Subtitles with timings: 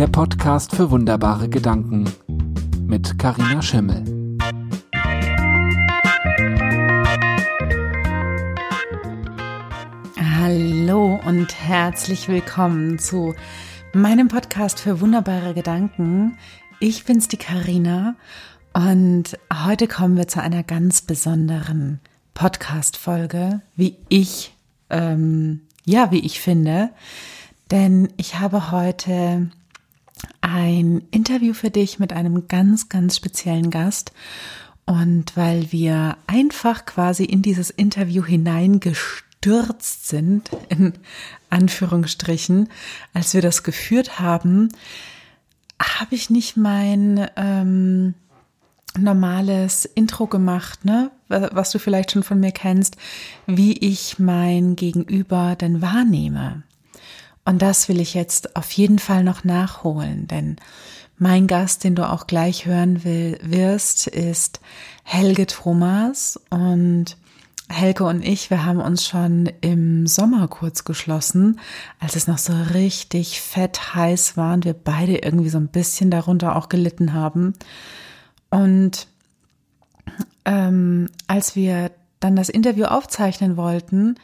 [0.00, 2.10] der Podcast für wunderbare Gedanken
[2.86, 4.02] mit Karina Schimmel.
[10.38, 13.34] Hallo und herzlich willkommen zu
[13.92, 16.38] meinem Podcast für wunderbare Gedanken.
[16.78, 18.16] Ich bin's die Karina
[18.72, 19.36] und
[19.66, 22.00] heute kommen wir zu einer ganz besonderen
[22.32, 24.54] Podcast Folge, wie ich
[24.88, 26.88] ähm, ja, wie ich finde.
[27.70, 29.50] Denn ich habe heute
[30.40, 34.12] ein Interview für dich mit einem ganz, ganz speziellen Gast.
[34.86, 40.94] Und weil wir einfach quasi in dieses Interview hineingestürzt sind, in
[41.48, 42.68] Anführungsstrichen,
[43.14, 44.70] als wir das geführt haben,
[45.80, 48.14] habe ich nicht mein ähm,
[48.98, 51.10] normales Intro gemacht, ne?
[51.28, 52.96] Was du vielleicht schon von mir kennst,
[53.46, 56.64] wie ich mein Gegenüber denn wahrnehme.
[57.50, 60.54] Und das will ich jetzt auf jeden Fall noch nachholen, denn
[61.18, 64.60] mein Gast, den du auch gleich hören will, wirst, ist
[65.02, 67.16] Helge Thomas und
[67.68, 71.58] Helge und ich, wir haben uns schon im Sommer kurz geschlossen,
[71.98, 76.08] als es noch so richtig fett heiß war und wir beide irgendwie so ein bisschen
[76.08, 77.54] darunter auch gelitten haben.
[78.48, 79.08] Und
[80.44, 84.14] ähm, als wir dann das Interview aufzeichnen wollten,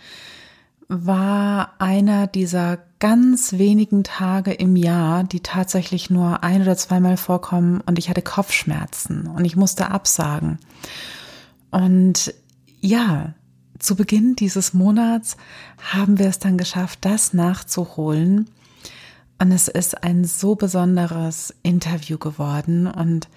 [0.87, 7.81] war einer dieser ganz wenigen Tage im Jahr, die tatsächlich nur ein oder zweimal vorkommen
[7.83, 10.59] und ich hatte Kopfschmerzen und ich musste absagen.
[11.71, 12.35] Und
[12.81, 13.35] ja,
[13.79, 15.37] zu Beginn dieses Monats
[15.93, 18.49] haben wir es dann geschafft, das nachzuholen.
[19.39, 23.29] Und es ist ein so besonderes Interview geworden und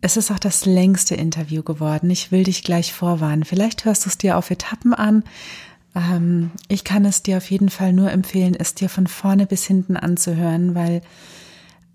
[0.00, 2.10] es ist auch das längste Interview geworden.
[2.10, 3.44] Ich will dich gleich vorwarnen.
[3.44, 5.24] Vielleicht hörst du es dir auf Etappen an.
[5.96, 9.64] Ähm, ich kann es dir auf jeden Fall nur empfehlen, es dir von vorne bis
[9.64, 11.00] hinten anzuhören, weil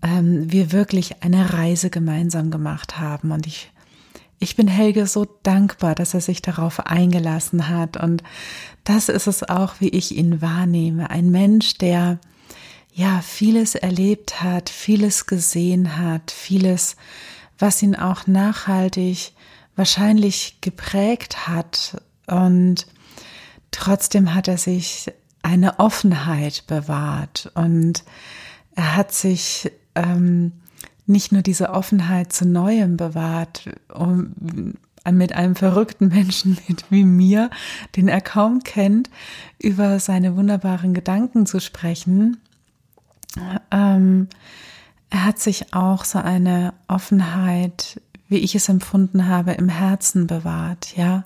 [0.02, 3.30] ähm, wir wirklich eine Reise gemeinsam gemacht haben.
[3.30, 3.70] Und ich,
[4.40, 7.96] ich bin Helge so dankbar, dass er sich darauf eingelassen hat.
[7.96, 8.24] Und
[8.84, 11.08] das ist es auch, wie ich ihn wahrnehme.
[11.08, 12.18] Ein Mensch, der
[12.92, 16.96] ja vieles erlebt hat, vieles gesehen hat, vieles
[17.58, 19.32] was ihn auch nachhaltig
[19.76, 22.02] wahrscheinlich geprägt hat.
[22.26, 22.86] Und
[23.72, 25.12] trotzdem hat er sich
[25.42, 28.04] eine Offenheit bewahrt und
[28.74, 30.52] er hat sich ähm,
[31.06, 34.74] nicht nur diese Offenheit zu Neuem bewahrt, um
[35.10, 36.58] mit einem verrückten Menschen
[36.90, 37.50] wie mir,
[37.96, 39.10] den er kaum kennt,
[39.58, 42.38] über seine wunderbaren Gedanken zu sprechen,
[43.70, 44.28] ähm,
[45.10, 50.96] er hat sich auch so eine Offenheit, wie ich es empfunden habe, im Herzen bewahrt,
[50.96, 51.24] ja,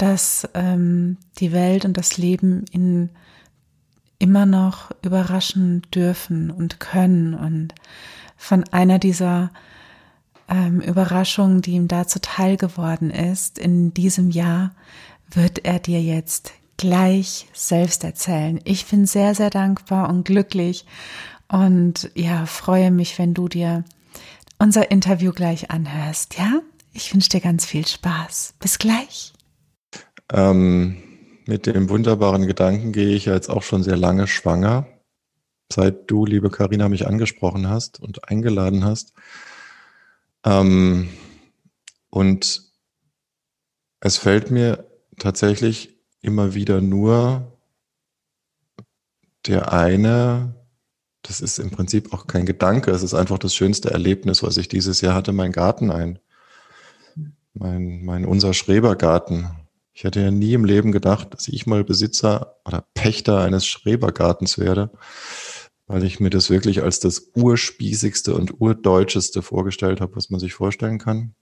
[0.00, 3.10] dass ähm, die Welt und das Leben ihn
[4.18, 7.74] immer noch überraschen dürfen und können und
[8.36, 9.50] von einer dieser
[10.48, 14.72] ähm, Überraschungen, die ihm da zuteil geworden ist, in diesem Jahr,
[15.30, 18.58] wird er dir jetzt gleich selbst erzählen.
[18.64, 20.86] Ich bin sehr, sehr dankbar und glücklich
[21.48, 23.84] und ja, freue mich, wenn du dir
[24.58, 26.38] unser Interview gleich anhörst.
[26.38, 26.60] Ja,
[26.94, 28.54] ich wünsche dir ganz viel Spaß.
[28.58, 29.32] Bis gleich.
[30.32, 30.96] Ähm,
[31.46, 34.86] mit dem wunderbaren Gedanken gehe ich jetzt auch schon sehr lange schwanger,
[35.72, 39.12] seit du, liebe Karina, mich angesprochen hast und eingeladen hast.
[40.44, 41.08] Ähm,
[42.10, 42.62] und
[44.00, 44.86] es fällt mir
[45.18, 47.58] tatsächlich immer wieder nur
[49.46, 50.54] der eine
[51.22, 52.90] das ist im Prinzip auch kein Gedanke.
[52.90, 56.18] Es ist einfach das schönste Erlebnis, was ich dieses Jahr hatte, mein Garten ein.
[57.52, 59.50] Mein, mein unser Schrebergarten.
[60.00, 64.56] Ich hätte ja nie im Leben gedacht, dass ich mal Besitzer oder Pächter eines Schrebergartens
[64.56, 64.90] werde,
[65.88, 70.54] weil ich mir das wirklich als das urspießigste und urdeutscheste vorgestellt habe, was man sich
[70.54, 71.34] vorstellen kann.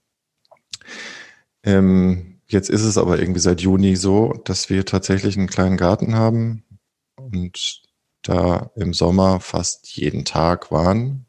[1.63, 6.15] Ähm, jetzt ist es aber irgendwie seit Juni so, dass wir tatsächlich einen kleinen Garten
[6.15, 6.65] haben
[7.15, 7.81] und
[8.23, 11.27] da im Sommer fast jeden Tag waren.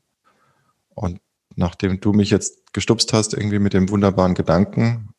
[0.96, 1.20] Und
[1.54, 5.10] nachdem du mich jetzt gestupst hast, irgendwie mit dem wunderbaren Gedanken,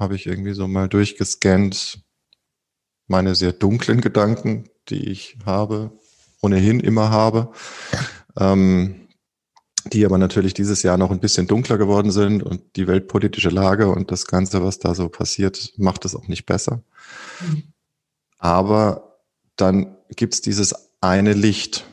[0.00, 2.02] habe ich irgendwie so mal durchgescannt
[3.06, 5.92] meine sehr dunklen Gedanken, die ich habe,
[6.40, 7.52] ohnehin immer habe,
[8.38, 9.08] ähm,
[9.86, 13.88] die aber natürlich dieses Jahr noch ein bisschen dunkler geworden sind und die weltpolitische Lage
[13.88, 16.82] und das Ganze, was da so passiert, macht es auch nicht besser.
[18.38, 19.18] Aber
[19.56, 21.86] dann gibt es dieses eine Licht,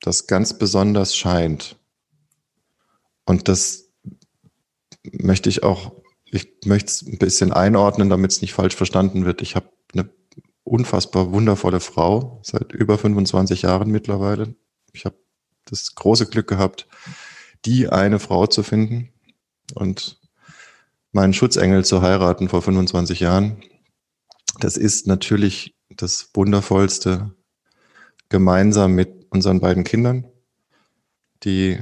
[0.00, 1.76] das ganz besonders scheint.
[3.24, 3.88] Und das
[5.02, 5.99] möchte ich auch,
[6.30, 9.42] ich möchte es ein bisschen einordnen, damit es nicht falsch verstanden wird.
[9.42, 10.08] Ich habe eine
[10.64, 14.54] unfassbar wundervolle Frau, seit über 25 Jahren mittlerweile,
[14.92, 15.16] Ich habe
[15.66, 16.88] das große Glück gehabt,
[17.64, 19.12] die eine Frau zu finden
[19.74, 20.20] und
[21.12, 23.62] meinen Schutzengel zu heiraten vor 25 Jahren.
[24.60, 27.34] Das ist natürlich das Wundervollste,
[28.28, 30.26] gemeinsam mit unseren beiden Kindern,
[31.42, 31.78] die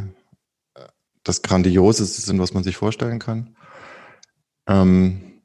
[1.25, 3.55] das Grandioseste sind, was man sich vorstellen kann.
[4.69, 5.41] Ähm,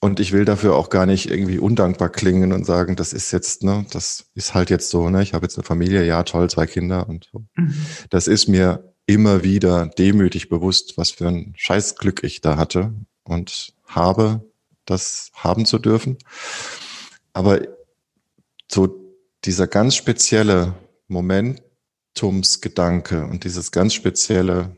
[0.00, 3.64] und ich will dafür auch gar nicht irgendwie undankbar klingen und sagen, das ist jetzt,
[3.64, 6.66] ne, das ist halt jetzt so, ne, ich habe jetzt eine Familie, ja, toll, zwei
[6.66, 7.44] Kinder und so.
[7.56, 7.74] Mhm.
[8.10, 12.94] Das ist mir immer wieder demütig bewusst, was für ein Scheißglück ich da hatte
[13.24, 14.44] und habe,
[14.84, 16.18] das haben zu dürfen.
[17.32, 17.60] Aber
[18.70, 19.14] so
[19.44, 20.74] dieser ganz spezielle
[21.08, 24.76] Momentumsgedanke und dieses ganz spezielle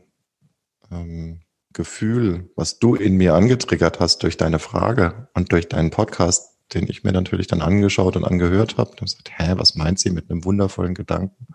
[0.91, 1.41] ähm,
[1.79, 6.89] Gefühl, was du in mir angetriggert hast durch deine Frage und durch deinen Podcast, den
[6.89, 10.29] ich mir natürlich dann angeschaut und angehört habe, und gesagt, hä, was meint sie mit
[10.29, 11.47] einem wundervollen Gedanken?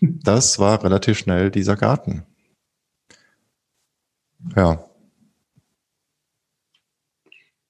[0.00, 2.24] Das war relativ schnell dieser Garten.
[4.56, 4.85] Ja.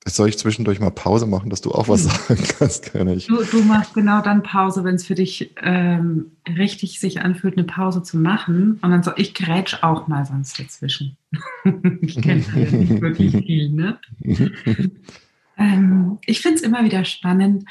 [0.06, 2.10] Jetzt soll ich zwischendurch mal Pause machen, dass du auch was hm.
[2.10, 3.26] sagen kannst, kann ich.
[3.26, 7.66] Du, du machst genau dann Pause, wenn es für dich ähm, richtig sich anfühlt, eine
[7.66, 8.78] Pause zu machen.
[8.82, 11.16] Und dann so, ich grätsch auch mal sonst dazwischen.
[12.02, 13.98] ich kenne ja nicht wirklich viel, ne?
[15.58, 17.64] ähm, ich finde es immer wieder spannend,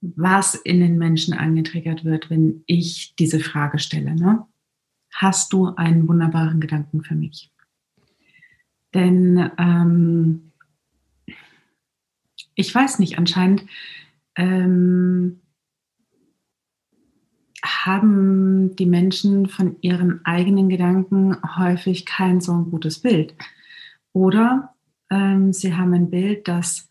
[0.00, 4.14] was in den Menschen angetriggert wird, wenn ich diese Frage stelle.
[4.14, 4.46] Ne?
[5.12, 7.50] Hast du einen wunderbaren Gedanken für mich?
[8.94, 10.49] Denn ähm,
[12.60, 13.64] ich weiß nicht, anscheinend
[14.36, 15.40] ähm,
[17.64, 23.34] haben die Menschen von ihren eigenen Gedanken häufig kein so ein gutes Bild.
[24.12, 24.74] Oder
[25.10, 26.90] ähm, sie haben ein Bild, das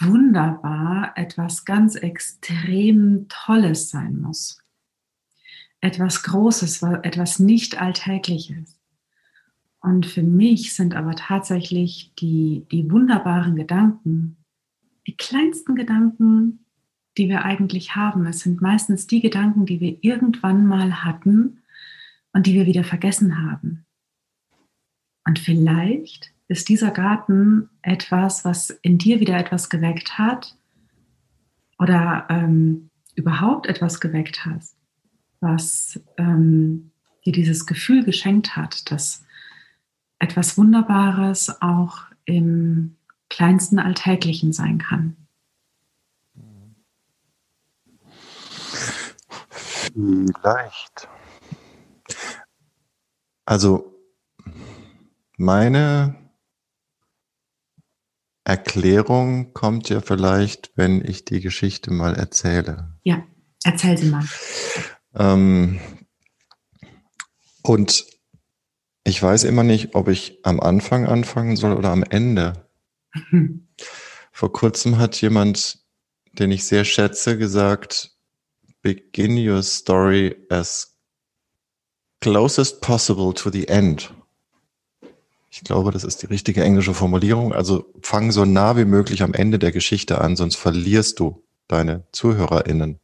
[0.00, 4.60] wunderbar etwas ganz extrem Tolles sein muss.
[5.80, 8.80] Etwas Großes, etwas nicht Alltägliches.
[9.80, 14.38] Und für mich sind aber tatsächlich die, die wunderbaren Gedanken
[15.06, 16.64] die kleinsten Gedanken,
[17.16, 18.26] die wir eigentlich haben.
[18.26, 21.62] Es sind meistens die Gedanken, die wir irgendwann mal hatten
[22.32, 23.86] und die wir wieder vergessen haben.
[25.26, 30.56] Und vielleicht ist dieser Garten etwas, was in dir wieder etwas geweckt hat
[31.78, 34.62] oder ähm, überhaupt etwas geweckt hat,
[35.40, 36.90] was ähm,
[37.24, 39.24] dir dieses Gefühl geschenkt hat, dass
[40.18, 42.96] etwas Wunderbares auch im
[43.34, 45.16] kleinsten Alltäglichen sein kann.
[49.92, 51.08] Vielleicht.
[53.44, 53.92] Also
[55.36, 56.14] meine
[58.44, 62.98] Erklärung kommt ja vielleicht, wenn ich die Geschichte mal erzähle.
[63.02, 63.24] Ja,
[63.64, 64.24] erzähl sie mal.
[65.14, 65.80] Ähm,
[67.62, 68.06] und
[69.02, 72.63] ich weiß immer nicht, ob ich am Anfang anfangen soll oder am Ende.
[74.32, 75.78] Vor kurzem hat jemand,
[76.32, 78.12] den ich sehr schätze, gesagt,
[78.82, 80.96] begin your story as
[82.20, 84.12] closest possible to the end.
[85.50, 87.52] Ich glaube, das ist die richtige englische Formulierung.
[87.52, 92.04] Also fang so nah wie möglich am Ende der Geschichte an, sonst verlierst du deine
[92.10, 92.98] ZuhörerInnen.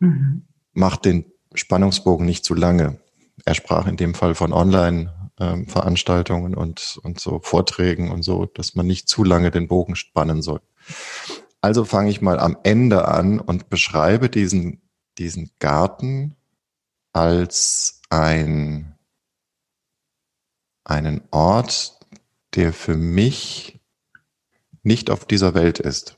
[0.00, 0.42] Mhm.
[0.74, 1.24] Mach den
[1.54, 3.00] Spannungsbogen nicht zu lange.
[3.44, 8.46] Er sprach in dem Fall von online ähm, Veranstaltungen und, und so Vorträgen und so,
[8.46, 10.60] dass man nicht zu lange den Bogen spannen soll.
[11.60, 14.82] Also fange ich mal am Ende an und beschreibe diesen,
[15.18, 16.36] diesen Garten
[17.12, 18.96] als ein,
[20.84, 21.98] einen Ort,
[22.54, 23.80] der für mich
[24.82, 26.16] nicht auf dieser Welt ist.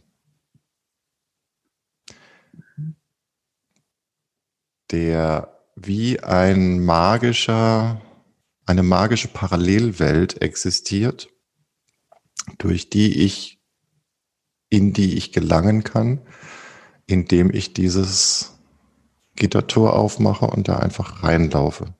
[4.90, 8.00] Der wie ein magischer
[8.66, 11.28] eine magische Parallelwelt existiert,
[12.58, 13.60] durch die ich,
[14.70, 16.20] in die ich gelangen kann,
[17.06, 18.58] indem ich dieses
[19.36, 21.94] Gittertor aufmache und da einfach reinlaufe.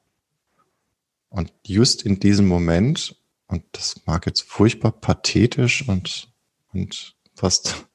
[1.28, 3.16] Und just in diesem Moment,
[3.49, 6.28] und das mag jetzt furchtbar pathetisch und,
[6.73, 7.87] und fast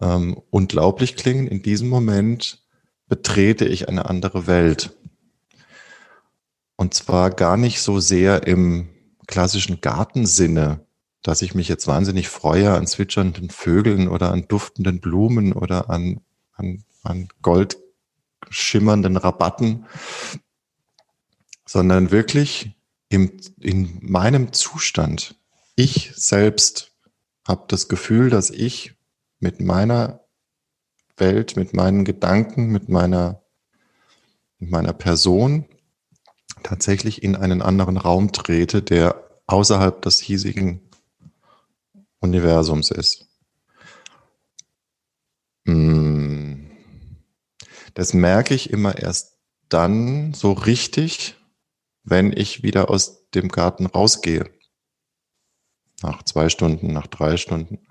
[0.00, 2.62] ähm, unglaublich klingen, in diesem Moment
[3.08, 4.94] betrete ich eine andere Welt.
[6.82, 8.88] Und zwar gar nicht so sehr im
[9.28, 10.84] klassischen Gartensinne,
[11.22, 16.22] dass ich mich jetzt wahnsinnig freue an zwitschernden Vögeln oder an duftenden Blumen oder an,
[16.54, 19.86] an, an goldschimmernden Rabatten,
[21.64, 22.74] sondern wirklich
[23.08, 25.36] im, in meinem Zustand.
[25.76, 26.90] Ich selbst
[27.46, 28.96] habe das Gefühl, dass ich
[29.38, 30.24] mit meiner
[31.16, 33.40] Welt, mit meinen Gedanken, mit meiner
[34.58, 35.66] meiner Person
[36.62, 40.80] tatsächlich in einen anderen Raum trete, der außerhalb des hiesigen
[42.20, 43.26] Universums ist.
[45.66, 46.70] Hm.
[47.94, 49.38] Das merke ich immer erst
[49.68, 51.36] dann so richtig,
[52.04, 54.50] wenn ich wieder aus dem Garten rausgehe.
[56.02, 57.86] Nach zwei Stunden, nach drei Stunden.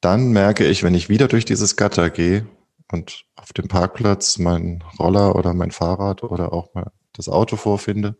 [0.00, 2.46] Dann merke ich, wenn ich wieder durch dieses Gatter gehe
[2.92, 8.16] und auf dem Parkplatz meinen Roller oder mein Fahrrad oder auch mal das Auto vorfinde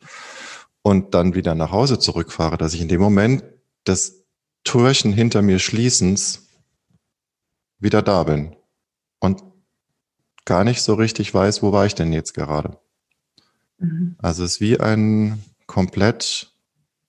[0.82, 3.44] und dann wieder nach Hause zurückfahre, dass ich in dem Moment
[3.86, 4.24] des
[4.64, 6.46] Türchen hinter mir schließens
[7.78, 8.56] wieder da bin
[9.20, 9.42] und
[10.44, 12.78] gar nicht so richtig weiß, wo war ich denn jetzt gerade.
[13.78, 14.16] Mhm.
[14.18, 16.52] Also es ist wie ein komplett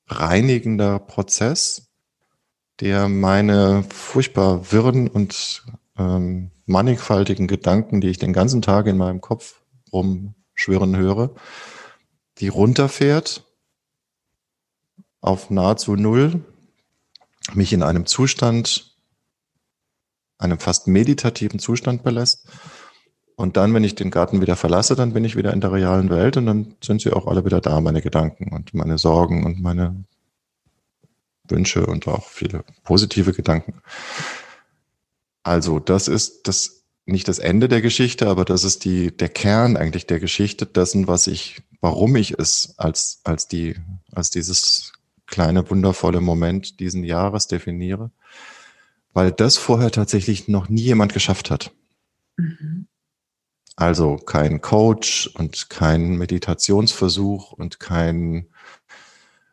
[0.07, 1.87] reinigender Prozess,
[2.79, 5.63] der meine furchtbar wirren und
[5.97, 9.61] ähm, mannigfaltigen Gedanken, die ich den ganzen Tag in meinem Kopf
[9.91, 11.35] rumschwirren höre,
[12.39, 13.43] die runterfährt
[15.21, 16.43] auf nahezu null,
[17.53, 18.95] mich in einem Zustand,
[20.37, 22.47] einem fast meditativen Zustand belässt.
[23.35, 26.09] Und dann, wenn ich den Garten wieder verlasse, dann bin ich wieder in der realen
[26.09, 29.61] Welt und dann sind sie auch alle wieder da, meine Gedanken und meine Sorgen und
[29.61, 30.05] meine
[31.49, 33.81] Wünsche und auch viele positive Gedanken.
[35.43, 39.77] Also, das ist das nicht das Ende der Geschichte, aber das ist die, der Kern
[39.77, 43.75] eigentlich der Geschichte dessen, was ich, warum ich es als, als die,
[44.11, 44.93] als dieses
[45.27, 48.09] kleine wundervolle Moment diesen Jahres definiere,
[49.13, 51.71] weil das vorher tatsächlich noch nie jemand geschafft hat.
[52.37, 52.87] Mhm.
[53.75, 58.47] Also kein Coach und kein Meditationsversuch und kein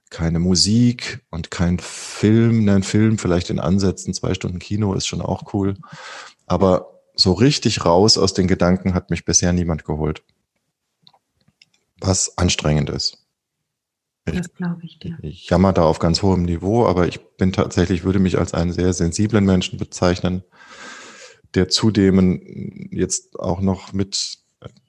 [0.08, 2.66] keine Musik und kein Film.
[2.66, 5.76] Ein Film vielleicht in Ansätzen, zwei Stunden Kino ist schon auch cool.
[6.46, 10.22] Aber so richtig raus aus den Gedanken hat mich bisher niemand geholt.
[12.02, 13.18] Was anstrengend ist.
[14.25, 15.18] Das glaube ich dir.
[15.23, 18.73] Ich jammer da auf ganz hohem Niveau, aber ich bin tatsächlich, würde mich als einen
[18.73, 20.44] sehr sensiblen Menschen bezeichnen,
[21.54, 24.38] der zudem jetzt auch noch mit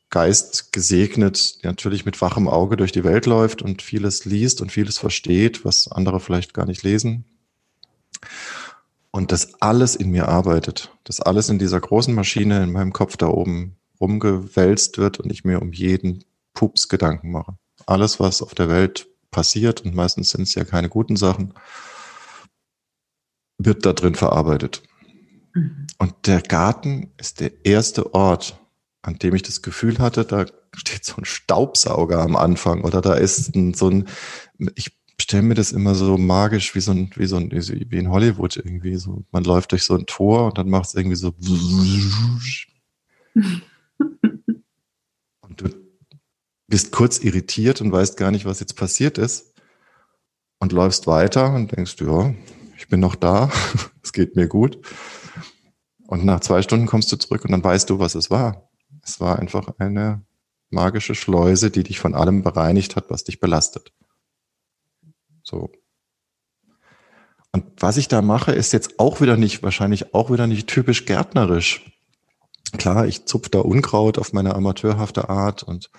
[0.09, 4.99] Geist gesegnet, natürlich mit wachem Auge durch die Welt läuft und vieles liest und vieles
[4.99, 7.25] versteht, was andere vielleicht gar nicht lesen.
[9.09, 13.17] Und das alles in mir arbeitet, das alles in dieser großen Maschine in meinem Kopf
[13.17, 17.57] da oben rumgewälzt wird und ich mir um jeden Pups Gedanken mache.
[17.85, 21.53] Alles, was auf der Welt passiert, und meistens sind es ja keine guten Sachen,
[23.57, 24.83] wird da drin verarbeitet.
[25.53, 25.87] Mhm.
[25.97, 28.59] Und der Garten ist der erste Ort,
[29.01, 30.45] an dem ich das Gefühl hatte, da
[30.75, 34.07] steht so ein Staubsauger am Anfang oder da ist ein, so ein,
[34.75, 38.09] ich stelle mir das immer so magisch wie so ein, wie so ein, wie in
[38.09, 39.23] Hollywood irgendwie so.
[39.31, 41.33] Man läuft durch so ein Tor und dann macht es irgendwie so
[45.41, 45.69] und du
[46.73, 49.53] bist kurz irritiert und weißt gar nicht, was jetzt passiert ist
[50.57, 52.33] und läufst weiter und denkst, ja,
[52.75, 53.51] ich bin noch da,
[54.01, 54.79] es geht mir gut.
[56.07, 58.71] Und nach zwei Stunden kommst du zurück und dann weißt du, was es war.
[59.03, 60.25] Es war einfach eine
[60.71, 63.93] magische Schleuse, die dich von allem bereinigt hat, was dich belastet.
[65.43, 65.69] So.
[67.51, 71.05] Und was ich da mache, ist jetzt auch wieder nicht, wahrscheinlich auch wieder nicht typisch
[71.05, 71.85] gärtnerisch.
[72.79, 75.91] Klar, ich zupfe da Unkraut auf meine amateurhafte Art und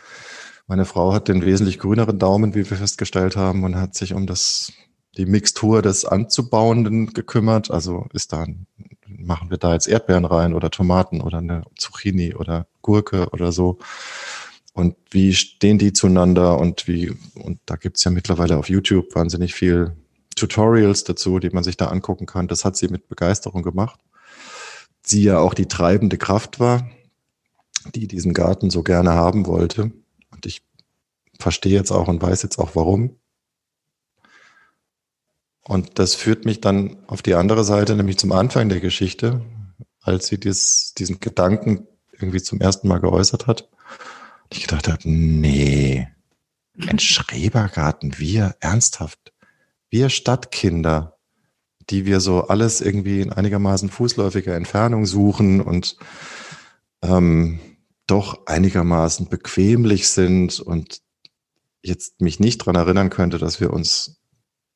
[0.67, 4.27] meine Frau hat den wesentlich grüneren Daumen, wie wir festgestellt haben, und hat sich um
[4.27, 4.73] das,
[5.17, 7.71] die Mixtur des Anzubauenden gekümmert.
[7.71, 8.47] Also ist da
[9.07, 13.79] machen wir da jetzt Erdbeeren rein oder Tomaten oder eine Zucchini oder Gurke oder so.
[14.73, 19.55] Und wie stehen die zueinander und wie, und da gibt's ja mittlerweile auf YouTube wahnsinnig
[19.55, 19.97] viel
[20.35, 22.49] Tutorials dazu, die man sich da angucken kann.
[22.49, 24.01] Das hat sie mit Begeisterung gemacht.
[25.03, 26.89] Sie ja auch die treibende Kraft war,
[27.95, 29.93] die diesen Garten so gerne haben wollte.
[30.45, 30.63] Und ich
[31.39, 33.17] verstehe jetzt auch und weiß jetzt auch warum.
[35.63, 39.41] Und das führt mich dann auf die andere Seite, nämlich zum Anfang der Geschichte,
[40.03, 43.71] als sie dies, diesen Gedanken irgendwie zum ersten Mal geäußert hat.
[44.51, 46.07] Ich gedacht habe, nee,
[46.87, 49.33] ein Schrebergarten, wir ernsthaft,
[49.89, 51.17] wir Stadtkinder,
[51.89, 55.97] die wir so alles irgendwie in einigermaßen fußläufiger Entfernung suchen und
[57.03, 57.59] ähm,
[58.07, 61.01] doch einigermaßen bequemlich sind und
[61.83, 64.21] jetzt mich nicht dran erinnern könnte, dass wir uns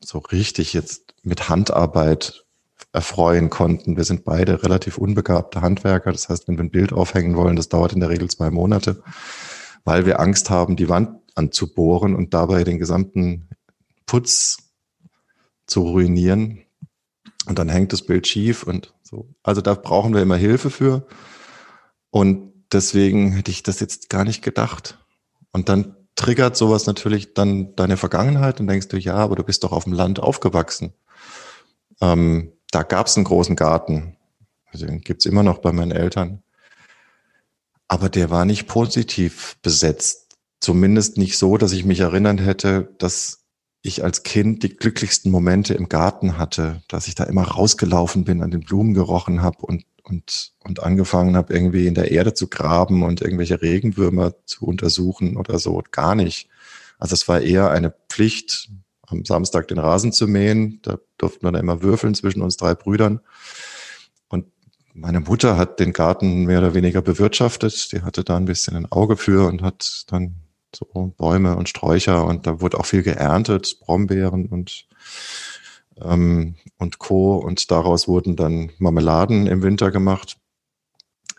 [0.01, 2.45] so richtig jetzt mit Handarbeit
[2.93, 3.97] erfreuen konnten.
[3.97, 6.13] Wir sind beide relativ unbegabte Handwerker.
[6.13, 9.03] Das heißt, wenn wir ein Bild aufhängen wollen, das dauert in der Regel zwei Monate,
[9.85, 13.49] weil wir Angst haben, die Wand anzubohren und dabei den gesamten
[14.07, 14.59] Putz
[15.67, 16.65] zu ruinieren.
[17.47, 19.35] Und dann hängt das Bild schief und so.
[19.43, 21.07] Also da brauchen wir immer Hilfe für.
[22.11, 24.99] Und deswegen hätte ich das jetzt gar nicht gedacht.
[25.53, 29.65] Und dann triggert sowas natürlich dann deine Vergangenheit und denkst du, ja, aber du bist
[29.65, 30.93] doch auf dem Land aufgewachsen.
[32.01, 34.17] Ähm, da gab es einen großen Garten.
[34.73, 36.43] Also den gibt's immer noch bei meinen Eltern.
[37.87, 40.37] Aber der war nicht positiv besetzt.
[40.61, 43.45] Zumindest nicht so, dass ich mich erinnern hätte, dass
[43.83, 48.43] ich als Kind die glücklichsten Momente im Garten hatte, dass ich da immer rausgelaufen bin,
[48.43, 52.49] an den Blumen gerochen habe und, und, und angefangen habe, irgendwie in der Erde zu
[52.49, 55.83] graben und irgendwelche Regenwürmer zu untersuchen oder so.
[55.91, 56.49] Gar nicht.
[56.99, 58.71] Also es war eher eine Pflicht,
[59.07, 60.81] am Samstag den Rasen zu mähen.
[60.83, 63.21] Da durften wir dann immer würfeln zwischen uns drei Brüdern.
[64.29, 64.47] Und
[64.95, 67.93] meine Mutter hat den Garten mehr oder weniger bewirtschaftet.
[67.93, 70.37] Die hatte da ein bisschen ein Auge für und hat dann
[70.75, 70.85] so
[71.17, 74.87] Bäume und Sträucher und da wurde auch viel geerntet, Brombeeren und
[76.03, 77.37] ähm, und Co.
[77.37, 80.37] Und daraus wurden dann Marmeladen im Winter gemacht.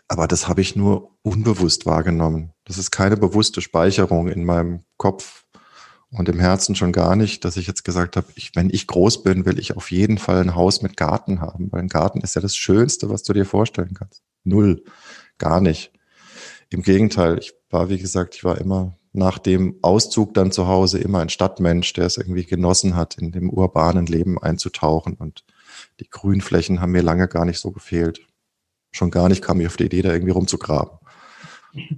[0.08, 2.52] Aber das habe ich nur unbewusst wahrgenommen.
[2.64, 5.44] Das ist keine bewusste Speicherung in meinem Kopf
[6.10, 9.22] und im Herzen schon gar nicht, dass ich jetzt gesagt habe, ich, wenn ich groß
[9.22, 12.34] bin, will ich auf jeden Fall ein Haus mit Garten haben, weil ein Garten ist
[12.34, 14.22] ja das Schönste, was du dir vorstellen kannst.
[14.42, 14.82] Null,
[15.38, 15.92] gar nicht.
[16.70, 20.98] Im Gegenteil, ich war, wie gesagt, ich war immer nach dem Auszug dann zu Hause
[20.98, 25.14] immer ein Stadtmensch, der es irgendwie genossen hat, in dem urbanen Leben einzutauchen.
[25.14, 25.44] Und
[25.98, 28.26] die Grünflächen haben mir lange gar nicht so gefehlt.
[28.92, 30.98] Schon gar nicht kam ich auf die Idee, da irgendwie rumzugraben.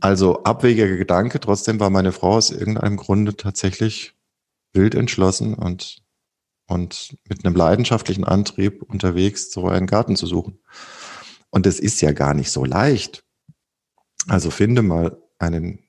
[0.01, 4.15] Also abwegiger Gedanke, trotzdem war meine Frau aus irgendeinem Grunde tatsächlich
[4.75, 6.03] wild entschlossen und,
[6.67, 10.59] und mit einem leidenschaftlichen Antrieb unterwegs, so einen Garten zu suchen.
[11.51, 13.25] Und es ist ja gar nicht so leicht.
[14.29, 15.83] Also finde mal einen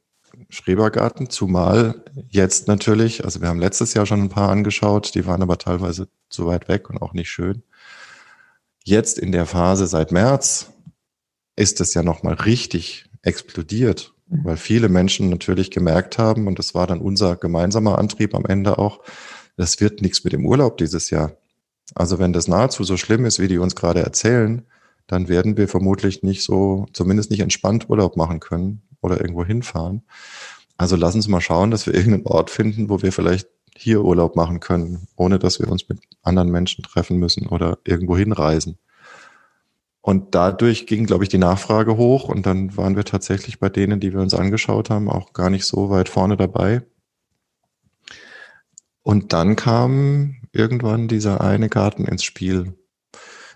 [0.53, 5.41] Schrebergarten, zumal jetzt natürlich, also wir haben letztes Jahr schon ein paar angeschaut, die waren
[5.41, 7.63] aber teilweise zu weit weg und auch nicht schön.
[8.83, 10.71] Jetzt in der Phase seit März
[11.55, 14.45] ist es ja nochmal richtig explodiert, mhm.
[14.45, 18.77] weil viele Menschen natürlich gemerkt haben, und das war dann unser gemeinsamer Antrieb am Ende
[18.77, 19.01] auch,
[19.57, 21.35] das wird nichts mit dem Urlaub dieses Jahr.
[21.95, 24.67] Also wenn das nahezu so schlimm ist, wie die uns gerade erzählen,
[25.07, 30.03] dann werden wir vermutlich nicht so, zumindest nicht entspannt Urlaub machen können oder irgendwo hinfahren.
[30.77, 34.35] Also lass uns mal schauen, dass wir irgendeinen Ort finden, wo wir vielleicht hier Urlaub
[34.35, 38.77] machen können, ohne dass wir uns mit anderen Menschen treffen müssen oder irgendwo hinreisen.
[40.01, 44.01] Und dadurch ging, glaube ich, die Nachfrage hoch und dann waren wir tatsächlich bei denen,
[44.01, 46.81] die wir uns angeschaut haben, auch gar nicht so weit vorne dabei.
[49.01, 52.73] Und dann kam irgendwann dieser eine Garten ins Spiel,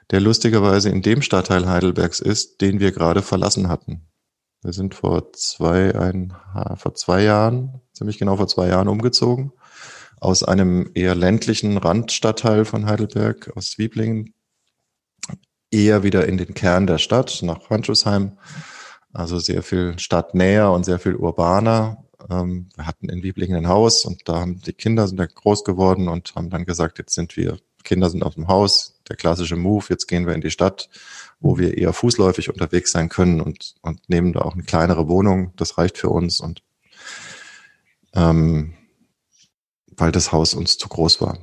[0.09, 4.06] der lustigerweise in dem Stadtteil Heidelbergs ist, den wir gerade verlassen hatten.
[4.63, 6.33] Wir sind vor zwei, ein,
[6.77, 9.51] vor zwei Jahren, ziemlich genau vor zwei Jahren umgezogen.
[10.19, 14.33] Aus einem eher ländlichen Randstadtteil von Heidelberg, aus Zwieblingen,
[15.69, 18.37] eher wieder in den Kern der Stadt, nach Handschussheim.
[19.13, 22.03] Also sehr viel stadtnäher und sehr viel urbaner.
[22.29, 25.63] Ähm, wir hatten in Wieblingen ein Haus und da haben die Kinder sind da groß
[25.63, 29.55] geworden und haben dann gesagt, jetzt sind wir, Kinder sind aus dem Haus, der klassische
[29.55, 30.89] Move, jetzt gehen wir in die Stadt
[31.39, 35.53] wo wir eher fußläufig unterwegs sein können und, und nehmen da auch eine kleinere Wohnung.
[35.55, 36.63] Das reicht für uns und
[38.13, 38.73] ähm,
[39.95, 41.37] weil das Haus uns zu groß war.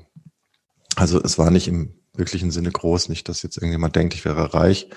[0.97, 4.55] Also es war nicht im wirklichen Sinne groß, nicht, dass jetzt irgendjemand denkt, ich wäre
[4.55, 4.89] reich.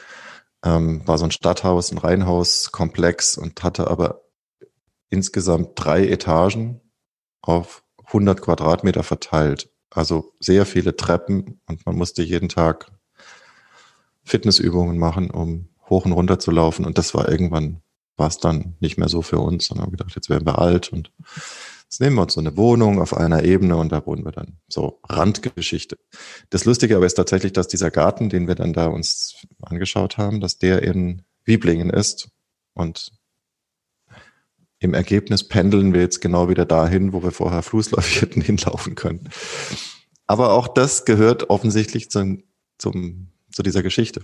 [0.64, 4.24] Ähm, war so ein Stadthaus, ein Reihenhauskomplex und hatte aber
[5.10, 6.82] insgesamt drei Etagen
[7.42, 9.70] auf 100 Quadratmeter verteilt.
[9.90, 12.92] Also sehr viele Treppen und man musste jeden Tag
[14.28, 16.86] Fitnessübungen machen, um hoch und runter zu laufen.
[16.86, 17.82] Und das war irgendwann,
[18.18, 20.92] war es dann nicht mehr so für uns, sondern haben gedacht, jetzt werden wir alt
[20.92, 21.12] und
[21.84, 24.58] jetzt nehmen wir uns so eine Wohnung auf einer Ebene und da wohnen wir dann.
[24.68, 25.98] So Randgeschichte.
[26.50, 30.42] Das Lustige aber ist tatsächlich, dass dieser Garten, den wir dann da uns angeschaut haben,
[30.42, 32.30] dass der in Wieblingen ist
[32.74, 33.13] und
[34.80, 39.30] im Ergebnis pendeln wir jetzt genau wieder dahin, wo wir vorher fußläufig hätten hinlaufen können.
[40.28, 42.44] Aber auch das gehört offensichtlich zum,
[42.78, 44.22] zum zu dieser Geschichte.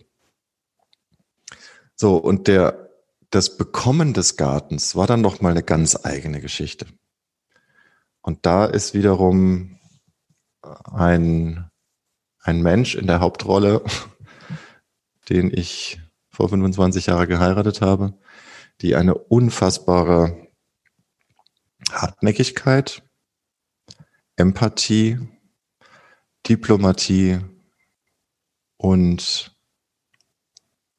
[1.96, 2.92] So, und der,
[3.32, 6.86] das Bekommen des Gartens war dann noch mal eine ganz eigene Geschichte.
[8.22, 9.80] Und da ist wiederum
[10.84, 11.68] ein,
[12.42, 13.84] ein Mensch in der Hauptrolle,
[15.30, 18.14] den ich vor 25 Jahren geheiratet habe,
[18.82, 20.48] die eine unfassbare
[21.92, 23.02] Hartnäckigkeit,
[24.36, 25.18] Empathie,
[26.48, 27.40] Diplomatie
[28.84, 29.56] und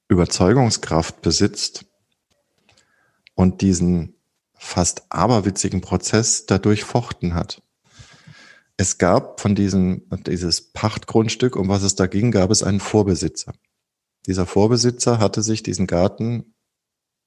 [0.09, 1.85] Überzeugungskraft besitzt
[3.35, 4.15] und diesen
[4.55, 7.61] fast aberwitzigen Prozess dadurch fochten hat.
[8.79, 13.53] Es gab von diesem, dieses Pachtgrundstück, um was es da ging, gab es einen Vorbesitzer.
[14.27, 16.55] Dieser Vorbesitzer hatte sich diesen Garten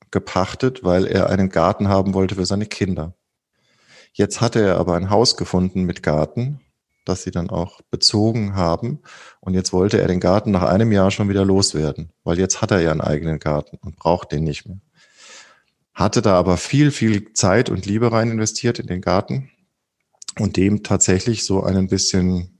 [0.10, 3.15] gepachtet, weil er einen Garten haben wollte für seine Kinder.
[4.12, 6.62] Jetzt hatte er aber ein Haus gefunden mit Garten,
[7.08, 9.02] das sie dann auch bezogen haben.
[9.39, 12.72] Und jetzt wollte er den Garten nach einem Jahr schon wieder loswerden, weil jetzt hat
[12.72, 14.80] er ja einen eigenen Garten und braucht den nicht mehr.
[15.93, 19.50] Hatte da aber viel, viel Zeit und Liebe rein investiert in den Garten
[20.39, 22.60] und dem tatsächlich so ein bisschen,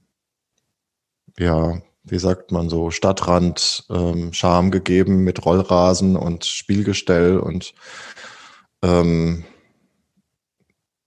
[1.38, 7.74] ja, wie sagt man so, Stadtrand, ähm, Charme gegeben mit Rollrasen und Spielgestell und
[8.82, 9.44] ähm,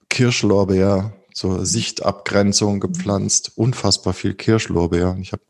[0.10, 3.54] Kirschlorbeer zur Sichtabgrenzung gepflanzt.
[3.56, 5.18] Unfassbar viel Kirschlorbeer.
[5.20, 5.42] Ich habe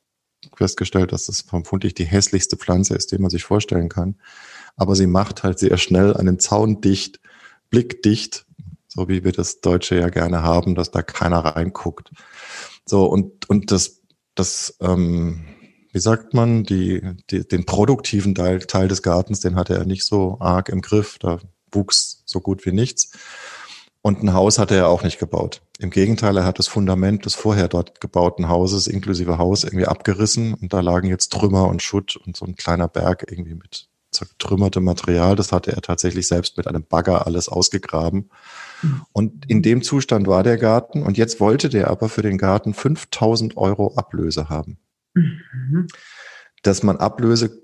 [0.56, 4.16] festgestellt, dass das vermutlich die hässlichste Pflanze ist, die man sich vorstellen kann.
[4.78, 7.20] Aber sie macht halt sehr schnell einen Zaun dicht,
[7.72, 8.46] blickdicht,
[8.88, 12.10] so wie wir das Deutsche ja gerne haben, dass da keiner reinguckt.
[12.86, 14.00] So, und, und das,
[14.34, 15.44] das, ähm,
[15.92, 20.06] wie sagt man, die, die, den produktiven Teil, Teil des Gartens, den hatte er nicht
[20.06, 21.20] so arg im Griff.
[21.20, 23.12] Da wuchs so gut wie nichts.
[24.02, 25.62] Und ein Haus hat er auch nicht gebaut.
[25.82, 30.54] Im Gegenteil, er hat das Fundament des vorher dort gebauten Hauses inklusive Haus irgendwie abgerissen
[30.54, 34.84] und da lagen jetzt Trümmer und Schutt und so ein kleiner Berg irgendwie mit zertrümmertem
[34.84, 35.36] Material.
[35.36, 38.30] Das hatte er tatsächlich selbst mit einem Bagger alles ausgegraben.
[39.12, 42.76] Und in dem Zustand war der Garten und jetzt wollte der aber für den Garten
[42.76, 44.78] 5000 Euro Ablöse haben.
[45.16, 45.88] Mhm.
[46.62, 47.60] Dass man Ablöse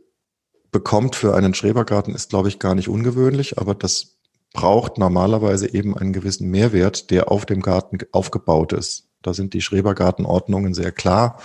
[0.72, 4.17] bekommt für einen Schrebergarten ist, glaube ich, gar nicht ungewöhnlich, aber das
[4.54, 9.08] braucht normalerweise eben einen gewissen Mehrwert, der auf dem Garten aufgebaut ist.
[9.22, 11.40] Da sind die Schrebergartenordnungen sehr klar.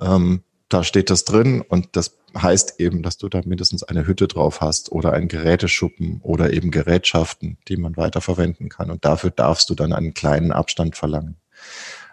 [0.00, 4.28] Ähm, da steht das drin und das heißt eben, dass du da mindestens eine Hütte
[4.28, 8.90] drauf hast oder einen Geräteschuppen oder eben Gerätschaften, die man weiter verwenden kann.
[8.90, 11.36] Und dafür darfst du dann einen kleinen Abstand verlangen.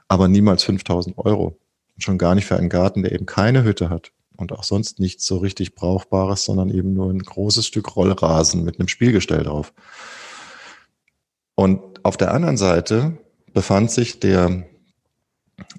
[0.08, 1.60] Aber niemals 5000 Euro.
[2.00, 5.26] Schon gar nicht für einen Garten, der eben keine Hütte hat und auch sonst nichts
[5.26, 9.74] so richtig Brauchbares, sondern eben nur ein großes Stück Rollrasen mit einem Spielgestell drauf.
[11.60, 13.18] Und auf der anderen Seite
[13.52, 14.64] befand sich der,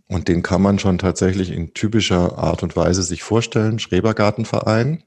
[0.08, 5.04] und den kann man schon tatsächlich in typischer Art und Weise sich vorstellen, Schrebergartenverein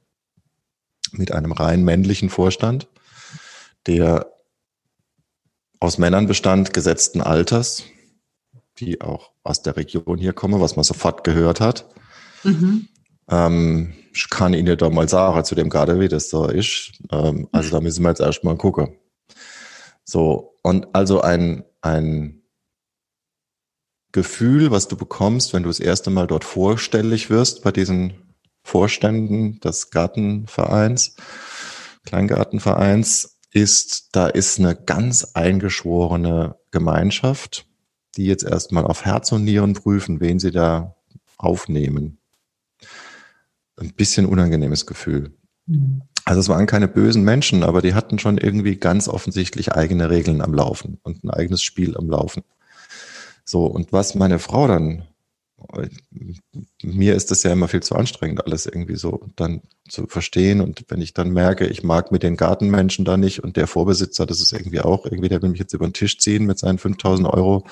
[1.12, 2.88] mit einem rein männlichen Vorstand,
[3.86, 4.32] der
[5.82, 7.84] aus Männern bestand, gesetzten Alters,
[8.80, 11.86] die auch aus der Region hier kommen, was man sofort gehört hat.
[12.46, 12.88] Mhm.
[13.28, 16.94] Ähm, ich kann Ihnen da mal sagen, zu dem gerade wie das so ist.
[17.12, 18.96] Ähm, also da müssen wir jetzt erstmal gucken.
[20.06, 22.42] So, und also ein, ein
[24.12, 29.60] Gefühl, was du bekommst, wenn du das erste Mal dort vorstellig wirst bei diesen Vorständen
[29.62, 31.16] des Gartenvereins,
[32.06, 37.68] Kleingartenvereins, ist, da ist eine ganz eingeschworene Gemeinschaft,
[38.16, 40.96] die jetzt erstmal auf Herz und Nieren prüfen, wen sie da
[41.38, 42.20] aufnehmen.
[43.78, 45.34] Ein bisschen unangenehmes Gefühl.
[45.66, 46.04] Mhm.
[46.32, 50.40] Also es waren keine bösen Menschen, aber die hatten schon irgendwie ganz offensichtlich eigene Regeln
[50.40, 52.44] am Laufen und ein eigenes Spiel am Laufen.
[53.44, 55.04] So, und was meine Frau dann,
[56.82, 60.62] mir ist das ja immer viel zu anstrengend, alles irgendwie so dann zu verstehen.
[60.62, 64.26] Und wenn ich dann merke, ich mag mit den Gartenmenschen da nicht und der Vorbesitzer,
[64.26, 66.78] das ist irgendwie auch, irgendwie, der will mich jetzt über den Tisch ziehen mit seinen
[66.78, 67.68] 5000 Euro,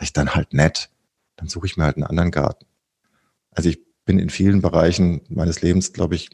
[0.00, 0.90] ich dann halt nett.
[1.36, 2.66] Dann suche ich mir halt einen anderen Garten.
[3.52, 6.30] Also ich bin in vielen Bereichen meines Lebens, glaube ich,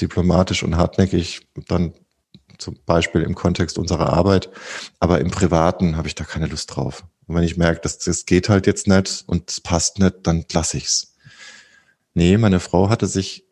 [0.00, 1.94] diplomatisch und hartnäckig, dann
[2.58, 4.50] zum Beispiel im Kontext unserer Arbeit,
[5.00, 7.04] aber im Privaten habe ich da keine Lust drauf.
[7.26, 10.44] Und wenn ich merke, dass das geht halt jetzt nicht und es passt nicht, dann
[10.52, 11.14] lasse ich's.
[12.14, 13.48] Nee, meine Frau hatte sich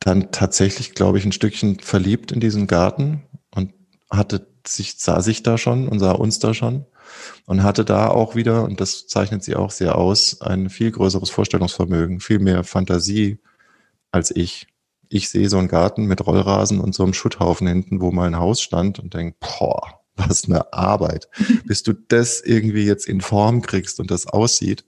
[0.00, 3.72] dann tatsächlich, glaube ich, ein Stückchen verliebt in diesen Garten und
[4.10, 6.86] hatte sich, sah sich da schon und sah uns da schon
[7.46, 11.30] und hatte da auch wieder, und das zeichnet sie auch sehr aus, ein viel größeres
[11.30, 13.38] Vorstellungsvermögen, viel mehr Fantasie
[14.10, 14.66] als ich.
[15.08, 18.38] Ich sehe so einen Garten mit Rollrasen und so einem Schutthaufen hinten, wo mal ein
[18.38, 21.28] Haus stand und denke, boah, was eine Arbeit,
[21.64, 24.84] bis du das irgendwie jetzt in Form kriegst und das aussieht.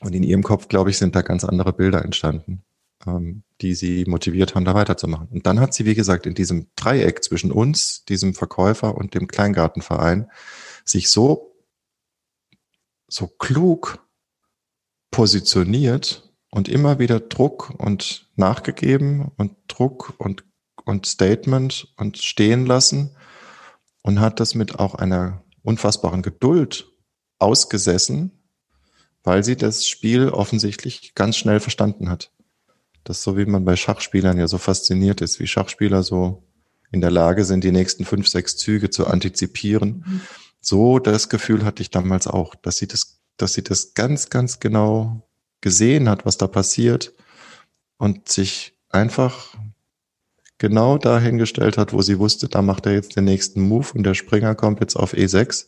[0.00, 2.62] Und in ihrem Kopf, glaube ich, sind da ganz andere Bilder entstanden,
[3.06, 5.28] ähm, die sie motiviert haben, da weiterzumachen.
[5.28, 9.26] Und dann hat sie, wie gesagt, in diesem Dreieck zwischen uns, diesem Verkäufer und dem
[9.26, 10.28] Kleingartenverein
[10.86, 11.56] sich so,
[13.08, 13.98] so klug
[15.10, 20.44] positioniert und immer wieder Druck und nachgegeben und Druck und,
[20.84, 23.16] und Statement und stehen lassen
[24.02, 26.86] und hat das mit auch einer unfassbaren Geduld
[27.38, 28.30] ausgesessen,
[29.24, 32.32] weil sie das Spiel offensichtlich ganz schnell verstanden hat.
[33.04, 36.44] Das ist so, wie man bei Schachspielern ja so fasziniert ist, wie Schachspieler so
[36.92, 40.04] in der Lage sind, die nächsten fünf, sechs Züge zu antizipieren.
[40.06, 40.22] Mhm
[40.66, 44.58] so das Gefühl hatte ich damals auch, dass sie das, dass sie das ganz, ganz
[44.58, 45.22] genau
[45.60, 47.14] gesehen hat, was da passiert
[47.98, 49.54] und sich einfach
[50.58, 54.14] genau dahingestellt hat, wo sie wusste, da macht er jetzt den nächsten Move und der
[54.14, 55.66] Springer kommt jetzt auf E6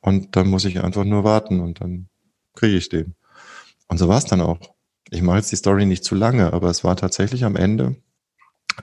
[0.00, 2.08] und dann muss ich einfach nur warten und dann
[2.54, 3.16] kriege ich den.
[3.88, 4.60] Und so war es dann auch.
[5.10, 7.96] Ich mache jetzt die Story nicht zu lange, aber es war tatsächlich am Ende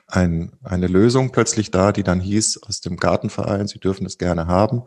[0.07, 4.47] ein, eine Lösung plötzlich da, die dann hieß aus dem Gartenverein, sie dürfen es gerne
[4.47, 4.83] haben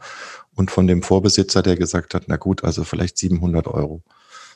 [0.55, 4.03] und von dem Vorbesitzer, der gesagt hat, na gut, also vielleicht 700 Euro.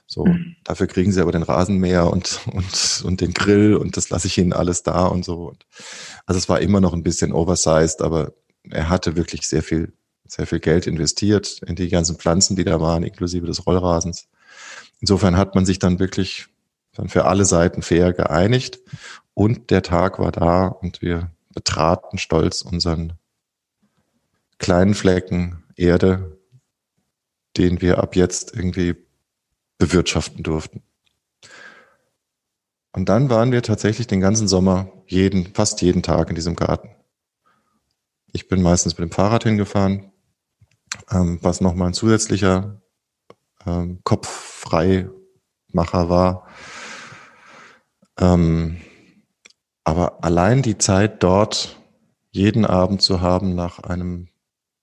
[0.06, 0.56] So, mhm.
[0.64, 4.38] dafür kriegen sie aber den Rasenmäher und, und, und den Grill und das lasse ich
[4.38, 5.52] ihnen alles da und so.
[6.24, 8.32] Also es war immer noch ein bisschen oversized, aber
[8.70, 9.92] er hatte wirklich sehr viel,
[10.26, 14.28] sehr viel Geld investiert in die ganzen Pflanzen, die da waren, inklusive des Rollrasens.
[15.00, 16.46] Insofern hat man sich dann wirklich
[16.94, 18.80] dann für alle Seiten fair geeinigt
[19.38, 23.12] und der Tag war da und wir betraten stolz unseren
[24.58, 26.36] kleinen Flecken Erde,
[27.56, 28.96] den wir ab jetzt irgendwie
[29.78, 30.82] bewirtschaften durften.
[32.90, 36.90] Und dann waren wir tatsächlich den ganzen Sommer jeden, fast jeden Tag in diesem Garten.
[38.32, 40.10] Ich bin meistens mit dem Fahrrad hingefahren,
[41.12, 42.82] ähm, was nochmal ein zusätzlicher
[43.64, 45.12] ähm, Kopffreimacher
[46.10, 46.48] war.
[48.18, 48.80] Ähm,
[49.88, 51.80] aber allein die Zeit dort
[52.30, 54.28] jeden Abend zu haben nach einem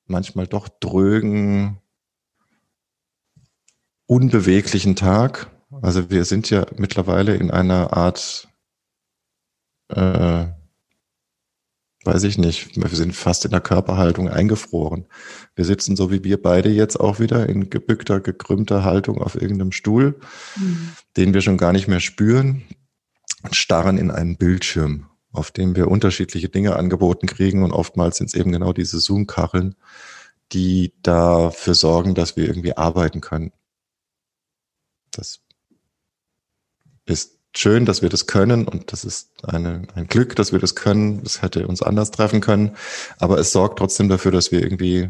[0.08, 1.78] manchmal doch drögen,
[4.08, 5.52] unbeweglichen Tag.
[5.84, 8.48] Also wir sind ja mittlerweile in einer Art,
[9.90, 10.48] äh,
[12.04, 15.06] weiß ich nicht, wir sind fast in der Körperhaltung eingefroren.
[15.54, 19.72] Wir sitzen so wie wir beide jetzt auch wieder in gebückter, gekrümmter Haltung auf irgendeinem
[19.72, 20.20] Stuhl,
[20.56, 20.94] mhm.
[21.16, 22.64] den wir schon gar nicht mehr spüren,
[23.54, 28.34] starren in einen Bildschirm, auf dem wir unterschiedliche Dinge angeboten kriegen und oftmals sind es
[28.34, 29.76] eben genau diese Zoom-Kacheln,
[30.52, 33.52] die dafür sorgen, dass wir irgendwie arbeiten können.
[35.12, 35.40] Das
[37.06, 40.76] ist schön, dass wir das können und das ist eine, ein Glück, dass wir das
[40.76, 41.24] können.
[41.24, 42.76] Das hätte uns anders treffen können,
[43.18, 45.10] aber es sorgt trotzdem dafür, dass wir irgendwie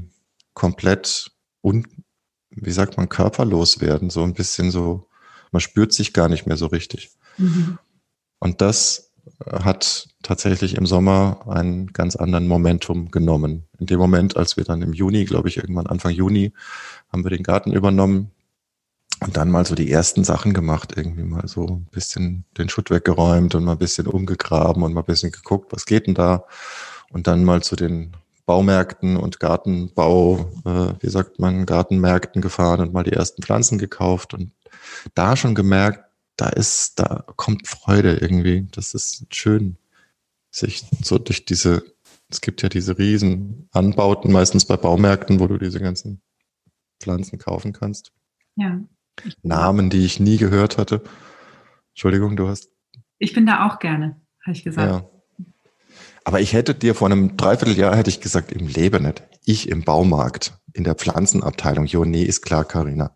[0.53, 1.87] komplett und
[2.51, 5.07] wie sagt man körperlos werden, so ein bisschen so,
[5.51, 7.11] man spürt sich gar nicht mehr so richtig.
[7.37, 7.77] Mhm.
[8.45, 9.11] Und das
[9.43, 13.67] hat tatsächlich im Sommer einen ganz anderen Momentum genommen.
[13.79, 16.53] In dem Moment, als wir dann im Juni, glaube ich, irgendwann Anfang Juni,
[17.11, 18.29] haben wir den Garten übernommen
[19.21, 22.91] und dann mal so die ersten Sachen gemacht, irgendwie mal so ein bisschen den Schutt
[22.91, 26.43] weggeräumt und mal ein bisschen umgegraben und mal ein bisschen geguckt, was geht denn da?
[27.09, 28.11] Und dann mal zu den
[28.45, 34.35] Baumärkten und Gartenbau, äh, wie sagt man, Gartenmärkten gefahren und mal die ersten Pflanzen gekauft
[34.35, 34.51] und
[35.15, 36.04] da schon gemerkt,
[36.37, 38.67] da ist, da kommt Freude irgendwie.
[38.71, 39.77] Das ist schön,
[40.51, 41.83] sich so durch diese,
[42.29, 46.21] es gibt ja diese riesen Anbauten, meistens bei Baumärkten, wo du diese ganzen
[46.99, 48.11] Pflanzen kaufen kannst.
[48.55, 48.79] Ja.
[49.43, 51.01] Namen, die ich nie gehört hatte.
[51.93, 52.69] Entschuldigung, du hast.
[53.17, 54.91] Ich bin da auch gerne, habe ich gesagt.
[54.91, 55.09] Ja.
[56.25, 59.23] Aber ich hätte dir vor einem Dreivierteljahr hätte ich gesagt, im Leben nicht.
[59.45, 61.85] Ich im Baumarkt, in der Pflanzenabteilung.
[61.85, 63.15] Jo, nee, ist klar, Karina.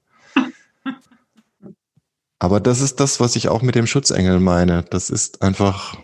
[2.39, 4.83] Aber das ist das, was ich auch mit dem Schutzengel meine.
[4.83, 5.97] Das ist einfach,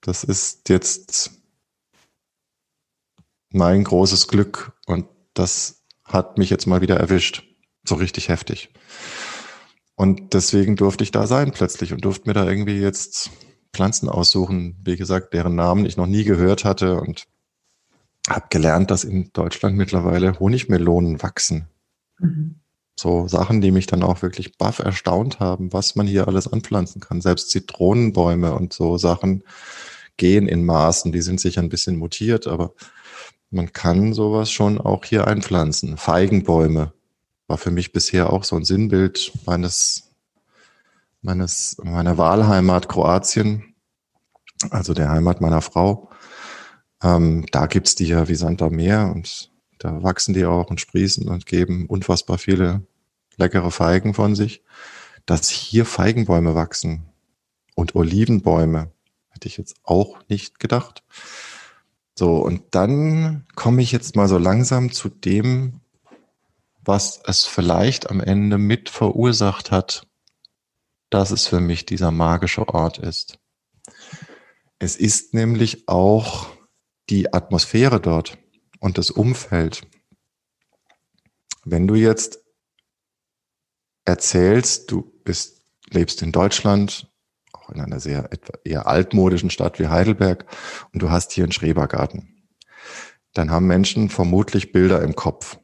[0.00, 1.30] das ist jetzt
[3.50, 7.44] mein großes Glück und das hat mich jetzt mal wieder erwischt.
[7.84, 8.70] So richtig heftig.
[9.94, 13.30] Und deswegen durfte ich da sein plötzlich und durfte mir da irgendwie jetzt
[13.72, 17.28] Pflanzen aussuchen, wie gesagt, deren Namen ich noch nie gehört hatte und
[18.28, 21.68] habe gelernt, dass in Deutschland mittlerweile Honigmelonen wachsen.
[22.18, 22.60] Mhm
[22.98, 27.00] so Sachen, die mich dann auch wirklich baff erstaunt haben, was man hier alles anpflanzen
[27.00, 27.20] kann.
[27.20, 29.44] Selbst Zitronenbäume und so Sachen
[30.16, 31.12] gehen in Maßen.
[31.12, 32.72] Die sind sicher ein bisschen mutiert, aber
[33.50, 35.98] man kann sowas schon auch hier einpflanzen.
[35.98, 36.92] Feigenbäume
[37.46, 40.10] war für mich bisher auch so ein Sinnbild meines,
[41.20, 43.74] meines, meiner Wahlheimat Kroatien,
[44.70, 46.10] also der Heimat meiner Frau.
[47.02, 49.50] Ähm, da gibt's die ja wie Sand am Meer und
[49.86, 52.84] da wachsen die auch und sprießen und geben unfassbar viele
[53.36, 54.64] leckere Feigen von sich.
[55.26, 57.06] Dass hier Feigenbäume wachsen
[57.76, 58.90] und Olivenbäume,
[59.28, 61.04] hätte ich jetzt auch nicht gedacht.
[62.16, 65.80] So, und dann komme ich jetzt mal so langsam zu dem,
[66.80, 70.08] was es vielleicht am Ende mit verursacht hat,
[71.10, 73.38] dass es für mich dieser magische Ort ist.
[74.80, 76.48] Es ist nämlich auch
[77.08, 78.36] die Atmosphäre dort
[78.80, 79.82] und das Umfeld.
[81.64, 82.40] Wenn du jetzt
[84.04, 87.10] erzählst, du bist, lebst in Deutschland,
[87.52, 88.30] auch in einer sehr
[88.64, 90.46] eher altmodischen Stadt wie Heidelberg,
[90.92, 92.48] und du hast hier einen Schrebergarten,
[93.32, 95.58] dann haben Menschen vermutlich Bilder im Kopf,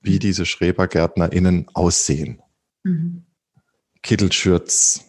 [0.00, 2.42] wie diese SchrebergärtnerInnen aussehen.
[2.84, 3.26] Mhm.
[4.02, 5.04] Kittelschürz,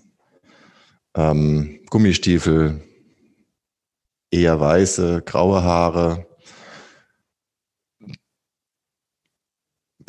[1.16, 2.84] ähm, Gummistiefel,
[4.32, 6.28] eher weiße, graue Haare.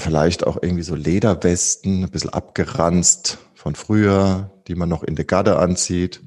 [0.02, 5.24] Vielleicht auch irgendwie so Lederwesten, ein bisschen abgeranzt von früher, die man noch in der
[5.24, 6.22] Garde anzieht.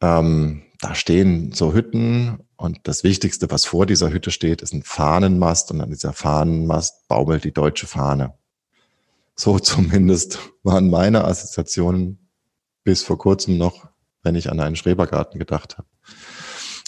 [0.00, 4.84] Ähm, da stehen so Hütten und das Wichtigste, was vor dieser Hütte steht, ist ein
[4.84, 8.34] Fahnenmast und an dieser Fahnenmast baumelt die deutsche Fahne.
[9.34, 12.30] So zumindest waren meine Assoziationen
[12.84, 13.88] bis vor kurzem noch,
[14.22, 15.88] wenn ich an einen Schrebergarten gedacht habe.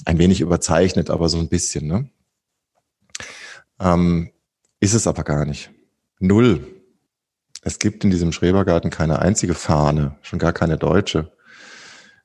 [0.04, 1.88] Ein wenig überzeichnet, aber so ein bisschen.
[1.88, 2.08] Ne?
[3.80, 4.30] Ähm,
[4.80, 5.70] ist es aber gar nicht.
[6.18, 6.66] Null.
[7.62, 11.32] Es gibt in diesem Schrebergarten keine einzige Fahne, schon gar keine deutsche.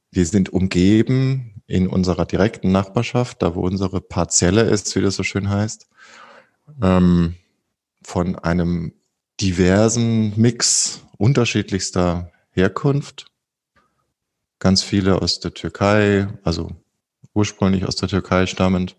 [0.10, 5.24] Wir sind umgeben in unserer direkten Nachbarschaft, da wo unsere Parzelle ist, wie das so
[5.24, 5.88] schön heißt,
[6.82, 7.36] ähm,
[8.02, 8.94] von einem
[9.42, 13.26] diversen Mix unterschiedlichster Herkunft.
[14.60, 16.72] Ganz viele aus der Türkei, also
[17.34, 18.96] ursprünglich aus der Türkei stammend.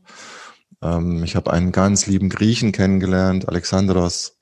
[0.82, 4.38] Ähm, ich habe einen ganz lieben Griechen kennengelernt, Alexandros,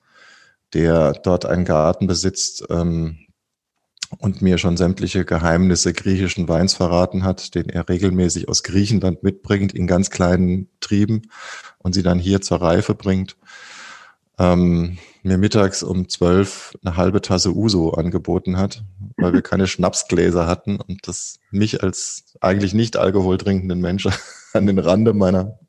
[0.73, 3.25] der dort einen Garten besitzt, ähm,
[4.19, 9.73] und mir schon sämtliche Geheimnisse griechischen Weins verraten hat, den er regelmäßig aus Griechenland mitbringt
[9.73, 11.23] in ganz kleinen Trieben
[11.79, 13.35] und sie dann hier zur Reife bringt.
[14.37, 18.83] Ähm, mir mittags um zwölf eine halbe Tasse Uso angeboten hat,
[19.17, 24.07] weil wir keine Schnapsgläser hatten und das mich als eigentlich nicht Alkohol trinkenden Mensch
[24.53, 25.59] an den Rande meiner,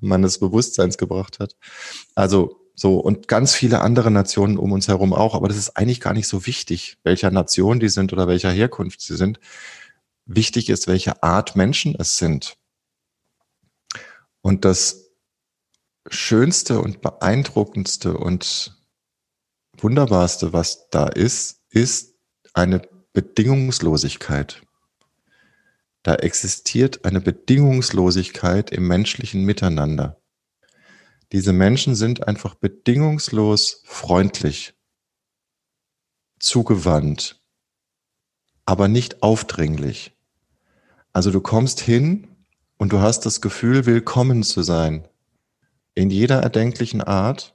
[0.00, 1.56] meines Bewusstseins gebracht hat.
[2.14, 5.34] Also so, und ganz viele andere Nationen um uns herum auch.
[5.34, 9.00] Aber das ist eigentlich gar nicht so wichtig, welcher Nation die sind oder welcher Herkunft
[9.00, 9.40] sie sind.
[10.26, 12.56] Wichtig ist, welche Art Menschen es sind.
[14.42, 15.10] Und das
[16.08, 18.76] Schönste und Beeindruckendste und
[19.76, 22.14] Wunderbarste, was da ist, ist
[22.54, 22.82] eine
[23.12, 24.62] Bedingungslosigkeit.
[26.08, 30.18] Da existiert eine Bedingungslosigkeit im menschlichen Miteinander.
[31.32, 34.72] Diese Menschen sind einfach bedingungslos freundlich,
[36.38, 37.42] zugewandt,
[38.64, 40.16] aber nicht aufdringlich.
[41.12, 42.26] Also du kommst hin
[42.78, 45.06] und du hast das Gefühl, willkommen zu sein.
[45.94, 47.54] In jeder erdenklichen Art,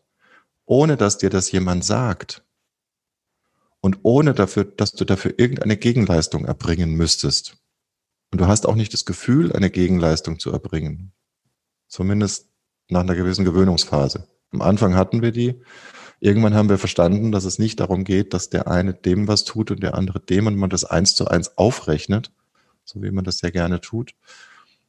[0.66, 2.46] ohne dass dir das jemand sagt.
[3.82, 7.63] Und ohne dafür, dass du dafür irgendeine Gegenleistung erbringen müsstest.
[8.34, 11.12] Und du hast auch nicht das Gefühl, eine Gegenleistung zu erbringen.
[11.88, 12.50] Zumindest
[12.90, 14.28] nach einer gewissen Gewöhnungsphase.
[14.52, 15.62] Am Anfang hatten wir die.
[16.20, 19.70] Irgendwann haben wir verstanden, dass es nicht darum geht, dass der eine dem was tut
[19.70, 22.32] und der andere dem und man das eins zu eins aufrechnet,
[22.86, 24.16] so wie man das sehr gerne tut,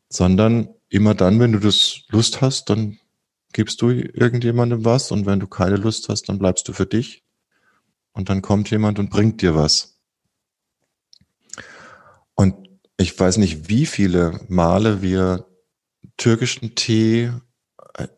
[0.09, 2.99] sondern immer dann, wenn du das Lust hast, dann
[3.53, 7.23] gibst du irgendjemandem was und wenn du keine Lust hast, dann bleibst du für dich
[8.13, 10.01] und dann kommt jemand und bringt dir was.
[12.35, 12.65] Und
[12.97, 15.47] ich weiß nicht, wie viele Male wir
[16.17, 17.33] türkischen Tee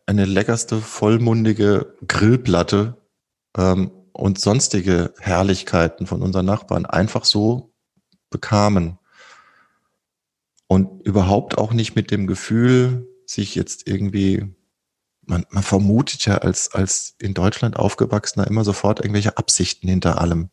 [0.06, 2.96] eine leckerste, vollmundige Grillplatte
[3.56, 7.74] ähm, und sonstige Herrlichkeiten von unseren Nachbarn einfach so
[8.30, 8.98] bekamen.
[10.68, 14.54] Und überhaupt auch nicht mit dem Gefühl, sich jetzt irgendwie,
[15.22, 20.50] man, man vermutet ja als, als in Deutschland aufgewachsener immer sofort irgendwelche Absichten hinter allem.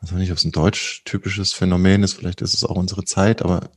[0.00, 3.42] Also nicht, ob es ein deutsch typisches Phänomen ist, vielleicht ist es auch unsere Zeit,
[3.42, 3.70] aber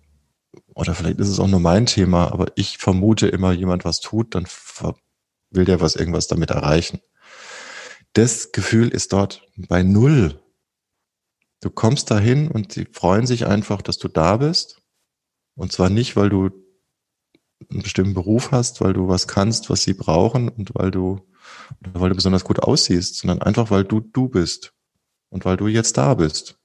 [0.75, 4.35] oder vielleicht ist es auch nur mein Thema, aber ich vermute immer, jemand was tut,
[4.35, 4.47] dann
[5.49, 7.01] will der was irgendwas damit erreichen.
[8.13, 10.41] Das Gefühl ist dort bei Null.
[11.61, 14.81] Du kommst dahin und sie freuen sich einfach, dass du da bist.
[15.55, 16.49] Und zwar nicht, weil du
[17.69, 21.21] einen bestimmten Beruf hast, weil du was kannst, was sie brauchen und weil du,
[21.93, 24.73] weil du besonders gut aussiehst, sondern einfach, weil du du bist
[25.31, 26.59] und weil du jetzt da bist.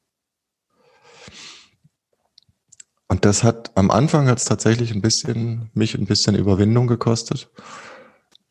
[3.09, 7.48] Und das hat am Anfang hat es tatsächlich ein bisschen mich ein bisschen Überwindung gekostet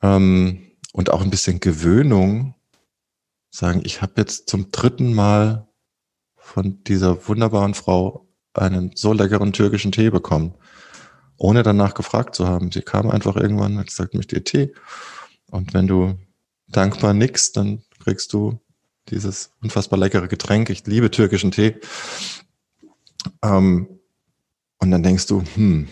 [0.01, 2.55] ähm, und auch ein bisschen Gewöhnung.
[3.51, 5.67] Sagen, ich habe jetzt zum dritten Mal
[6.35, 10.55] von dieser wunderbaren Frau einen so leckeren türkischen Tee bekommen,
[11.37, 12.71] ohne danach gefragt zu haben.
[12.71, 14.73] Sie kam einfach irgendwann und hat gesagt, möchte ihr Tee?
[15.51, 16.17] Und wenn du
[16.67, 18.59] dankbar nix, dann kriegst du
[19.09, 20.69] dieses unfassbar leckere Getränk.
[20.69, 21.75] Ich liebe türkischen Tee.
[23.43, 23.87] Ähm,
[24.79, 25.87] und dann denkst du, hm,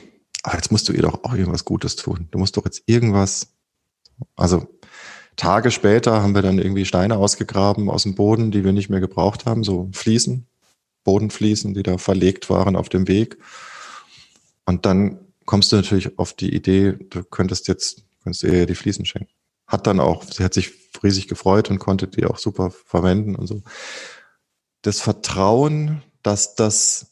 [0.54, 2.28] jetzt musst du ihr doch auch irgendwas Gutes tun.
[2.32, 3.54] Du musst doch jetzt irgendwas,
[4.36, 4.68] also
[5.36, 9.00] Tage später haben wir dann irgendwie Steine ausgegraben aus dem Boden, die wir nicht mehr
[9.00, 10.48] gebraucht haben, so Fliesen,
[11.04, 13.38] Bodenfliesen, die da verlegt waren auf dem Weg.
[14.66, 19.06] Und dann kommst du natürlich auf die Idee, du könntest jetzt, könntest ihr die Fliesen
[19.06, 19.34] schenken.
[19.68, 20.72] Hat dann auch, sie hat sich
[21.04, 23.62] riesig gefreut und konnte die auch super verwenden und so.
[24.82, 27.08] Das Vertrauen, dass das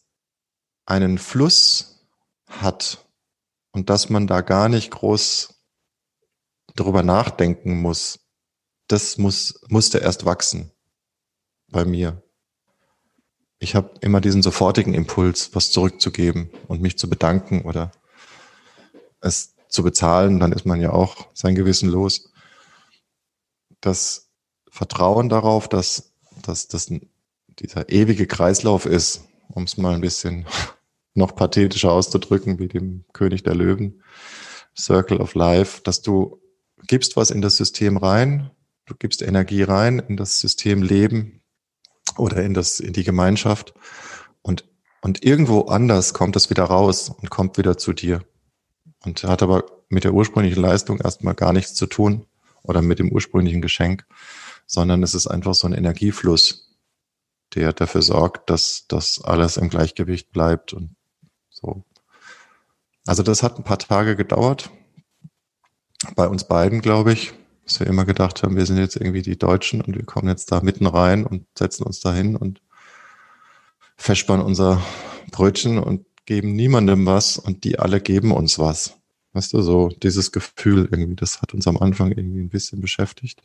[0.86, 2.06] einen Fluss
[2.48, 3.06] hat
[3.72, 5.54] und dass man da gar nicht groß
[6.76, 8.20] darüber nachdenken muss,
[8.88, 10.72] das muss, musste erst wachsen
[11.70, 12.22] bei mir.
[13.60, 17.92] Ich habe immer diesen sofortigen Impuls, was zurückzugeben und mich zu bedanken oder
[19.22, 22.31] es zu bezahlen, dann ist man ja auch sein Gewissen los.
[23.82, 24.30] Das
[24.70, 26.14] Vertrauen darauf, dass,
[26.44, 26.92] dass das
[27.60, 30.46] dieser ewige Kreislauf ist, um es mal ein bisschen
[31.14, 34.02] noch pathetischer auszudrücken, wie dem König der Löwen,
[34.78, 36.40] Circle of Life, dass du
[36.88, 38.52] gibst was in das System rein,
[38.86, 41.42] du gibst Energie rein in das System Leben
[42.18, 43.74] oder in das, in die Gemeinschaft
[44.42, 44.66] und,
[45.02, 48.24] und irgendwo anders kommt es wieder raus und kommt wieder zu dir.
[49.04, 52.26] Und hat aber mit der ursprünglichen Leistung erstmal gar nichts zu tun
[52.64, 54.06] oder mit dem ursprünglichen Geschenk,
[54.66, 56.78] sondern es ist einfach so ein Energiefluss,
[57.56, 60.96] der dafür sorgt, dass das alles im Gleichgewicht bleibt und
[61.50, 61.84] so.
[63.06, 64.70] Also das hat ein paar Tage gedauert.
[66.16, 67.34] Bei uns beiden, glaube ich,
[67.66, 70.52] dass wir immer gedacht haben, wir sind jetzt irgendwie die Deutschen und wir kommen jetzt
[70.52, 72.62] da mitten rein und setzen uns da hin und
[73.98, 74.82] festspannen unser
[75.32, 79.01] Brötchen und geben niemandem was und die alle geben uns was.
[79.34, 83.42] Weißt du, so dieses Gefühl irgendwie, das hat uns am Anfang irgendwie ein bisschen beschäftigt.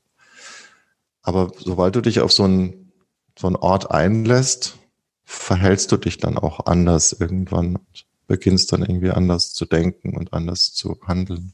[1.22, 2.92] Aber sobald du dich auf so einen,
[3.38, 4.78] so einen Ort einlässt,
[5.24, 10.32] verhältst du dich dann auch anders irgendwann und beginnst dann irgendwie anders zu denken und
[10.32, 11.52] anders zu handeln.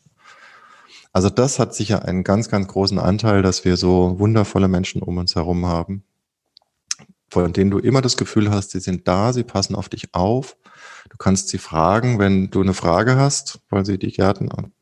[1.13, 5.19] Also das hat sicher einen ganz, ganz großen Anteil, dass wir so wundervolle Menschen um
[5.19, 6.05] uns herum haben,
[7.29, 10.57] von denen du immer das Gefühl hast, sie sind da, sie passen auf dich auf.
[11.13, 14.73] Du kannst sie fragen, wenn du eine Frage hast, weil sie die Gärten ein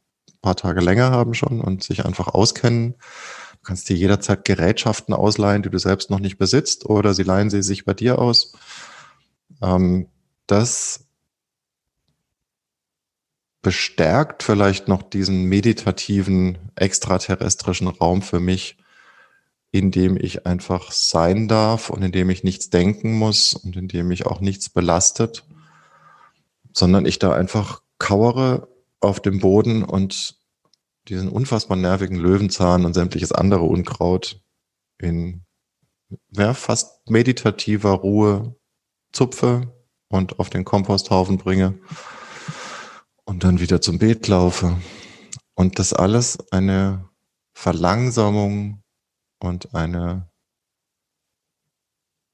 [0.40, 2.92] paar Tage länger haben schon und sich einfach auskennen.
[2.92, 7.50] Du kannst dir jederzeit Gerätschaften ausleihen, die du selbst noch nicht besitzt, oder sie leihen
[7.50, 8.52] sie sich bei dir aus.
[9.60, 10.06] Ähm,
[10.46, 11.08] das
[13.60, 18.78] bestärkt vielleicht noch diesen meditativen extraterrestrischen Raum für mich,
[19.72, 23.88] in dem ich einfach sein darf und in dem ich nichts denken muss und in
[23.88, 25.44] dem mich auch nichts belastet,
[26.72, 28.68] sondern ich da einfach kauere
[29.00, 30.36] auf dem Boden und
[31.08, 34.40] diesen unfassbar nervigen Löwenzahn und sämtliches andere Unkraut
[34.98, 35.44] in
[36.30, 38.56] ja, fast meditativer Ruhe
[39.12, 39.72] zupfe
[40.08, 41.78] und auf den Komposthaufen bringe
[43.24, 44.76] und dann wieder zum Beet laufe.
[45.54, 47.08] Und das alles eine
[47.52, 48.82] Verlangsamung
[49.40, 50.30] und eine,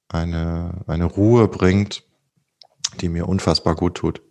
[0.09, 2.06] eine, eine Ruhe bringt,
[2.97, 4.23] die mir unfassbar gut tut.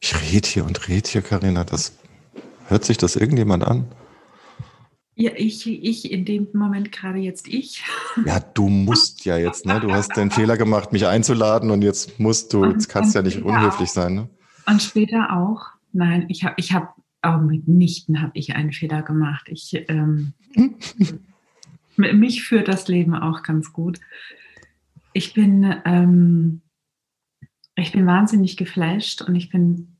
[0.00, 1.64] Ich rede hier und rede hier, Karina.
[1.64, 1.96] Das
[2.68, 3.86] hört sich das irgendjemand an?
[5.16, 7.84] Ja, ich, ich in dem Moment gerade jetzt ich.
[8.26, 9.78] Ja, du musst ja jetzt, ne?
[9.80, 13.22] Du hast den Fehler gemacht, mich einzuladen und jetzt musst du, jetzt kannst du ja
[13.22, 13.94] nicht unhöflich auch.
[13.94, 14.28] sein, ne?
[14.66, 15.68] Und später auch.
[15.92, 16.88] Nein, ich habe, ich habe,
[17.22, 19.46] auch mitnichten habe ich einen Fehler gemacht.
[19.48, 20.34] Ich, ähm,
[21.96, 24.00] mich führt das Leben auch ganz gut.
[25.14, 26.60] Ich bin, ähm,
[27.76, 29.96] ich bin wahnsinnig geflasht und ich bin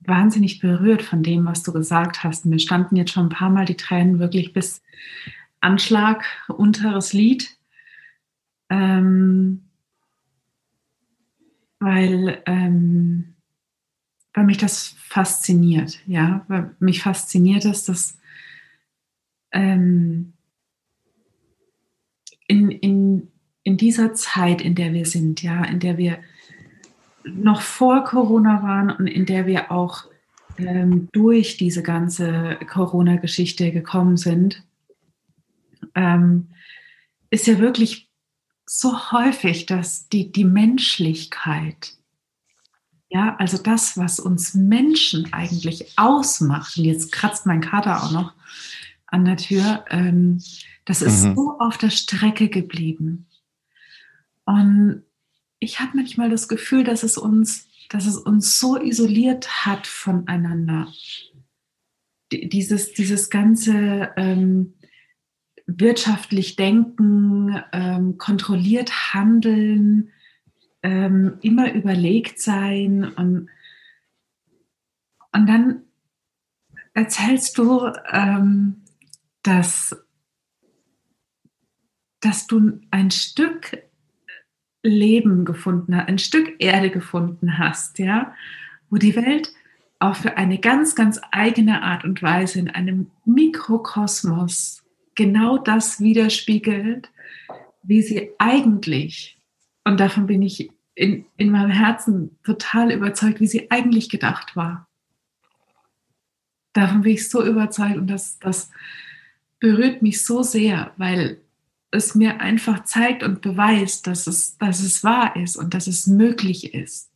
[0.00, 2.46] wahnsinnig berührt von dem, was du gesagt hast.
[2.46, 4.82] Mir standen jetzt schon ein paar Mal die Tränen wirklich bis
[5.60, 7.58] Anschlag, unteres Lied.
[8.70, 9.68] Ähm,
[11.80, 13.34] weil, ähm,
[14.32, 18.18] weil mich das fasziniert, ja, weil mich fasziniert es, dass
[19.52, 20.32] ähm,
[22.48, 23.28] in, in,
[23.62, 26.18] in dieser Zeit, in der wir sind, ja, in der wir
[27.24, 30.06] noch vor Corona waren und in der wir auch
[30.58, 34.64] ähm, durch diese ganze Corona-Geschichte gekommen sind,
[35.94, 36.48] ähm,
[37.30, 38.08] ist ja wirklich
[38.66, 41.94] so häufig, dass die, die Menschlichkeit,
[43.10, 48.32] ja, also das, was uns Menschen eigentlich ausmacht, und jetzt kratzt mein Kater auch noch
[49.06, 50.42] an der Tür, ähm,
[50.88, 51.34] das ist mhm.
[51.34, 53.26] so auf der Strecke geblieben.
[54.46, 55.02] Und
[55.58, 60.90] ich habe manchmal das Gefühl, dass es uns, dass es uns so isoliert hat voneinander.
[62.32, 64.76] Dieses, dieses ganze ähm,
[65.66, 70.10] wirtschaftlich denken, ähm, kontrolliert handeln,
[70.82, 73.50] ähm, immer überlegt sein und,
[75.34, 75.82] und dann
[76.94, 78.84] erzählst du, ähm,
[79.42, 79.94] dass,
[82.20, 83.82] dass du ein Stück
[84.82, 88.34] Leben gefunden hast, ein Stück Erde gefunden hast, ja,
[88.90, 89.52] wo die Welt
[89.98, 97.10] auch für eine ganz, ganz eigene Art und Weise in einem Mikrokosmos genau das widerspiegelt,
[97.82, 99.38] wie sie eigentlich,
[99.84, 104.86] und davon bin ich in, in meinem Herzen total überzeugt, wie sie eigentlich gedacht war.
[106.72, 108.70] Davon bin ich so überzeugt und das, das
[109.58, 111.40] berührt mich so sehr, weil
[111.90, 116.06] es mir einfach zeigt und beweist, dass es, dass es wahr ist und dass es
[116.06, 117.10] möglich ist,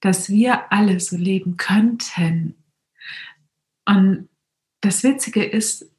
[0.00, 2.54] dass wir alle so leben könnten.
[3.86, 4.28] Und
[4.80, 5.90] das Witzige ist,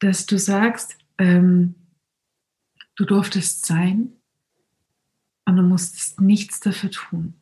[0.00, 1.74] dass du sagst, ähm,
[2.96, 4.12] du durftest sein
[5.44, 7.34] und du musstest nichts dafür tun.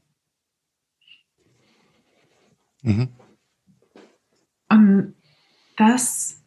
[2.82, 3.08] Mhm.
[4.68, 5.14] Und
[5.76, 6.42] das,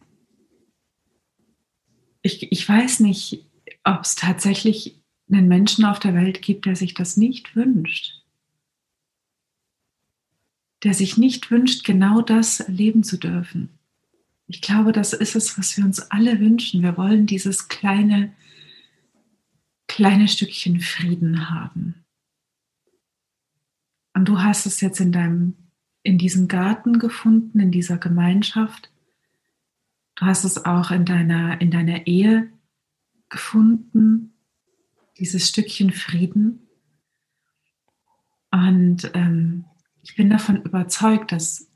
[2.21, 3.46] ich, ich weiß nicht,
[3.87, 8.21] ob es tatsächlich einen Menschen auf der Welt gibt, der sich das nicht wünscht.
[10.83, 13.69] Der sich nicht wünscht, genau das erleben zu dürfen.
[14.47, 16.81] Ich glaube, das ist es, was wir uns alle wünschen.
[16.81, 18.33] Wir wollen dieses kleine,
[19.87, 22.05] kleine Stückchen Frieden haben.
[24.13, 25.55] Und du hast es jetzt in deinem,
[26.03, 28.89] in diesem Garten gefunden, in dieser Gemeinschaft.
[30.15, 32.49] Du hast es auch in deiner, in deiner Ehe
[33.29, 34.33] gefunden,
[35.17, 36.67] dieses Stückchen Frieden.
[38.51, 39.65] Und ähm,
[40.01, 41.69] ich bin davon überzeugt, dass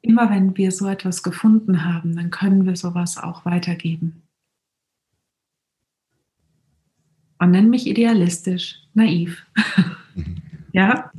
[0.00, 4.22] immer wenn wir so etwas gefunden haben, dann können wir sowas auch weitergeben.
[7.38, 9.44] Und nenn mich idealistisch, naiv.
[10.72, 11.10] Ja?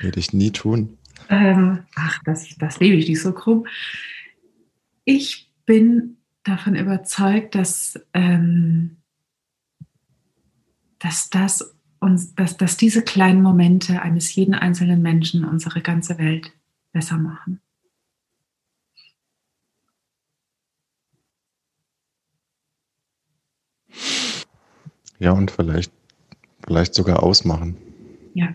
[0.00, 0.98] Würde ich nie tun.
[1.28, 3.66] Ähm, ach, das, das lebe ich nicht so krumm.
[5.04, 8.98] Ich bin davon überzeugt, dass, ähm,
[10.98, 16.52] dass, das uns, dass, dass diese kleinen Momente eines jeden einzelnen Menschen unsere ganze Welt
[16.92, 17.60] besser machen.
[25.18, 25.92] Ja, und vielleicht,
[26.64, 27.76] vielleicht sogar ausmachen.
[28.34, 28.54] Ja.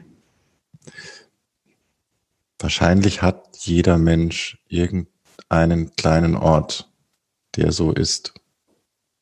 [2.60, 6.87] Wahrscheinlich hat jeder Mensch irgendeinen kleinen Ort,
[7.58, 8.34] der so ist.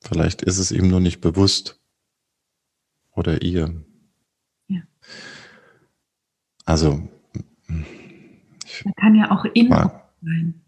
[0.01, 1.79] Vielleicht ist es ihm nur nicht bewusst.
[3.11, 3.83] Oder ihr.
[4.67, 4.81] Ja.
[6.65, 7.07] Also.
[7.67, 10.61] Er kann ja auch in mag, sein.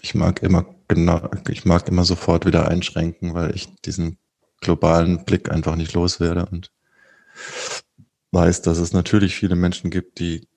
[0.00, 4.18] Ich mag immer genau, ich mag immer sofort wieder einschränken, weil ich diesen
[4.60, 6.72] globalen Blick einfach nicht loswerde und
[8.32, 10.48] weiß, dass es natürlich viele Menschen gibt, die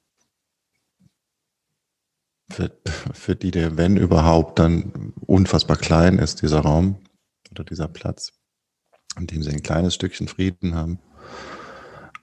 [2.51, 2.71] für,
[3.13, 6.97] für die der, wenn überhaupt, dann unfassbar klein ist, dieser Raum
[7.51, 8.33] oder dieser Platz,
[9.17, 10.99] in dem sie ein kleines Stückchen Frieden haben.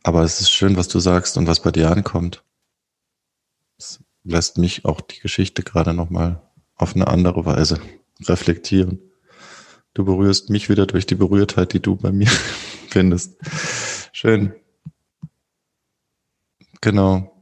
[0.03, 2.45] Aber es ist schön, was du sagst und was bei dir ankommt.
[3.79, 6.41] Es lässt mich auch die Geschichte gerade nochmal
[6.76, 7.81] auf eine andere Weise
[8.22, 9.01] reflektieren.
[9.95, 12.29] Du berührst mich wieder durch die Berührtheit, die du bei mir
[12.89, 13.37] findest.
[14.12, 14.55] Schön.
[16.81, 17.35] Genau.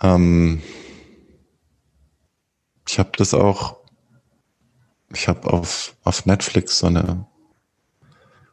[0.00, 0.62] Ähm,
[2.88, 3.76] ich habe das auch,
[5.12, 7.26] ich habe auf, auf Netflix so eine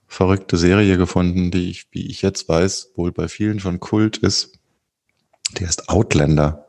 [0.08, 4.60] verrückte Serie gefunden, die ich, wie ich jetzt weiß, wohl bei vielen schon Kult ist.
[5.58, 6.68] Die heißt Outlander.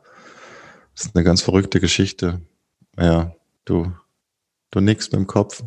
[0.95, 2.41] Das ist eine ganz verrückte Geschichte.
[2.97, 3.93] Ja, du
[4.71, 5.63] Du nix mit dem Kopf.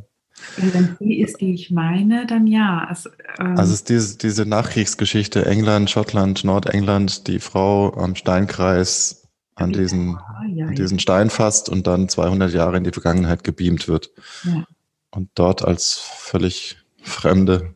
[0.57, 2.86] Wenn die ist, die ich meine, dann ja.
[2.88, 9.20] Also, ähm, also es ist diese, diese Nachkriegsgeschichte, England, Schottland, Nordengland, die Frau am Steinkreis
[9.61, 13.45] an diesen, ah, ja, an diesen Stein fasst und dann 200 Jahre in die Vergangenheit
[13.45, 14.11] gebeamt wird.
[14.45, 14.65] Ja.
[15.11, 17.75] Und dort als völlig Fremde.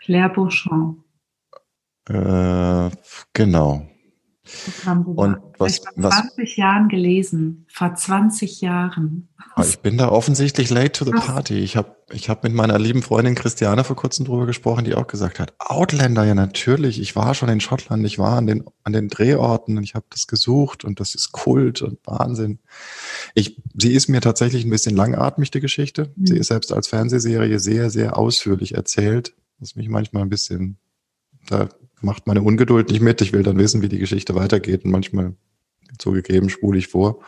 [0.00, 0.98] Claire Beauchamp.
[2.08, 2.90] Äh,
[3.32, 3.88] genau.
[4.86, 9.28] Und was, vor 20 was, Jahren gelesen, vor 20 Jahren.
[9.54, 11.60] Ah, ich bin da offensichtlich late to the party.
[11.60, 15.06] Ich habe ich hab mit meiner lieben Freundin Christiane vor kurzem drüber gesprochen, die auch
[15.06, 18.92] gesagt hat, Outlander, ja natürlich, ich war schon in Schottland, ich war an den, an
[18.92, 22.58] den Drehorten und ich habe das gesucht und das ist Kult und Wahnsinn.
[23.34, 26.12] Ich, sie ist mir tatsächlich ein bisschen langatmig, die Geschichte.
[26.16, 26.26] Mhm.
[26.26, 30.76] Sie ist selbst als Fernsehserie sehr, sehr ausführlich erzählt, was mich manchmal ein bisschen,
[31.48, 31.68] da
[32.04, 33.20] macht meine Ungeduld nicht mit.
[33.20, 35.34] Ich will dann wissen, wie die Geschichte weitergeht und manchmal
[35.98, 37.20] zugegeben spule ich vor.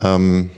[0.00, 0.50] Ähm,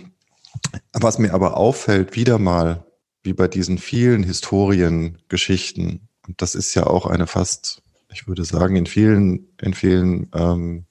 [0.93, 2.87] was mir aber auffällt, wieder mal,
[3.23, 7.83] wie bei diesen vielen Historiengeschichten, und das ist ja auch eine fast,
[8.13, 10.87] ich würde sagen, in vielen, in vielen ähm,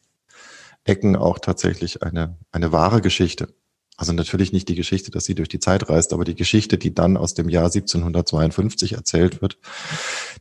[0.84, 3.54] Ecken auch tatsächlich eine, eine wahre Geschichte.
[3.96, 6.94] Also natürlich nicht die Geschichte, dass sie durch die Zeit reist, aber die Geschichte, die
[6.94, 9.60] dann aus dem Jahr 1752 erzählt wird,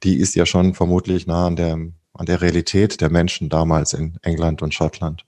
[0.02, 4.18] die ist ja schon vermutlich nah an der, an der Realität der Menschen damals in
[4.22, 5.26] England und Schottland.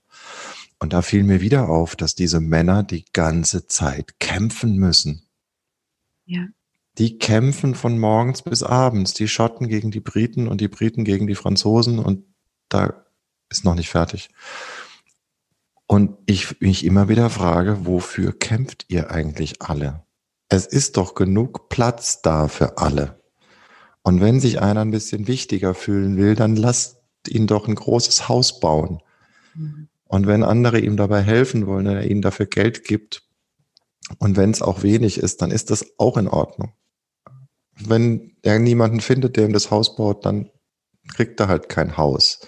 [0.79, 5.21] Und da fiel mir wieder auf, dass diese Männer die ganze Zeit kämpfen müssen.
[6.27, 6.47] Ja.
[6.97, 9.13] die kämpfen von morgens bis abends.
[9.13, 12.23] Die Schotten gegen die Briten und die Briten gegen die Franzosen und
[12.69, 13.05] da
[13.49, 14.29] ist noch nicht fertig.
[15.87, 20.03] Und ich mich immer wieder frage, wofür kämpft ihr eigentlich alle?
[20.49, 23.21] Es ist doch genug Platz da für alle.
[24.01, 28.27] Und wenn sich einer ein bisschen wichtiger fühlen will, dann lasst ihn doch ein großes
[28.29, 29.01] Haus bauen.
[29.53, 29.89] Mhm.
[30.05, 33.23] Und wenn andere ihm dabei helfen wollen, er ihnen dafür Geld gibt,
[34.19, 36.73] und wenn es auch wenig ist, dann ist das auch in Ordnung.
[37.75, 40.49] Wenn er niemanden findet, der ihm das Haus baut, dann
[41.13, 42.39] kriegt er halt kein Haus.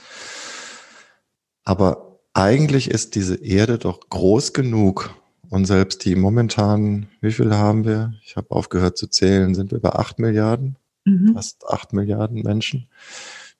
[1.63, 2.06] Aber
[2.37, 5.15] eigentlich ist diese Erde doch groß genug.
[5.49, 8.13] Und selbst die momentan, wie viel haben wir?
[8.23, 10.75] Ich habe aufgehört zu zählen, sind wir über acht Milliarden,
[11.05, 11.33] mhm.
[11.33, 12.89] fast acht Milliarden Menschen.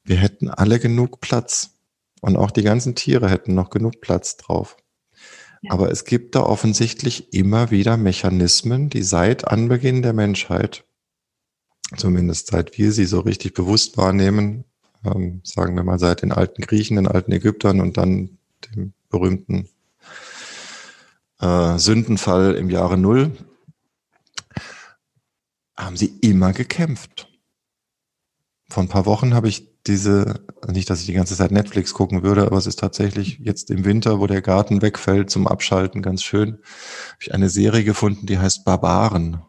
[0.04, 1.72] Wir hätten alle genug Platz.
[2.22, 4.78] Und auch die ganzen Tiere hätten noch genug Platz drauf.
[5.62, 5.72] Ja.
[5.72, 10.84] Aber es gibt da offensichtlich immer wieder Mechanismen, die seit Anbeginn der Menschheit,
[11.96, 14.66] zumindest seit wir sie so richtig bewusst wahrnehmen,
[15.04, 19.70] ähm, sagen wir mal seit den alten Griechen, den alten Ägyptern und dann dem berühmten
[21.40, 23.32] äh, Sündenfall im Jahre Null,
[25.76, 27.30] haben sie immer gekämpft.
[28.70, 32.24] Vor ein paar Wochen habe ich diese, nicht, dass ich die ganze Zeit Netflix gucken
[32.24, 36.24] würde, aber es ist tatsächlich jetzt im Winter, wo der Garten wegfällt zum Abschalten, ganz
[36.24, 39.42] schön, habe ich eine Serie gefunden, die heißt Barbaren.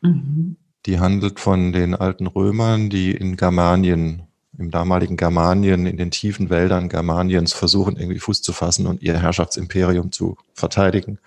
[0.00, 0.56] Mhm.
[0.86, 4.26] Die handelt von den alten Römern, die in Germanien,
[4.62, 9.18] im damaligen Germanien, in den tiefen Wäldern Germaniens versuchen, irgendwie Fuß zu fassen und ihr
[9.18, 11.18] Herrschaftsimperium zu verteidigen.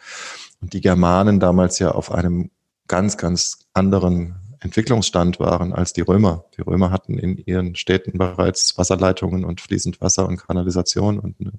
[0.62, 2.50] Und die Germanen damals ja auf einem
[2.88, 6.46] ganz, ganz anderen Entwicklungsstand waren als die Römer.
[6.58, 11.52] Die Römer hatten in ihren Städten bereits Wasserleitungen und fließend Wasser und Kanalisation und eine,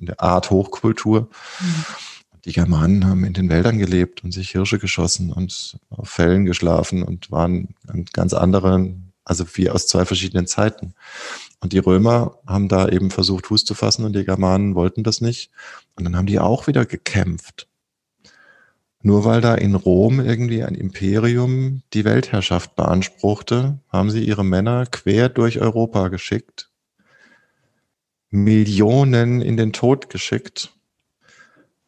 [0.00, 1.28] eine Art Hochkultur.
[1.60, 1.84] Mhm.
[2.46, 7.02] Die Germanen haben in den Wäldern gelebt und sich Hirsche geschossen und auf Fällen geschlafen
[7.02, 7.74] und waren
[8.12, 8.88] ganz andere,
[9.26, 10.94] also wie aus zwei verschiedenen Zeiten.
[11.60, 15.20] Und die Römer haben da eben versucht, Fuß zu fassen und die Germanen wollten das
[15.20, 15.50] nicht.
[15.96, 17.66] Und dann haben die auch wieder gekämpft.
[19.02, 24.86] Nur weil da in Rom irgendwie ein Imperium die Weltherrschaft beanspruchte, haben sie ihre Männer
[24.86, 26.70] quer durch Europa geschickt,
[28.30, 30.72] Millionen in den Tod geschickt,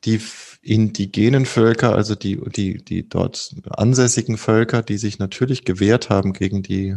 [0.05, 0.21] die
[0.63, 6.63] indigenen Völker, also die, die, die dort ansässigen Völker, die sich natürlich gewehrt haben gegen
[6.63, 6.97] die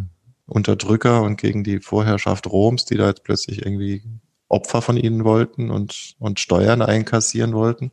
[0.52, 4.04] Unterdrücker und gegen die Vorherrschaft Roms, die da jetzt plötzlich irgendwie
[4.48, 7.92] Opfer von ihnen wollten und, und Steuern einkassieren wollten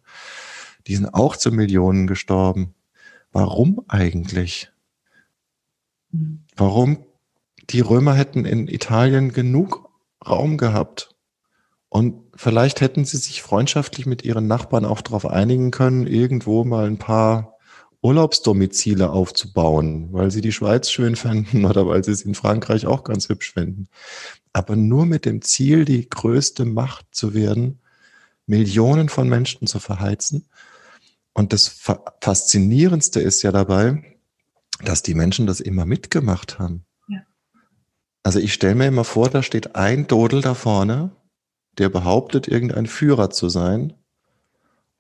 [0.88, 2.74] die sind auch zu Millionen gestorben.
[3.30, 4.72] Warum eigentlich?
[6.56, 7.04] Warum?
[7.70, 9.90] Die Römer hätten in Italien genug
[10.26, 11.14] Raum gehabt.
[11.90, 16.86] Und vielleicht hätten sie sich freundschaftlich mit ihren Nachbarn auch darauf einigen können, irgendwo mal
[16.86, 17.57] ein paar
[18.01, 23.05] Urlaubsdomizile aufzubauen, weil sie die Schweiz schön fänden oder weil sie es in Frankreich auch
[23.05, 23.88] ganz hübsch fänden.
[24.53, 27.80] Aber nur mit dem Ziel, die größte Macht zu werden,
[28.46, 30.46] Millionen von Menschen zu verheizen
[31.38, 34.03] und das Faszinierendste ist ja dabei,
[34.82, 36.84] dass die Menschen das immer mitgemacht haben.
[37.07, 37.20] Ja.
[38.24, 41.12] Also ich stelle mir immer vor, da steht ein Dodel da vorne,
[41.78, 43.94] der behauptet, irgendein Führer zu sein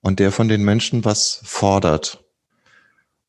[0.00, 2.24] und der von den Menschen was fordert.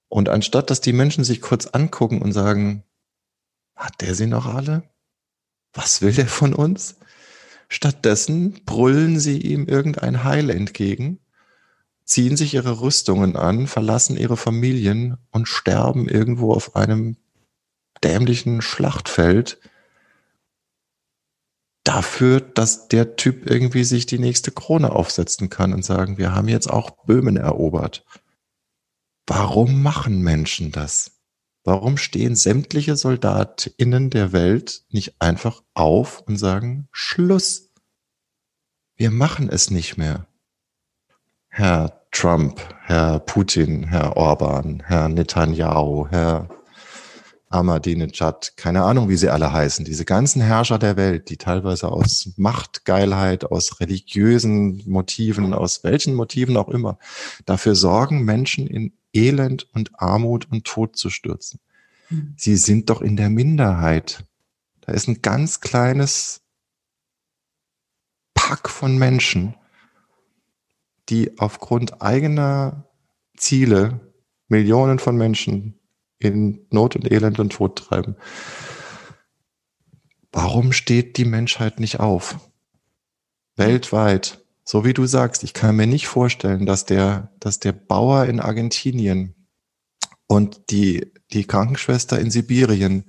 [0.10, 2.84] Und anstatt, dass die Menschen sich kurz angucken und sagen,
[3.76, 4.84] hat der sie noch alle?
[5.74, 6.97] Was will der von uns?
[7.70, 11.20] Stattdessen brüllen sie ihm irgendein Heil entgegen
[12.10, 17.18] ziehen sich ihre Rüstungen an, verlassen ihre Familien und sterben irgendwo auf einem
[18.03, 19.60] dämlichen Schlachtfeld
[21.84, 26.47] dafür, dass der Typ irgendwie sich die nächste Krone aufsetzen kann und sagen, wir haben
[26.47, 28.03] jetzt auch Böhmen erobert.
[29.30, 31.21] Warum machen Menschen das?
[31.63, 37.71] Warum stehen sämtliche Soldatinnen der Welt nicht einfach auf und sagen, Schluss?
[38.95, 40.25] Wir machen es nicht mehr.
[41.47, 46.49] Herr Trump, Herr Putin, Herr Orban, Herr Netanyahu, Herr
[47.49, 52.31] Ahmadinejad, keine Ahnung, wie sie alle heißen, diese ganzen Herrscher der Welt, die teilweise aus
[52.37, 56.99] Machtgeilheit, aus religiösen Motiven, aus welchen Motiven auch immer,
[57.45, 61.59] dafür sorgen, Menschen in Elend und Armut und Tod zu stürzen.
[62.09, 62.35] Hm.
[62.37, 64.23] Sie sind doch in der Minderheit.
[64.81, 66.41] Da ist ein ganz kleines
[68.35, 69.55] Pack von Menschen,
[71.09, 72.85] die aufgrund eigener
[73.35, 73.99] Ziele
[74.47, 75.78] Millionen von Menschen
[76.20, 78.15] in Not und Elend und Tod treiben.
[80.32, 82.39] Warum steht die Menschheit nicht auf?
[83.55, 84.43] Weltweit.
[84.63, 88.39] So wie du sagst, ich kann mir nicht vorstellen, dass der, dass der Bauer in
[88.39, 89.34] Argentinien
[90.28, 93.05] und die, die Krankenschwester in Sibirien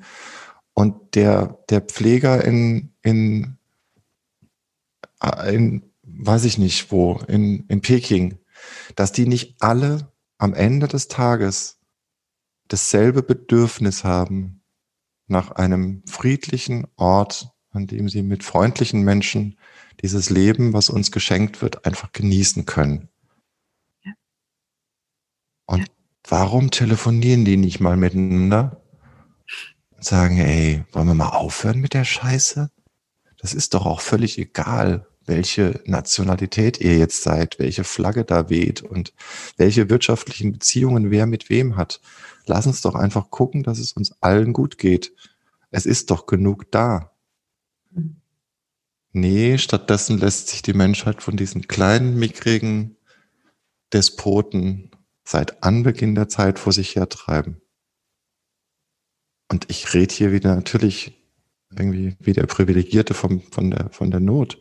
[0.73, 3.59] und der, der Pfleger in, in,
[5.47, 8.39] in, weiß ich nicht wo, in, in Peking,
[8.97, 11.80] dass die nicht alle am Ende des Tages
[12.71, 14.63] dasselbe Bedürfnis haben
[15.27, 19.59] nach einem friedlichen Ort, an dem sie mit freundlichen Menschen
[20.03, 23.09] dieses Leben, was uns geschenkt wird, einfach genießen können.
[24.03, 24.13] Ja.
[25.67, 25.95] Und ja.
[26.29, 28.83] warum telefonieren die nicht mal miteinander
[29.91, 32.71] und sagen, ey, wollen wir mal aufhören mit der Scheiße?
[33.39, 38.83] Das ist doch auch völlig egal, welche Nationalität ihr jetzt seid, welche Flagge da weht
[38.83, 39.15] und
[39.57, 42.01] welche wirtschaftlichen Beziehungen wer mit wem hat.
[42.47, 45.15] Lass uns doch einfach gucken, dass es uns allen gut geht.
[45.71, 47.13] Es ist doch genug da.
[49.13, 52.97] Nee, stattdessen lässt sich die Menschheit von diesen kleinen, mickrigen
[53.93, 54.91] Despoten
[55.25, 57.61] seit Anbeginn der Zeit vor sich hertreiben.
[59.49, 61.21] Und ich rede hier wieder natürlich
[61.77, 64.59] irgendwie wie der Privilegierte vom, von, der, von der Not.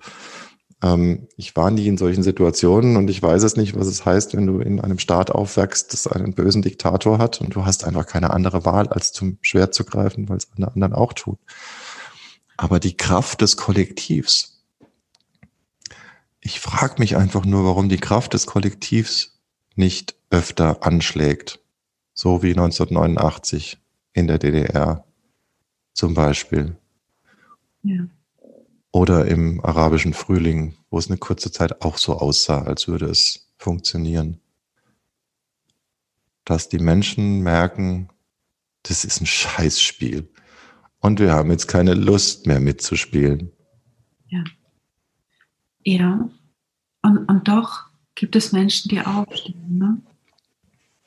[0.82, 4.36] Ähm, ich war nie in solchen Situationen und ich weiß es nicht, was es heißt,
[4.36, 8.05] wenn du in einem Staat aufwächst, das einen bösen Diktator hat und du hast einfach
[8.05, 11.38] keine andere Wahl, als zum Schwert zu greifen, weil es alle anderen auch tun.
[12.57, 14.63] Aber die Kraft des Kollektivs.
[16.41, 19.39] Ich frage mich einfach nur, warum die Kraft des Kollektivs
[19.75, 21.59] nicht öfter anschlägt.
[22.13, 23.77] So wie 1989
[24.13, 25.05] in der DDR
[25.93, 26.77] zum Beispiel.
[27.84, 28.05] Ja.
[28.92, 33.52] Oder im arabischen Frühling, wo es eine kurze Zeit auch so aussah, als würde es
[33.58, 34.40] funktionieren.
[36.44, 38.10] Dass die Menschen merken,
[38.84, 40.28] das ist ein Scheißspiel.
[41.00, 43.52] Und wir haben jetzt keine Lust mehr mitzuspielen.
[44.28, 44.44] Ja.
[45.84, 46.30] Ja.
[47.02, 49.78] Und, und doch gibt es Menschen, die aufstehen.
[49.78, 50.02] Ne?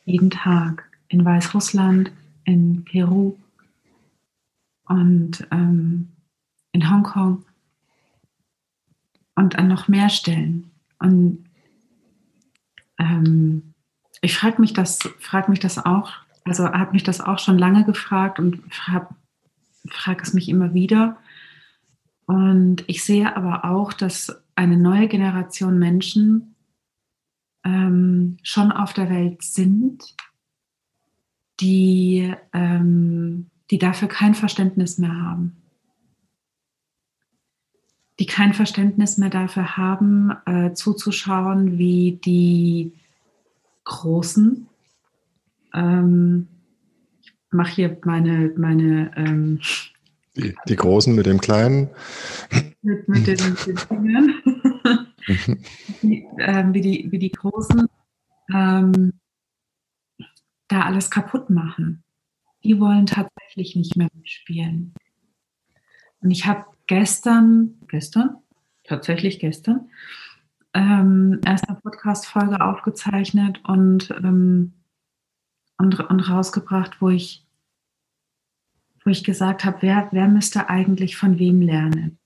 [0.05, 0.89] Jeden Tag.
[1.09, 2.11] In Weißrussland,
[2.45, 3.37] in Peru
[4.87, 6.09] und ähm,
[6.73, 7.45] in Hongkong
[9.43, 10.71] und an noch mehr Stellen.
[10.99, 11.45] Und
[12.99, 13.75] ähm,
[14.21, 16.13] ich frage mich das, frage mich das auch,
[16.45, 18.63] also habe mich das auch schon lange gefragt und
[19.89, 21.19] frage es mich immer wieder.
[22.27, 26.55] Und ich sehe aber auch, dass eine neue Generation Menschen
[27.65, 30.15] ähm, schon auf der Welt sind,
[31.61, 35.62] die, ähm, die dafür kein Verständnis mehr haben.
[38.23, 42.93] Die kein Verständnis mehr dafür haben, äh, zuzuschauen, wie die
[43.83, 44.69] Großen
[45.75, 46.47] ähm,
[47.51, 49.59] mache hier meine, meine ähm,
[50.37, 51.91] die, die, Großen mit dem Kleinen.
[52.83, 54.35] Mit, mit, den, mit den Fingern.
[56.03, 57.89] wie, äh, wie, die, wie die Großen
[58.55, 59.15] ähm,
[60.69, 62.05] da alles kaputt machen.
[62.63, 64.95] Die wollen tatsächlich nicht mehr mitspielen.
[66.21, 68.37] Und ich habe gestern, gestern,
[68.85, 69.89] tatsächlich gestern,
[70.75, 74.75] ähm, erst Podcast-Folge aufgezeichnet und ähm,
[75.79, 77.47] und, und rausgebracht, wo ich,
[79.05, 82.19] wo ich gesagt habe, wer, wer müsste eigentlich von wem lernen?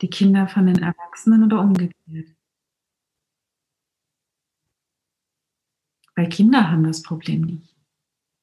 [0.00, 2.34] Die Kinder von den Erwachsenen oder umgekehrt?
[6.14, 7.76] Weil Kinder haben das Problem nicht.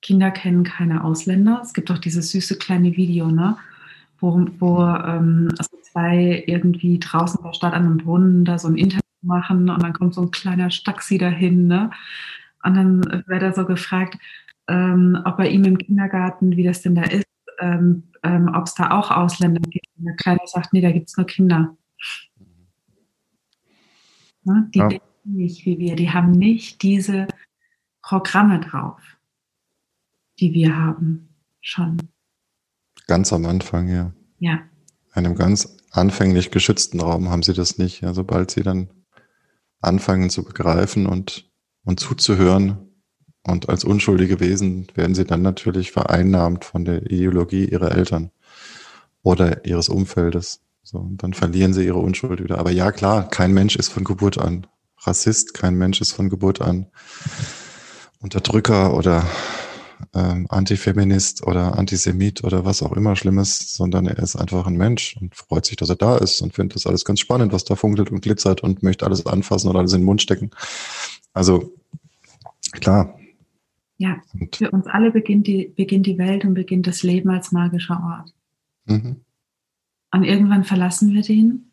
[0.03, 1.59] Kinder kennen keine Ausländer.
[1.63, 3.57] Es gibt auch dieses süße kleine Video, ne?
[4.23, 8.69] Wo, wo ähm, also zwei irgendwie draußen in der Stadt an einem Brunnen da so
[8.69, 11.67] ein Interview machen und dann kommt so ein kleiner Staxi dahin.
[11.67, 11.91] Ne?
[12.63, 14.17] Und dann wird er so gefragt,
[14.69, 17.27] ähm, ob bei ihm im Kindergarten, wie das denn da ist,
[17.59, 19.87] ähm, ähm, ob es da auch Ausländer gibt.
[19.97, 21.75] Und der Kleine sagt, nee, da gibt es nur Kinder.
[24.45, 24.69] Ne?
[24.73, 24.87] Die ja.
[24.87, 27.27] denken nicht wie wir, die haben nicht diese
[28.01, 29.01] Programme drauf,
[30.39, 31.27] die wir haben
[31.59, 31.97] schon.
[33.13, 34.11] Ganz am Anfang, ja.
[34.39, 34.53] Ja.
[35.13, 38.01] In einem ganz anfänglich geschützten Raum haben sie das nicht.
[38.01, 38.89] Ja, sobald sie dann
[39.81, 41.47] anfangen zu begreifen und
[41.83, 42.89] und zuzuhören.
[43.43, 48.31] Und als unschuldige Wesen werden sie dann natürlich vereinnahmt von der Ideologie ihrer Eltern
[49.21, 50.61] oder ihres Umfeldes.
[50.81, 52.57] So, und dann verlieren sie ihre Unschuld wieder.
[52.57, 54.65] Aber ja, klar, kein Mensch ist von Geburt an
[54.97, 56.87] Rassist, kein Mensch ist von Geburt an
[58.21, 59.23] Unterdrücker oder
[60.13, 65.17] ähm, Antifeminist oder Antisemit oder was auch immer Schlimmes, sondern er ist einfach ein Mensch
[65.19, 67.75] und freut sich, dass er da ist und findet das alles ganz spannend, was da
[67.75, 70.51] funkelt und glitzert und möchte alles anfassen oder alles in den Mund stecken.
[71.33, 71.73] Also
[72.71, 73.17] klar.
[73.97, 77.51] Ja, und für uns alle beginnt die, beginnt die Welt und beginnt das Leben als
[77.51, 78.33] magischer Ort.
[78.85, 79.21] Mhm.
[80.11, 81.71] Und irgendwann verlassen wir den.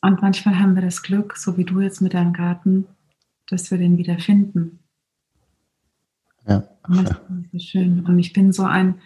[0.00, 2.86] Und manchmal haben wir das Glück, so wie du jetzt mit deinem Garten,
[3.46, 4.81] dass wir den wieder finden.
[6.88, 7.02] Ja.
[7.02, 7.18] Das
[7.52, 8.04] ist schön.
[8.06, 8.96] Und ich bin so ein,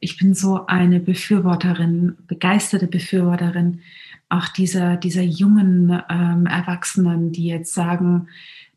[0.00, 3.80] ich bin so eine Befürworterin, begeisterte Befürworterin
[4.28, 8.28] auch dieser, dieser jungen ähm, Erwachsenen, die jetzt sagen,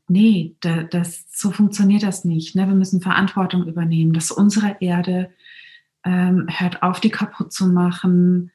[0.08, 2.56] nee, da, das, so funktioniert das nicht.
[2.56, 2.68] Ne?
[2.68, 5.30] Wir müssen Verantwortung übernehmen, dass unsere Erde
[6.04, 8.52] ähm, hört auf, die kaputt zu machen,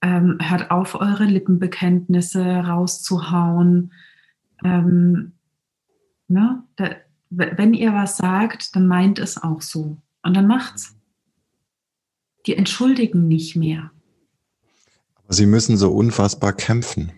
[0.00, 3.92] ähm, hört auf, eure Lippenbekenntnisse rauszuhauen.
[4.64, 5.32] Ähm,
[6.28, 6.62] ne?
[6.76, 6.90] Da,
[7.34, 9.96] wenn ihr was sagt, dann meint es auch so.
[10.22, 10.94] Und dann macht's.
[12.46, 13.90] Die entschuldigen nicht mehr.
[15.24, 17.12] Aber sie müssen so unfassbar kämpfen.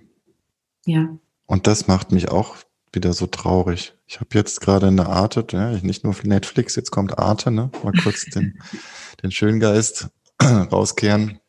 [0.86, 1.16] Ja.
[1.46, 2.56] Und das macht mich auch
[2.92, 3.94] wieder so traurig.
[4.06, 7.70] Ich habe jetzt gerade eine Arte, ja, nicht nur Netflix, jetzt kommt Arte, ne?
[7.82, 8.60] Mal kurz den,
[9.22, 10.10] den Schöngeist
[10.42, 11.40] rauskehren.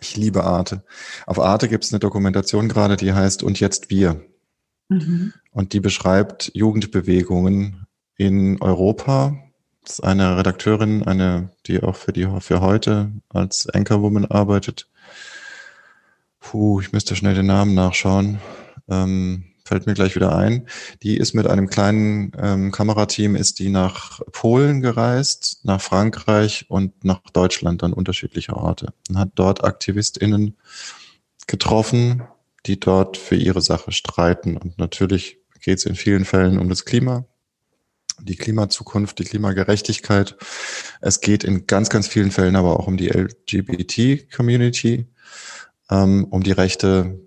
[0.00, 0.84] Ich liebe Arte.
[1.26, 4.24] Auf Arte gibt es eine Dokumentation gerade, die heißt Und jetzt wir.
[4.88, 5.34] Mhm.
[5.50, 7.86] Und die beschreibt Jugendbewegungen
[8.20, 9.34] in Europa.
[9.82, 14.90] Das ist eine Redakteurin, eine, die auch für die für heute als Anchorwoman arbeitet.
[16.38, 18.38] Puh, ich müsste schnell den Namen nachschauen.
[18.90, 20.66] Ähm, fällt mir gleich wieder ein.
[21.02, 27.02] Die ist mit einem kleinen ähm, Kamerateam ist die nach Polen gereist, nach Frankreich und
[27.06, 30.58] nach Deutschland an unterschiedliche Orte und hat dort AktivistInnen
[31.46, 32.24] getroffen,
[32.66, 34.58] die dort für ihre Sache streiten.
[34.58, 37.24] Und natürlich geht es in vielen Fällen um das Klima,
[38.22, 40.36] die Klimazukunft, die Klimagerechtigkeit.
[41.00, 45.06] Es geht in ganz, ganz vielen Fällen aber auch um die LGBT-Community,
[45.90, 47.20] ähm, um die Rechte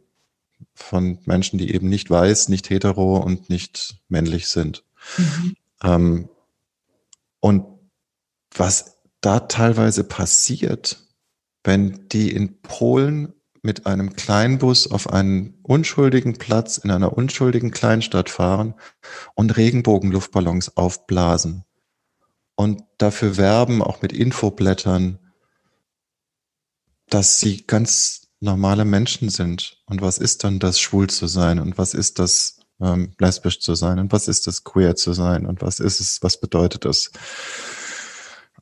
[0.74, 4.84] von Menschen, die eben nicht weiß, nicht hetero und nicht männlich sind.
[5.18, 5.56] Mhm.
[5.84, 6.30] Ähm,
[7.40, 7.66] und
[8.56, 11.04] was da teilweise passiert,
[11.64, 13.34] wenn die in Polen
[13.64, 18.76] mit einem Kleinbus auf einen unschuldigen Platz in einer unschuldigen Kleinstadt fahren
[19.36, 21.64] und Regenbogenluftballons aufblasen
[22.56, 25.18] und dafür werben, auch mit Infoblättern,
[27.10, 29.82] dass sie ganz normale Menschen sind.
[29.86, 31.60] Und was ist dann das, schwul zu sein?
[31.60, 33.98] Und was ist das, ähm, lesbisch zu sein?
[33.98, 35.46] Und was ist das, queer zu sein?
[35.46, 37.12] Und was ist es, was bedeutet es,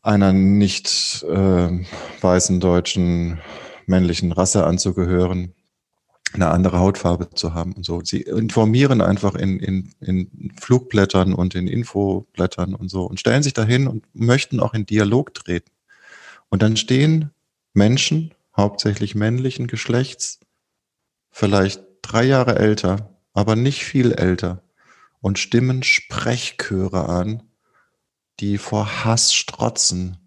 [0.03, 1.85] einer nicht äh,
[2.21, 3.39] weißen deutschen
[3.87, 5.53] männlichen Rasse anzugehören,
[6.33, 8.01] eine andere Hautfarbe zu haben und so.
[8.03, 13.53] Sie informieren einfach in, in, in Flugblättern und in Infoblättern und so und stellen sich
[13.53, 15.71] dahin und möchten auch in Dialog treten.
[16.49, 17.31] Und dann stehen
[17.73, 20.39] Menschen, hauptsächlich männlichen Geschlechts,
[21.31, 24.61] vielleicht drei Jahre älter, aber nicht viel älter,
[25.21, 27.43] und stimmen Sprechchöre an,
[28.39, 30.17] die vor Hass strotzen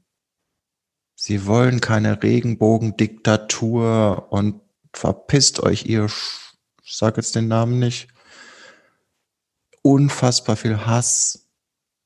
[1.27, 4.61] Sie wollen keine Regenbogendiktatur und
[4.93, 8.09] verpisst euch ihr, ich sag jetzt den Namen nicht,
[9.81, 11.49] unfassbar viel Hass,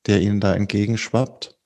[0.06, 1.58] der ihnen da entgegenschwappt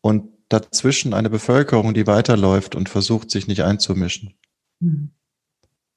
[0.00, 4.38] und dazwischen eine Bevölkerung, die weiterläuft und versucht, sich nicht einzumischen.
[4.80, 5.10] Mhm.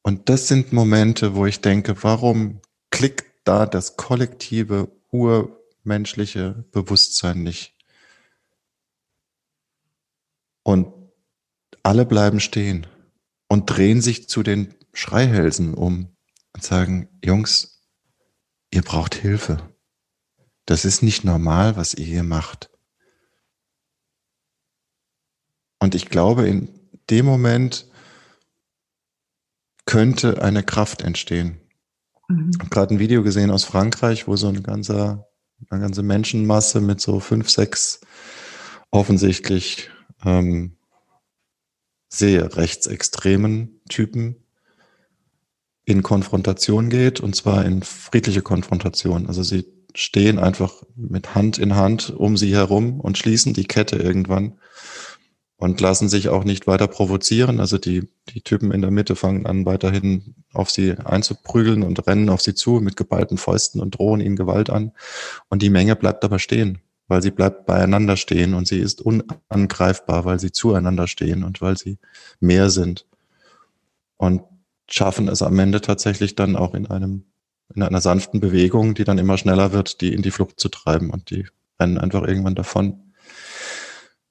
[0.02, 7.78] Und das sind Momente, wo ich denke, warum klickt da das kollektive, urmenschliche Bewusstsein nicht?
[10.64, 10.94] Und
[11.84, 12.88] alle bleiben stehen
[13.48, 16.16] und drehen sich zu den Schreihälsen um
[16.54, 17.82] und sagen, Jungs,
[18.72, 19.58] ihr braucht Hilfe.
[20.66, 22.70] Das ist nicht normal, was ihr hier macht.
[25.80, 26.70] Und ich glaube, in
[27.10, 27.90] dem Moment
[29.86, 31.60] könnte eine Kraft entstehen.
[32.28, 32.52] Mhm.
[32.54, 35.26] Ich habe gerade ein Video gesehen aus Frankreich, wo so eine ganze,
[35.70, 38.02] eine ganze Menschenmasse mit so fünf, sechs
[38.92, 39.90] offensichtlich
[40.26, 40.78] ähm,
[42.10, 44.36] sehr rechtsextremen Typen
[45.86, 49.28] in Konfrontation geht, und zwar in friedliche Konfrontation.
[49.28, 49.66] Also sie
[49.96, 54.60] stehen einfach mit Hand in Hand um sie herum und schließen die Kette irgendwann
[55.58, 57.60] und lassen sich auch nicht weiter provozieren.
[57.60, 62.30] Also die, die Typen in der Mitte fangen an, weiterhin auf sie einzuprügeln und rennen
[62.30, 64.92] auf sie zu mit geballten Fäusten und drohen ihnen Gewalt an.
[65.50, 66.80] Und die Menge bleibt aber stehen
[67.12, 71.78] weil sie bleibt beieinander stehen und sie ist unangreifbar, weil sie zueinander stehen und weil
[71.78, 71.98] sie
[72.40, 73.06] mehr sind.
[74.16, 74.44] Und
[74.90, 77.26] schaffen es am Ende tatsächlich dann auch in einem,
[77.76, 81.10] in einer sanften Bewegung, die dann immer schneller wird, die in die Flucht zu treiben
[81.10, 81.50] und die
[81.82, 83.12] rennen einfach irgendwann davon.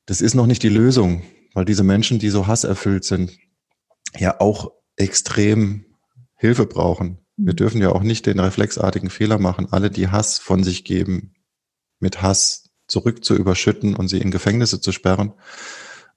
[0.06, 1.22] Das ist noch nicht die Lösung,
[1.52, 3.36] weil diese Menschen, die so hasserfüllt sind,
[4.16, 5.84] ja auch extrem
[6.34, 7.18] Hilfe brauchen.
[7.36, 11.34] Wir dürfen ja auch nicht den reflexartigen Fehler machen, alle, die Hass von sich geben,
[11.98, 15.32] mit Hass zurück zu überschütten und sie in Gefängnisse zu sperren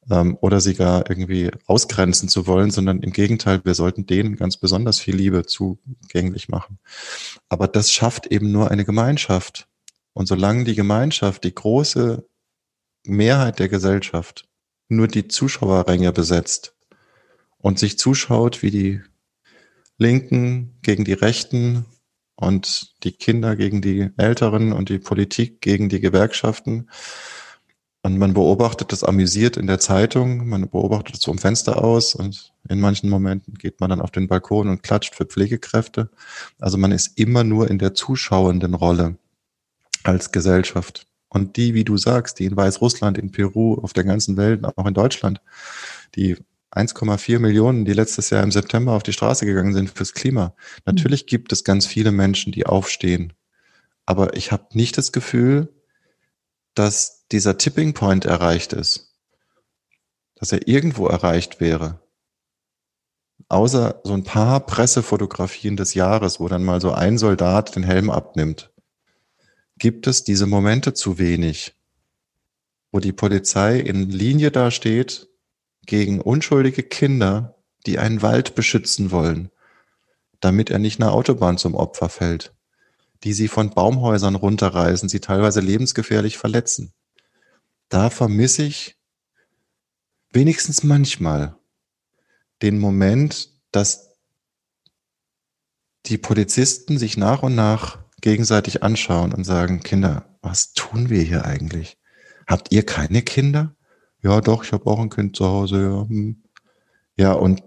[0.10, 4.58] ähm, oder sie gar irgendwie ausgrenzen zu wollen, sondern im Gegenteil, wir sollten denen ganz
[4.58, 6.80] besonders viel Liebe zugänglich machen.
[7.50, 9.68] Aber das schafft eben nur eine Gemeinschaft.
[10.14, 12.26] Und solange die Gemeinschaft, die große
[13.06, 14.48] Mehrheit der Gesellschaft
[14.88, 16.76] nur die Zuschauerränge besetzt
[17.58, 19.02] und sich zuschaut, wie die
[19.98, 21.86] Linken gegen die Rechten
[22.36, 26.90] und die Kinder gegen die Älteren und die Politik gegen die Gewerkschaften.
[28.02, 32.54] Und man beobachtet das amüsiert in der Zeitung, man beobachtet es vom Fenster aus und
[32.68, 36.10] in manchen Momenten geht man dann auf den Balkon und klatscht für Pflegekräfte.
[36.60, 39.18] Also man ist immer nur in der zuschauenden Rolle
[40.04, 41.08] als Gesellschaft.
[41.30, 44.86] Und die, wie du sagst, die in Weißrussland, in Peru, auf der ganzen Welt, auch
[44.86, 45.42] in Deutschland,
[46.16, 46.38] die
[46.74, 50.56] 1,4 Millionen, die letztes Jahr im September auf die Straße gegangen sind fürs Klima.
[50.86, 53.34] Natürlich gibt es ganz viele Menschen, die aufstehen.
[54.06, 55.74] Aber ich habe nicht das Gefühl,
[56.74, 59.16] dass dieser Tipping Point erreicht ist.
[60.36, 62.02] Dass er irgendwo erreicht wäre.
[63.50, 68.10] Außer so ein paar Pressefotografien des Jahres, wo dann mal so ein Soldat den Helm
[68.10, 68.72] abnimmt,
[69.78, 71.76] gibt es diese Momente zu wenig,
[72.92, 75.28] wo die Polizei in Linie dasteht
[75.86, 77.56] gegen unschuldige Kinder,
[77.86, 79.52] die einen Wald beschützen wollen,
[80.40, 82.54] damit er nicht einer Autobahn zum Opfer fällt,
[83.24, 86.94] die sie von Baumhäusern runterreißen, sie teilweise lebensgefährlich verletzen.
[87.90, 88.98] Da vermisse ich
[90.32, 91.56] wenigstens manchmal
[92.62, 94.10] den Moment, dass
[96.06, 101.46] die Polizisten sich nach und nach gegenseitig anschauen und sagen, Kinder, was tun wir hier
[101.46, 101.98] eigentlich?
[102.48, 103.76] Habt ihr keine Kinder?
[104.24, 105.82] Ja, doch, ich habe auch ein Kind zu Hause.
[105.84, 106.44] Ja, hm.
[107.18, 107.62] ja und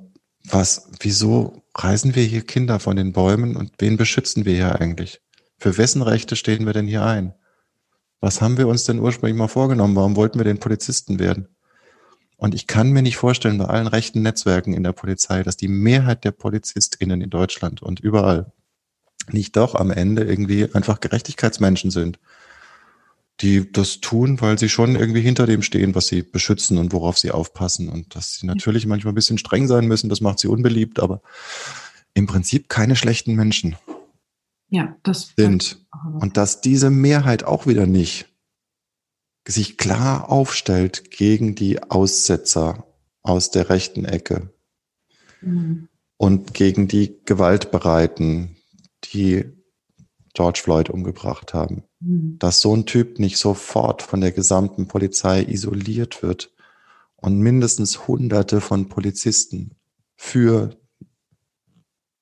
[0.49, 5.21] was, wieso reisen wir hier Kinder von den Bäumen und wen beschützen wir hier eigentlich?
[5.59, 7.35] Für wessen Rechte stehen wir denn hier ein?
[8.21, 9.97] Was haben wir uns denn ursprünglich mal vorgenommen?
[9.97, 11.49] Warum wollten wir denn Polizisten werden?
[12.39, 15.69] Und ich kann mir nicht vorstellen, bei allen rechten Netzwerken in der Polizei, dass die
[15.69, 18.53] Mehrheit der PolizistInnen in Deutschland und überall
[19.31, 22.19] nicht doch am Ende irgendwie einfach Gerechtigkeitsmenschen sind
[23.41, 27.19] die das tun, weil sie schon irgendwie hinter dem stehen, was sie beschützen und worauf
[27.19, 27.89] sie aufpassen.
[27.89, 31.21] Und dass sie natürlich manchmal ein bisschen streng sein müssen, das macht sie unbeliebt, aber
[32.15, 33.77] im Prinzip keine schlechten Menschen
[34.69, 35.87] ja, das sind.
[36.21, 38.29] Und dass diese Mehrheit auch wieder nicht
[39.47, 42.87] sich klar aufstellt gegen die Aussetzer
[43.23, 44.53] aus der rechten Ecke
[45.41, 45.89] mhm.
[46.17, 48.57] und gegen die Gewaltbereiten,
[49.05, 49.45] die
[50.35, 51.85] George Floyd umgebracht haben.
[52.07, 52.39] Mhm.
[52.39, 56.53] Dass so ein Typ nicht sofort von der gesamten Polizei isoliert wird
[57.17, 59.73] und mindestens Hunderte von Polizisten
[60.15, 60.77] für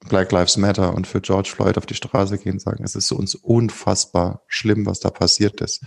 [0.08, 3.34] Black Lives Matter und für George Floyd auf die Straße gehen, sagen, es ist uns
[3.34, 5.84] unfassbar schlimm, was da passiert ist.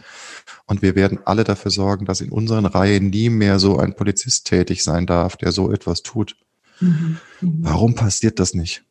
[0.66, 4.48] Und wir werden alle dafür sorgen, dass in unseren Reihen nie mehr so ein Polizist
[4.48, 6.36] tätig sein darf, der so etwas tut.
[6.80, 7.18] Mhm.
[7.42, 7.58] mhm.
[7.62, 8.84] Warum passiert das nicht?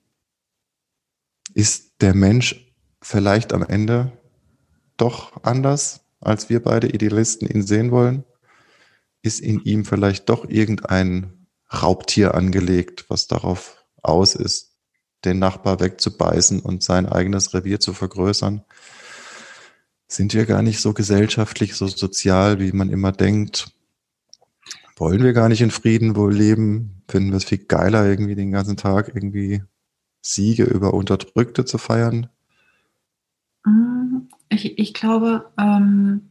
[1.55, 4.13] Ist der Mensch vielleicht am Ende
[4.97, 8.25] doch anders, als wir beide Idealisten ihn sehen wollen?
[9.23, 14.77] Ist in ihm vielleicht doch irgendein Raubtier angelegt, was darauf aus ist,
[15.25, 18.65] den Nachbar wegzubeißen und sein eigenes Revier zu vergrößern?
[20.09, 23.73] Sind wir gar nicht so gesellschaftlich, so sozial, wie man immer denkt?
[24.97, 27.03] Wollen wir gar nicht in Frieden wohl leben?
[27.09, 29.63] Finden wir es viel geiler, irgendwie den ganzen Tag irgendwie
[30.23, 32.29] Siege über Unterdrückte zu feiern?
[34.49, 36.31] Ich, ich glaube, ähm,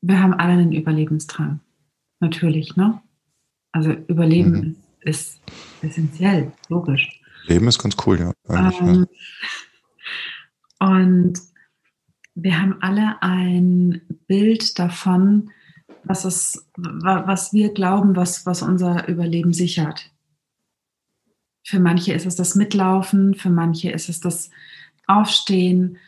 [0.00, 1.60] wir haben alle einen Überlebensdrang.
[2.20, 3.00] Natürlich, ne?
[3.72, 4.76] Also Überleben mhm.
[5.00, 5.40] ist
[5.82, 7.20] essentiell, logisch.
[7.46, 8.32] Leben ist ganz cool, ja.
[8.48, 9.06] Ähm,
[10.80, 10.88] ja.
[10.88, 11.40] Und
[12.34, 15.50] wir haben alle ein Bild davon,
[16.02, 20.10] was, es, was wir glauben, was, was unser Überleben sichert.
[21.66, 24.50] Für manche ist es das Mitlaufen, für manche ist es das
[25.06, 25.98] Aufstehen,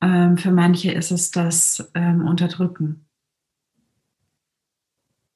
[0.00, 3.06] ähm, für manche ist es das ähm, Unterdrücken.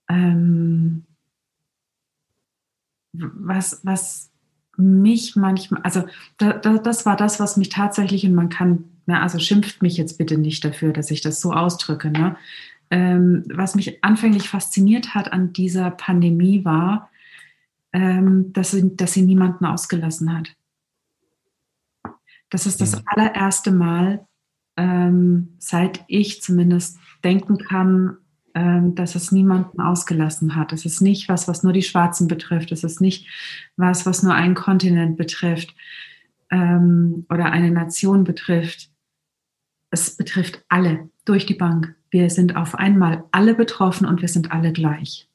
[0.08, 1.04] Ähm,
[3.12, 4.30] was, was
[4.76, 6.04] mich manchmal, also
[6.38, 9.96] da, da, das war das, was mich tatsächlich, und man kann, na, also schimpft mich
[9.96, 12.36] jetzt bitte nicht dafür, dass ich das so ausdrücke, ne?
[12.90, 17.10] Ähm, was mich anfänglich fasziniert hat an dieser Pandemie war,
[17.92, 20.54] ähm, dass, sie, dass sie niemanden ausgelassen hat.
[22.50, 23.02] Das ist das mhm.
[23.06, 24.26] allererste Mal,
[24.77, 28.18] ähm, seit ich zumindest denken kann,
[28.55, 30.72] ähm, dass es niemanden ausgelassen hat.
[30.72, 32.72] Es ist nicht was, was nur die Schwarzen betrifft.
[32.72, 33.27] Es ist nicht
[33.77, 35.75] was, was nur einen Kontinent betrifft
[36.51, 38.91] ähm, oder eine Nation betrifft.
[39.91, 41.95] Es betrifft alle durch die Bank.
[42.11, 45.29] Wir sind auf einmal alle betroffen und wir sind alle gleich.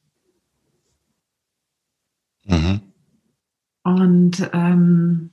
[2.44, 2.80] Mhm.
[3.82, 5.30] Und ähm,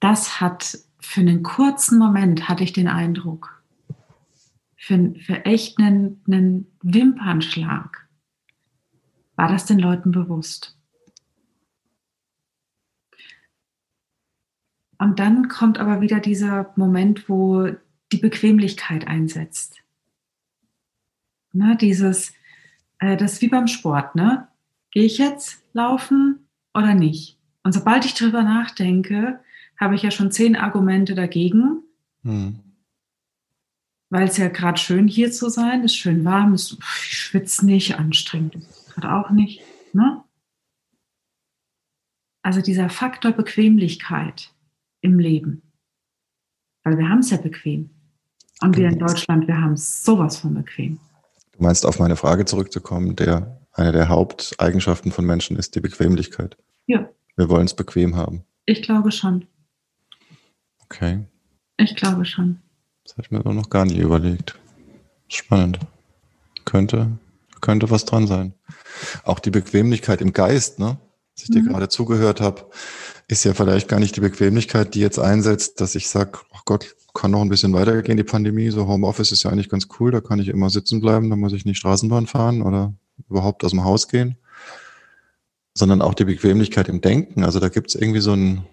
[0.00, 3.62] das hat für einen kurzen Moment hatte ich den Eindruck,
[4.76, 8.08] für, für echt einen, einen Wimpernschlag?
[9.36, 10.76] War das den Leuten bewusst?
[14.98, 17.70] Und dann kommt aber wieder dieser Moment, wo
[18.12, 19.76] die Bequemlichkeit einsetzt.
[21.52, 22.34] Ne, dieses,
[22.98, 24.48] äh, das ist wie beim Sport, ne?
[24.90, 27.38] Gehe ich jetzt laufen oder nicht?
[27.62, 29.40] Und sobald ich darüber nachdenke,
[29.80, 31.82] habe ich ja schon zehn Argumente dagegen.
[32.22, 32.60] Hm.
[34.10, 37.96] Weil es ja gerade schön hier zu sein, ist schön warm, ist, ich schwitze nicht,
[37.98, 39.62] anstrengend ist gerade auch nicht.
[39.92, 40.22] Ne?
[42.42, 44.52] Also dieser Faktor Bequemlichkeit
[45.00, 45.62] im Leben.
[46.82, 47.90] Weil wir haben es ja bequem.
[48.62, 49.06] Und wir in genau.
[49.06, 50.98] Deutschland, wir haben es sowas von bequem.
[51.52, 56.56] Du meinst, auf meine Frage zurückzukommen, der, eine der Haupteigenschaften von Menschen ist die Bequemlichkeit.
[56.86, 57.08] Ja.
[57.36, 58.44] Wir wollen es bequem haben.
[58.66, 59.46] Ich glaube schon.
[60.90, 61.24] Okay.
[61.76, 62.60] Ich glaube schon.
[63.04, 64.58] Das habe ich mir noch gar nie überlegt.
[65.28, 65.78] Spannend.
[66.64, 67.18] Könnte,
[67.60, 68.54] könnte was dran sein.
[69.24, 70.98] Auch die Bequemlichkeit im Geist, ne?
[71.34, 71.54] Als ich mhm.
[71.54, 72.66] dir gerade zugehört habe,
[73.28, 76.96] ist ja vielleicht gar nicht die Bequemlichkeit, die jetzt einsetzt, dass ich sage, ach Gott,
[77.14, 78.70] kann noch ein bisschen weitergehen, die Pandemie.
[78.70, 81.52] So Homeoffice ist ja eigentlich ganz cool, da kann ich immer sitzen bleiben, da muss
[81.52, 82.94] ich nicht Straßenbahn fahren oder
[83.28, 84.36] überhaupt aus dem Haus gehen.
[85.74, 87.44] Sondern auch die Bequemlichkeit im Denken.
[87.44, 88.64] Also da gibt es irgendwie so ein,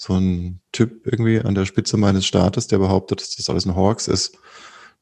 [0.00, 3.76] so ein Typ irgendwie an der Spitze meines Staates, der behauptet, dass das alles ein
[3.76, 4.38] Hawks ist,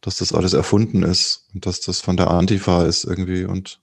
[0.01, 3.81] dass das alles erfunden ist und dass das von der Antifa ist irgendwie und,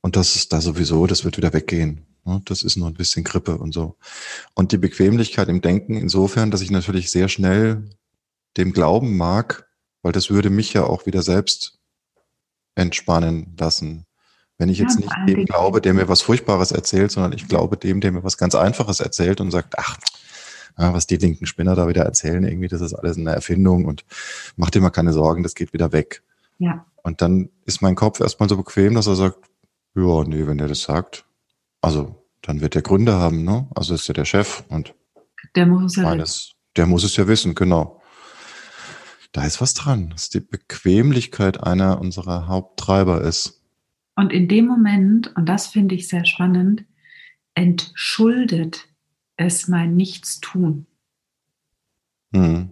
[0.00, 2.06] und das ist da sowieso, das wird wieder weggehen.
[2.24, 2.40] Ne?
[2.46, 3.96] Das ist nur ein bisschen Grippe und so.
[4.54, 7.84] Und die Bequemlichkeit im Denken insofern, dass ich natürlich sehr schnell
[8.56, 9.68] dem glauben mag,
[10.00, 11.78] weil das würde mich ja auch wieder selbst
[12.76, 14.06] entspannen lassen.
[14.64, 17.76] Wenn ich jetzt ja, nicht dem glaube, der mir was Furchtbares erzählt, sondern ich glaube
[17.76, 19.98] dem, der mir was ganz Einfaches erzählt und sagt, ach,
[20.76, 24.06] was die linken Spinner da wieder erzählen, irgendwie, das ist alles eine Erfindung und
[24.56, 26.22] mach dir mal keine Sorgen, das geht wieder weg.
[26.56, 26.86] Ja.
[27.02, 29.36] Und dann ist mein Kopf erstmal so bequem, dass er sagt,
[29.94, 31.26] ja, nee, wenn der das sagt,
[31.82, 33.68] also dann wird der Gründe haben, ne?
[33.74, 34.94] Also ist ja der Chef und
[35.56, 36.54] der muss es ja meines, wissen.
[36.78, 38.00] Der muss es ja wissen, genau.
[39.32, 43.60] Da ist was dran, dass die Bequemlichkeit einer unserer Haupttreiber ist.
[44.16, 46.84] Und in dem Moment, und das finde ich sehr spannend,
[47.54, 48.88] entschuldet
[49.36, 50.86] es mein Nichtstun.
[52.32, 52.70] Hm.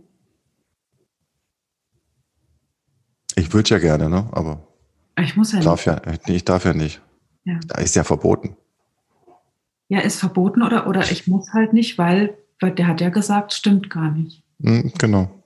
[3.36, 4.28] Ich würde ja gerne, ne?
[4.32, 4.66] Aber
[5.18, 6.28] ich muss ja darf nicht.
[6.28, 7.00] Ja, ich darf ja nicht.
[7.44, 7.58] Ja.
[7.66, 8.56] Da ist ja verboten.
[9.88, 13.52] Ja, ist verboten oder, oder ich muss halt nicht, weil, weil der hat ja gesagt,
[13.52, 14.42] stimmt gar nicht.
[14.62, 15.42] Hm, genau.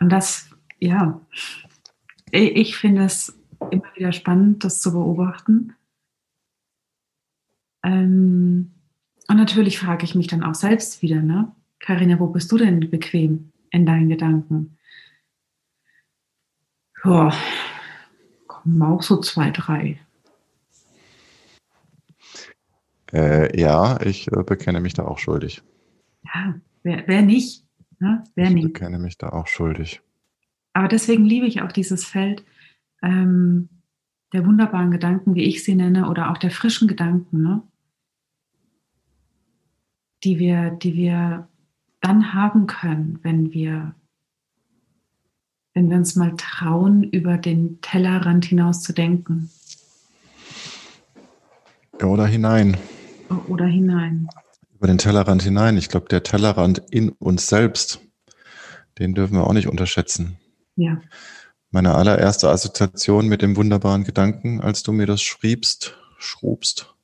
[0.00, 1.20] Und das, ja,
[2.32, 3.38] ich finde es
[3.70, 5.74] immer wieder spannend, das zu beobachten.
[7.84, 8.72] Ähm,
[9.28, 11.52] und natürlich frage ich mich dann auch selbst wieder, ne?
[11.80, 14.78] Karina, wo bist du denn bequem in deinen Gedanken?
[17.04, 17.32] Ja,
[18.46, 20.00] kommen auch so zwei, drei.
[23.12, 25.62] Äh, ja, ich äh, bekenne mich da auch schuldig.
[26.24, 27.64] Ja, wer, wer nicht?
[28.00, 28.24] Ne?
[28.34, 28.72] Wer ich nicht?
[28.72, 30.02] bekenne mich da auch schuldig.
[30.78, 32.44] Aber deswegen liebe ich auch dieses Feld
[33.02, 33.68] ähm,
[34.32, 37.62] der wunderbaren Gedanken, wie ich sie nenne, oder auch der frischen Gedanken, ne?
[40.22, 41.48] die, wir, die wir
[42.00, 43.96] dann haben können, wenn wir,
[45.74, 49.50] wenn wir uns mal trauen, über den Tellerrand hinaus zu denken.
[52.00, 52.76] Oder hinein.
[53.48, 54.28] Oder hinein.
[54.76, 55.76] Über den Tellerrand hinein.
[55.76, 58.00] Ich glaube, der Tellerrand in uns selbst,
[59.00, 60.38] den dürfen wir auch nicht unterschätzen.
[60.78, 61.00] Ja.
[61.70, 66.94] Meine allererste Assoziation mit dem wunderbaren Gedanken, als du mir das schriebst, schrubst,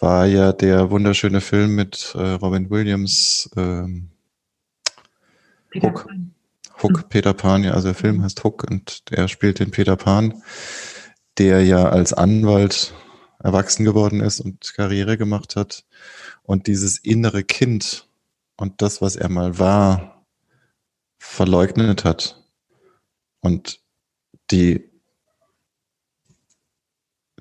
[0.00, 4.10] war ja der wunderschöne Film mit äh, Robin Williams, ähm,
[5.70, 6.08] Peter Hook.
[6.08, 6.34] Pan.
[6.82, 7.08] Hook, mhm.
[7.08, 10.42] Peter Pan, ja, also der Film heißt Hook und er spielt den Peter Pan,
[11.38, 12.94] der ja als Anwalt
[13.38, 15.84] erwachsen geworden ist und Karriere gemacht hat
[16.42, 18.08] und dieses innere Kind
[18.56, 20.26] und das, was er mal war,
[21.18, 22.41] verleugnet hat
[23.42, 23.80] und
[24.50, 24.90] die,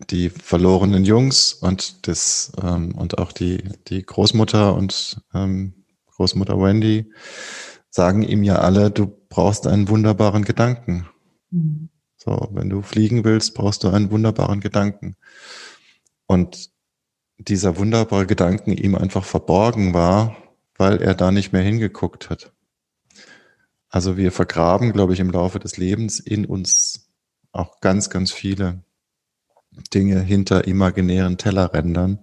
[0.09, 7.11] die verlorenen Jungs und das, ähm, und auch die, die Großmutter und ähm, Großmutter Wendy
[7.89, 11.07] sagen ihm ja alle, du brauchst einen wunderbaren Gedanken.
[11.51, 11.89] Mhm.
[12.17, 15.15] So, wenn du fliegen willst, brauchst du einen wunderbaren Gedanken.
[16.27, 16.69] Und
[17.39, 20.37] dieser wunderbare Gedanken ihm einfach verborgen war,
[20.77, 22.53] weil er da nicht mehr hingeguckt hat.
[23.91, 27.09] Also wir vergraben, glaube ich, im Laufe des Lebens in uns
[27.51, 28.83] auch ganz, ganz viele
[29.93, 32.19] Dinge hinter imaginären Tellerrändern,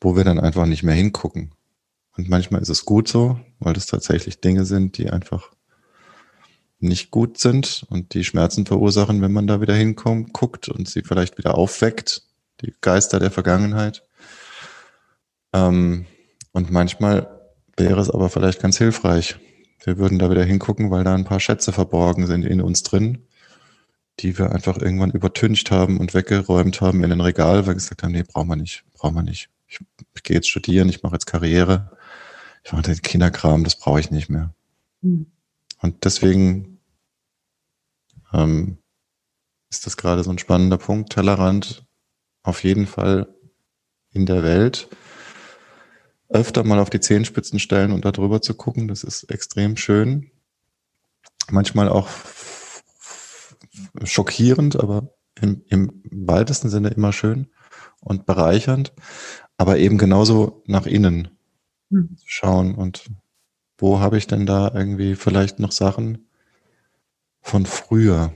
[0.00, 1.54] wo wir dann einfach nicht mehr hingucken.
[2.16, 5.52] Und manchmal ist es gut so, weil das tatsächlich Dinge sind, die einfach
[6.78, 11.02] nicht gut sind und die Schmerzen verursachen, wenn man da wieder hinkommt, guckt und sie
[11.02, 12.22] vielleicht wieder aufweckt,
[12.62, 14.02] die Geister der Vergangenheit.
[15.52, 16.06] Ähm,
[16.52, 17.28] und manchmal
[17.76, 19.38] wäre es aber vielleicht ganz hilfreich.
[19.86, 23.28] Wir würden da wieder hingucken, weil da ein paar Schätze verborgen sind in uns drin,
[24.18, 28.02] die wir einfach irgendwann übertüncht haben und weggeräumt haben in ein Regal, weil wir gesagt
[28.02, 29.48] haben, nee, brauchen wir nicht, brauchen wir nicht.
[29.68, 29.78] Ich,
[30.12, 31.96] ich gehe jetzt studieren, ich mache jetzt Karriere,
[32.64, 34.52] ich mache den Kinderkram, das brauche ich nicht mehr.
[35.02, 35.26] Mhm.
[35.80, 36.80] Und deswegen
[38.32, 38.78] ähm,
[39.70, 41.12] ist das gerade so ein spannender Punkt.
[41.12, 41.86] Tellerrand
[42.42, 43.32] auf jeden Fall
[44.10, 44.88] in der Welt.
[46.28, 50.30] Öfter mal auf die Zehenspitzen stellen und da drüber zu gucken, das ist extrem schön.
[51.50, 52.08] Manchmal auch
[54.04, 57.48] schockierend, aber im, im weitesten Sinne immer schön
[58.00, 58.92] und bereichernd,
[59.56, 61.28] aber eben genauso nach innen
[61.90, 62.16] mhm.
[62.24, 63.10] schauen und
[63.78, 66.28] wo habe ich denn da irgendwie vielleicht noch Sachen
[67.42, 68.32] von früher?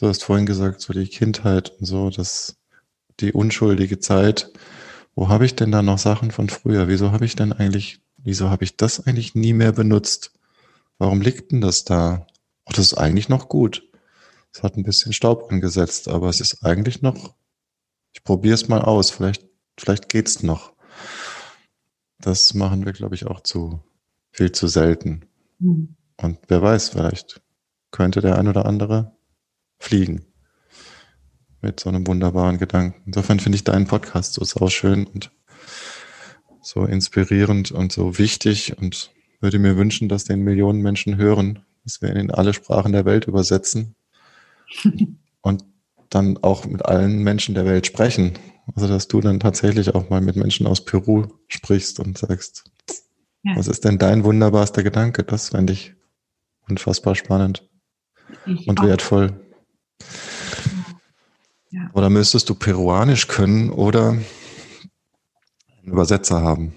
[0.00, 2.56] Du hast vorhin gesagt, so die Kindheit und so, das,
[3.20, 4.50] die unschuldige Zeit.
[5.14, 6.88] Wo habe ich denn da noch Sachen von früher?
[6.88, 10.32] Wieso habe ich denn eigentlich, wieso habe ich das eigentlich nie mehr benutzt?
[10.98, 12.26] Warum liegt denn das da?
[12.64, 13.88] Oh, das ist eigentlich noch gut.
[14.52, 17.34] Es hat ein bisschen Staub angesetzt, aber es ist eigentlich noch,
[18.12, 19.46] ich probiere es mal aus, vielleicht,
[19.78, 20.72] vielleicht geht's noch.
[22.18, 23.82] Das machen wir, glaube ich, auch zu
[24.30, 25.26] viel zu selten.
[25.58, 25.96] Mhm.
[26.18, 27.42] Und wer weiß, vielleicht
[27.90, 29.16] könnte der ein oder andere
[29.78, 30.31] fliegen
[31.62, 33.00] mit so einem wunderbaren Gedanken.
[33.06, 35.30] Insofern finde ich deinen Podcast so sauschön und
[36.60, 39.10] so inspirierend und so wichtig und
[39.40, 43.04] würde mir wünschen, dass den Millionen Menschen hören, dass wir ihn in alle Sprachen der
[43.04, 43.94] Welt übersetzen
[45.40, 45.64] und
[46.10, 48.34] dann auch mit allen Menschen der Welt sprechen.
[48.74, 52.64] Also dass du dann tatsächlich auch mal mit Menschen aus Peru sprichst und sagst,
[53.44, 53.56] ja.
[53.56, 55.24] Was ist denn dein wunderbarster Gedanke?
[55.24, 55.94] Das fände ich
[56.68, 57.68] unfassbar spannend
[58.46, 58.84] ich und auch.
[58.84, 59.40] wertvoll.
[61.72, 61.90] Ja.
[61.94, 64.24] Oder müsstest du Peruanisch können oder einen
[65.84, 66.74] Übersetzer haben?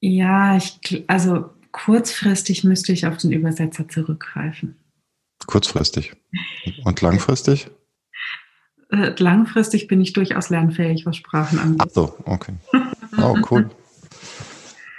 [0.00, 4.76] Ja, ich, also kurzfristig müsste ich auf den Übersetzer zurückgreifen.
[5.46, 6.14] Kurzfristig.
[6.84, 7.68] Und langfristig?
[8.90, 11.82] Äh, langfristig bin ich durchaus lernfähig, was Sprachen angeht.
[11.84, 12.54] Ach so, okay.
[13.18, 13.70] Oh, cool.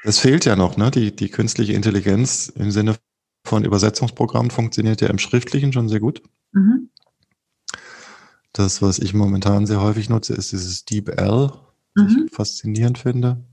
[0.03, 0.91] Es fehlt ja noch, ne?
[0.91, 2.97] Die, die künstliche Intelligenz im Sinne
[3.45, 6.21] von Übersetzungsprogrammen funktioniert ja im Schriftlichen schon sehr gut.
[6.51, 6.89] Mhm.
[8.53, 11.51] Das, was ich momentan sehr häufig nutze, ist dieses DeepL,
[11.95, 12.25] was mhm.
[12.25, 13.43] ich faszinierend finde.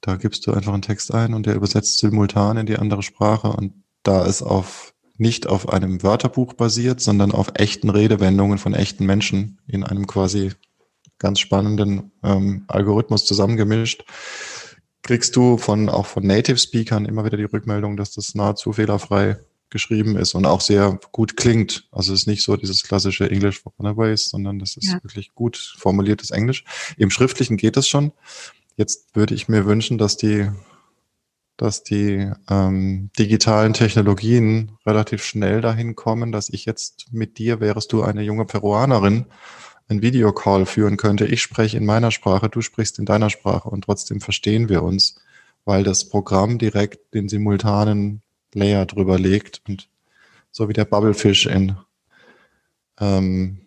[0.00, 3.48] Da gibst du einfach einen Text ein und der übersetzt simultan in die andere Sprache
[3.48, 9.04] und da ist auf nicht auf einem Wörterbuch basiert, sondern auf echten Redewendungen von echten
[9.04, 10.52] Menschen in einem quasi
[11.18, 14.04] ganz spannenden ähm, Algorithmus zusammengemischt
[15.08, 19.38] kriegst du von auch von Native Speakern immer wieder die Rückmeldung, dass das nahezu fehlerfrei
[19.70, 21.88] geschrieben ist und auch sehr gut klingt.
[21.92, 25.02] Also es ist nicht so dieses klassische English for Runaways, sondern das ist ja.
[25.02, 26.64] wirklich gut formuliertes Englisch.
[26.96, 28.12] Im Schriftlichen geht es schon.
[28.76, 30.50] Jetzt würde ich mir wünschen, dass die,
[31.56, 37.92] dass die ähm, digitalen Technologien relativ schnell dahin kommen, dass ich jetzt mit dir, wärest
[37.92, 39.26] du eine junge Peruanerin,
[39.88, 41.26] ein Videocall führen könnte.
[41.26, 45.16] Ich spreche in meiner Sprache, du sprichst in deiner Sprache und trotzdem verstehen wir uns,
[45.64, 48.22] weil das Programm direkt den simultanen
[48.54, 49.88] Layer drüber legt und
[50.50, 51.76] so wie der Bubblefish in
[53.00, 53.60] ähm,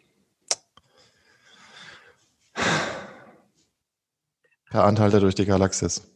[4.70, 6.08] per Anhalter durch die Galaxis.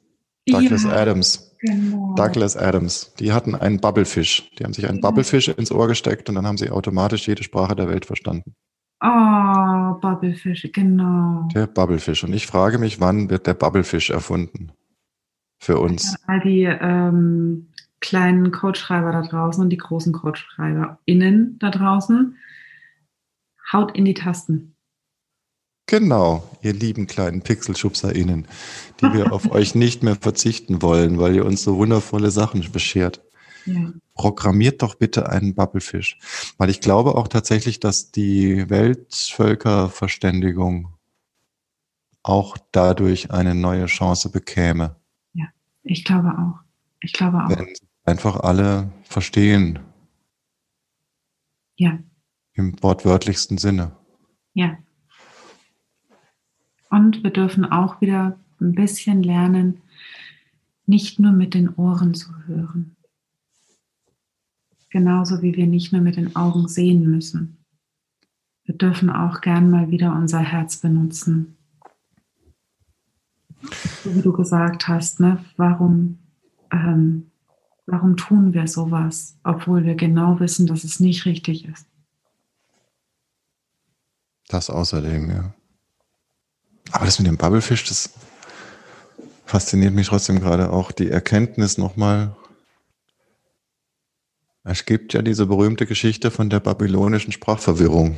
[0.47, 1.55] Douglas ja, Adams.
[1.59, 2.13] Genau.
[2.15, 3.13] Douglas Adams.
[3.19, 4.51] Die hatten einen Bubblefish.
[4.57, 7.75] Die haben sich einen Bubblefish ins Ohr gesteckt und dann haben sie automatisch jede Sprache
[7.75, 8.53] der Welt verstanden.
[9.01, 11.47] Oh, Bubblefish, genau.
[11.53, 12.23] Der Bubblefish.
[12.23, 14.71] Und ich frage mich, wann wird der Bubblefish erfunden?
[15.57, 16.15] Für uns.
[16.27, 17.69] All die ähm,
[18.05, 22.37] kleinen Codeschreiber da draußen und die großen Codeschreiber innen da draußen.
[23.73, 24.75] Haut in die Tasten.
[25.87, 28.47] Genau, ihr lieben kleinen PixelschubserInnen,
[29.01, 33.23] die wir auf euch nicht mehr verzichten wollen, weil ihr uns so wundervolle Sachen beschert.
[33.65, 33.91] Ja.
[34.13, 36.19] Programmiert doch bitte einen Bubblefish.
[36.59, 40.93] Weil ich glaube auch tatsächlich, dass die Weltvölkerverständigung
[42.21, 44.95] auch dadurch eine neue Chance bekäme.
[45.33, 45.47] Ja,
[45.81, 46.59] ich glaube auch.
[47.01, 47.49] Ich glaube auch.
[47.49, 47.73] Wenn
[48.05, 49.79] einfach alle verstehen.
[51.75, 51.99] Ja.
[52.53, 53.91] Im wortwörtlichsten Sinne.
[54.53, 54.77] Ja.
[56.89, 59.81] Und wir dürfen auch wieder ein bisschen lernen,
[60.85, 62.95] nicht nur mit den Ohren zu hören.
[64.89, 67.57] Genauso wie wir nicht nur mit den Augen sehen müssen.
[68.63, 71.57] Wir dürfen auch gern mal wieder unser Herz benutzen.
[74.03, 75.43] So wie du gesagt hast, ne?
[75.57, 76.19] warum
[76.71, 77.31] ähm,
[77.87, 81.85] Warum tun wir sowas, obwohl wir genau wissen, dass es nicht richtig ist?
[84.47, 85.53] Das außerdem, ja.
[86.91, 88.11] Aber das mit dem Bubblefish, das
[89.45, 92.35] fasziniert mich trotzdem gerade auch die Erkenntnis nochmal.
[94.63, 98.17] Es gibt ja diese berühmte Geschichte von der babylonischen Sprachverwirrung.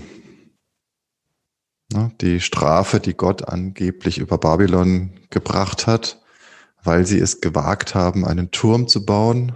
[2.21, 6.21] Die Strafe, die Gott angeblich über Babylon gebracht hat,
[6.87, 9.51] weil sie es gewagt haben, einen Turm zu bauen.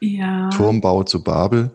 [0.00, 0.48] Ja.
[0.50, 1.74] Turmbau zu Babel.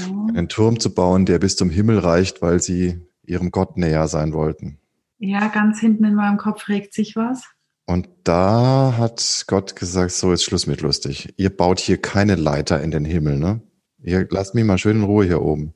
[0.00, 0.34] Ja.
[0.34, 4.32] Einen Turm zu bauen, der bis zum Himmel reicht, weil sie ihrem Gott näher sein
[4.32, 4.78] wollten.
[5.18, 7.42] Ja, ganz hinten in meinem Kopf regt sich was.
[7.86, 11.34] Und da hat Gott gesagt, so ist Schluss mit lustig.
[11.36, 13.60] Ihr baut hier keine Leiter in den Himmel, ne?
[14.02, 15.74] Ihr lasst mich mal schön in Ruhe hier oben.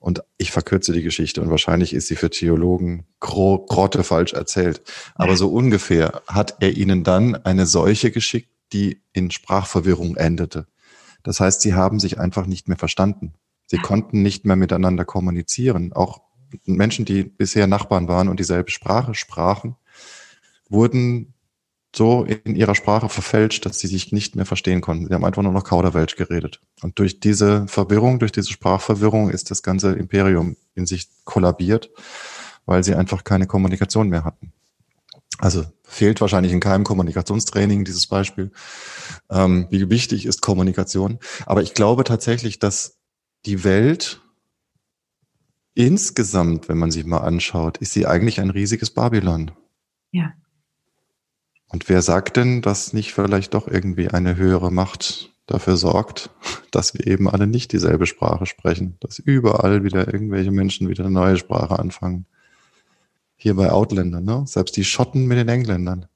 [0.00, 4.80] Und ich verkürze die Geschichte und wahrscheinlich ist sie für Theologen grotte falsch erzählt.
[5.14, 10.66] Aber so ungefähr hat er ihnen dann eine Seuche geschickt, die in Sprachverwirrung endete.
[11.22, 13.34] Das heißt, sie haben sich einfach nicht mehr verstanden.
[13.66, 15.92] Sie konnten nicht mehr miteinander kommunizieren.
[15.92, 16.22] Auch
[16.64, 19.76] Menschen, die bisher Nachbarn waren und dieselbe Sprache sprachen,
[20.70, 21.34] wurden
[21.94, 25.08] so in ihrer Sprache verfälscht, dass sie sich nicht mehr verstehen konnten.
[25.08, 26.60] Sie haben einfach nur noch Kauderwelsch geredet.
[26.82, 31.90] Und durch diese Verwirrung, durch diese Sprachverwirrung ist das ganze Imperium in sich kollabiert,
[32.64, 34.52] weil sie einfach keine Kommunikation mehr hatten.
[35.38, 38.52] Also fehlt wahrscheinlich in keinem Kommunikationstraining dieses Beispiel.
[39.30, 41.18] Ähm, wie wichtig ist Kommunikation?
[41.46, 42.98] Aber ich glaube tatsächlich, dass
[43.46, 44.20] die Welt
[45.74, 49.52] insgesamt, wenn man sich mal anschaut, ist sie eigentlich ein riesiges Babylon.
[50.12, 50.34] Ja.
[51.70, 56.30] Und wer sagt denn, dass nicht vielleicht doch irgendwie eine höhere Macht dafür sorgt,
[56.70, 61.14] dass wir eben alle nicht dieselbe Sprache sprechen, dass überall wieder irgendwelche Menschen wieder eine
[61.14, 62.26] neue Sprache anfangen.
[63.36, 64.44] Hier bei Outländern, ne?
[64.46, 66.06] Selbst die Schotten mit den Engländern.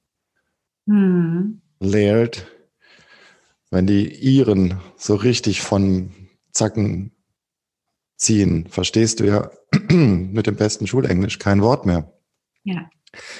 [0.87, 1.61] Hm.
[1.79, 2.45] Laird,
[3.71, 6.11] wenn die Iren so richtig von
[6.51, 7.11] Zacken
[8.17, 9.49] ziehen, verstehst du ja
[9.89, 12.13] mit dem besten Schulenglisch kein Wort mehr.
[12.63, 12.89] Ja.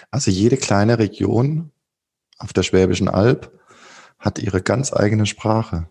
[0.09, 1.71] Also jede kleine Region
[2.37, 3.51] auf der Schwäbischen Alb
[4.19, 5.87] hat ihre ganz eigene Sprache.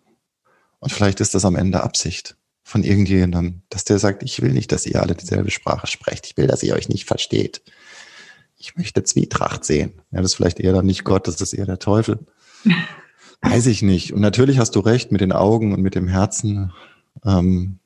[0.78, 4.72] Und vielleicht ist das am Ende Absicht von irgendjemandem, dass der sagt, ich will nicht,
[4.72, 6.26] dass ihr alle dieselbe Sprache sprecht.
[6.26, 7.62] Ich will, dass ihr euch nicht versteht.
[8.56, 10.00] Ich möchte Zwietracht sehen.
[10.10, 12.26] Ja, das ist vielleicht eher dann nicht Gott, das ist eher der Teufel.
[13.42, 14.12] Weiß ich nicht.
[14.12, 16.72] Und natürlich hast du recht mit den Augen und mit dem Herzen.
[17.24, 17.78] Ähm,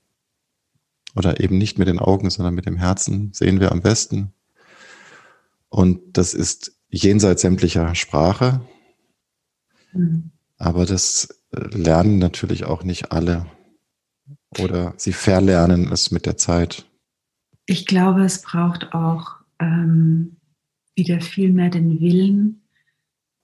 [1.17, 4.33] oder eben nicht mit den Augen, sondern mit dem Herzen sehen wir am besten.
[5.69, 8.61] Und das ist jenseits sämtlicher Sprache.
[9.93, 10.31] Mhm.
[10.57, 13.47] Aber das äh, lernen natürlich auch nicht alle.
[14.59, 16.87] Oder sie verlernen es mit der Zeit.
[17.67, 20.37] Ich glaube, es braucht auch ähm,
[20.95, 22.63] wieder viel mehr den Willen,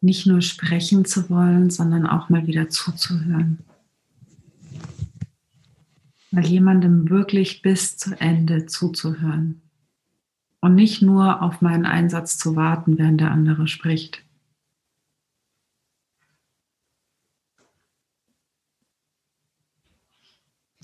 [0.00, 3.60] nicht nur sprechen zu wollen, sondern auch mal wieder zuzuhören.
[6.30, 9.63] Mal jemandem wirklich bis zu Ende zuzuhören
[10.64, 14.24] und nicht nur auf meinen Einsatz zu warten, während der andere spricht.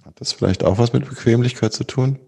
[0.05, 2.19] Hat das vielleicht auch was mit Bequemlichkeit zu tun?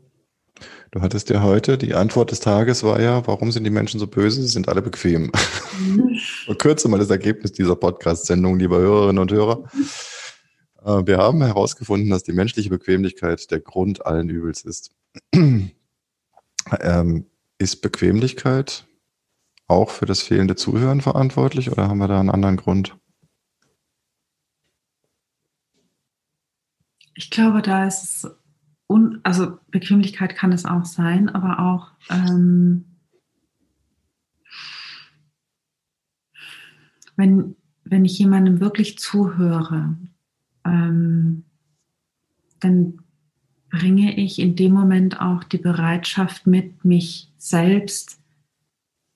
[0.93, 4.07] Du hattest ja heute, die Antwort des Tages war ja, warum sind die Menschen so
[4.07, 4.41] böse?
[4.41, 5.31] Sie sind alle bequem.
[5.79, 6.19] Mhm.
[6.47, 9.65] Und kürze mal das Ergebnis dieser Podcast-Sendung, liebe Hörerinnen und Hörer.
[10.83, 14.93] Äh, wir haben herausgefunden, dass die menschliche Bequemlichkeit der Grund allen Übels ist.
[16.81, 17.27] ähm,
[17.63, 18.87] ist Bequemlichkeit
[19.69, 22.97] auch für das fehlende Zuhören verantwortlich oder haben wir da einen anderen Grund?
[27.15, 28.31] Ich glaube, da ist es,
[28.89, 32.99] un also Bequemlichkeit kann es auch sein, aber auch ähm,
[37.17, 39.97] wenn, wenn ich jemandem wirklich zuhöre,
[40.65, 41.45] ähm,
[42.61, 43.03] dann
[43.71, 48.21] bringe ich in dem Moment auch die Bereitschaft mit, mich selbst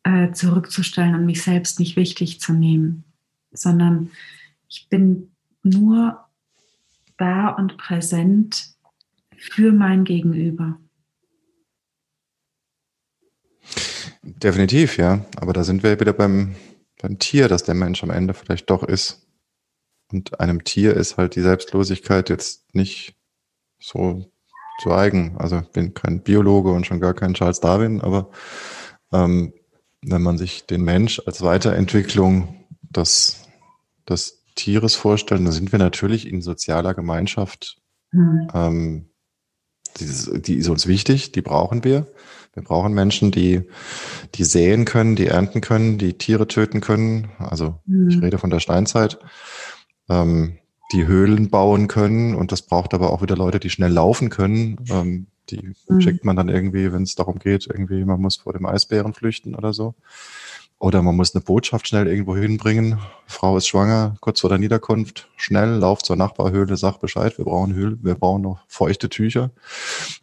[0.02, 3.04] äh, zurückzustellen und mich selbst nicht wichtig zu nehmen,
[3.52, 4.10] sondern
[4.68, 5.30] ich bin
[5.62, 6.26] nur
[7.18, 8.74] da und präsent
[9.36, 10.78] für mein Gegenüber.
[14.22, 15.24] Definitiv, ja.
[15.36, 16.56] Aber da sind wir wieder beim,
[17.00, 19.28] beim Tier, dass der Mensch am Ende vielleicht doch ist.
[20.10, 23.16] Und einem Tier ist halt die Selbstlosigkeit jetzt nicht
[23.78, 24.32] so
[24.80, 25.36] zu eigen.
[25.38, 28.30] Also ich bin kein Biologe und schon gar kein Charles Darwin, aber
[29.12, 29.52] ähm,
[30.02, 33.44] wenn man sich den Mensch als Weiterentwicklung des,
[34.08, 37.78] des Tieres vorstellt, dann sind wir natürlich in sozialer Gemeinschaft.
[38.12, 38.48] Mhm.
[38.54, 39.10] Ähm,
[39.98, 42.06] die, die ist uns wichtig, die brauchen wir.
[42.54, 43.68] Wir brauchen Menschen, die,
[44.34, 47.30] die säen können, die ernten können, die Tiere töten können.
[47.38, 48.08] Also mhm.
[48.08, 49.18] ich rede von der Steinzeit.
[50.08, 50.58] Ähm,
[50.92, 52.34] die Höhlen bauen können.
[52.34, 54.76] Und das braucht aber auch wieder Leute, die schnell laufen können.
[54.90, 56.00] Ähm, die mhm.
[56.00, 59.54] schickt man dann irgendwie, wenn es darum geht, irgendwie, man muss vor dem Eisbären flüchten
[59.54, 59.94] oder so.
[60.78, 62.98] Oder man muss eine Botschaft schnell irgendwo hinbringen.
[63.26, 67.72] Frau ist schwanger, kurz vor der Niederkunft, schnell, lauf zur Nachbarhöhle, sag Bescheid, wir brauchen
[67.72, 69.50] Höhle, wir brauchen noch feuchte Tücher.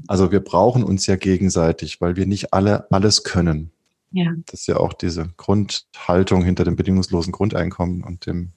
[0.08, 3.72] Also wir brauchen uns ja gegenseitig, weil wir nicht alle alles können.
[4.12, 4.32] Ja.
[4.46, 8.52] Das ist ja auch diese Grundhaltung hinter dem bedingungslosen Grundeinkommen und dem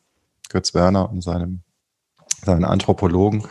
[0.51, 1.63] Götz Werner und seinem,
[2.45, 3.47] seinen Anthropologen,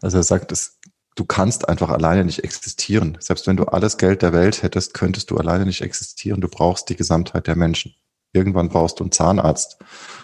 [0.00, 0.78] dass er sagt, es,
[1.14, 3.16] du kannst einfach alleine nicht existieren.
[3.20, 6.40] Selbst wenn du alles Geld der Welt hättest, könntest du alleine nicht existieren.
[6.40, 7.94] Du brauchst die Gesamtheit der Menschen.
[8.32, 9.78] Irgendwann brauchst du einen Zahnarzt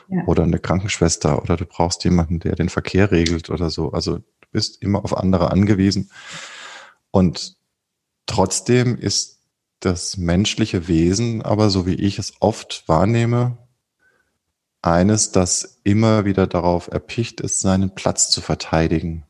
[0.09, 0.23] ja.
[0.27, 3.93] oder eine Krankenschwester oder du brauchst jemanden, der den Verkehr regelt oder so.
[3.93, 6.11] Also du bist immer auf andere angewiesen.
[7.11, 7.57] Und
[8.27, 9.41] trotzdem ist
[9.81, 13.59] das menschliche Wesen, aber so wie ich es oft wahrnehme,
[14.83, 19.25] eines, das immer wieder darauf erpicht ist, seinen Platz zu verteidigen.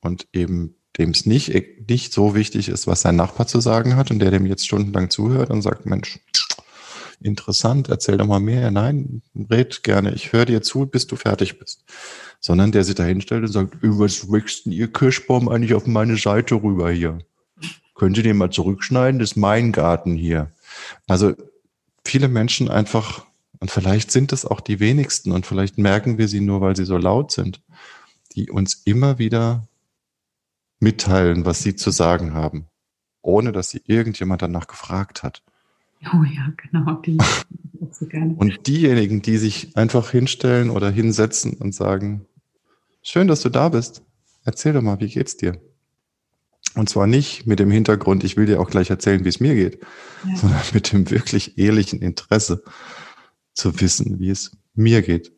[0.00, 1.52] Und eben dem es nicht,
[1.88, 5.08] nicht so wichtig ist, was sein Nachbar zu sagen hat und der dem jetzt stundenlang
[5.08, 6.18] zuhört und sagt, Mensch,
[7.20, 8.70] interessant, erzähl doch mal mehr.
[8.70, 11.84] Nein, red gerne, ich höre dir zu, bis du fertig bist.
[12.40, 16.16] Sondern der sich da hinstellt und sagt, was wächst denn ihr Kirschbaum eigentlich auf meine
[16.16, 17.18] Seite rüber hier?
[17.94, 19.20] Können Sie den mal zurückschneiden?
[19.20, 20.50] Das ist mein Garten hier.
[21.06, 21.34] Also
[22.04, 23.26] viele Menschen einfach,
[23.60, 26.86] und vielleicht sind es auch die wenigsten, und vielleicht merken wir sie nur, weil sie
[26.86, 27.62] so laut sind,
[28.34, 29.68] die uns immer wieder
[30.80, 32.66] mitteilen, was sie zu sagen haben,
[33.20, 35.42] ohne dass sie irgendjemand danach gefragt hat.
[36.14, 36.94] Oh ja, genau.
[37.02, 37.18] Die
[38.36, 42.26] und diejenigen, die sich einfach hinstellen oder hinsetzen und sagen,
[43.02, 44.02] schön, dass du da bist.
[44.44, 45.60] Erzähl doch mal, wie geht's dir?
[46.76, 49.54] Und zwar nicht mit dem Hintergrund, ich will dir auch gleich erzählen, wie es mir
[49.54, 49.80] geht,
[50.26, 50.36] ja.
[50.36, 52.62] sondern mit dem wirklich ehrlichen Interesse
[53.54, 55.32] zu wissen, wie es mir geht.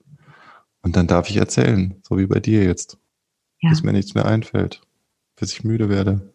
[0.82, 2.98] Und dann darf ich erzählen, so wie bei dir jetzt,
[3.60, 3.70] ja.
[3.70, 4.82] bis mir nichts mehr einfällt,
[5.36, 6.34] bis ich müde werde.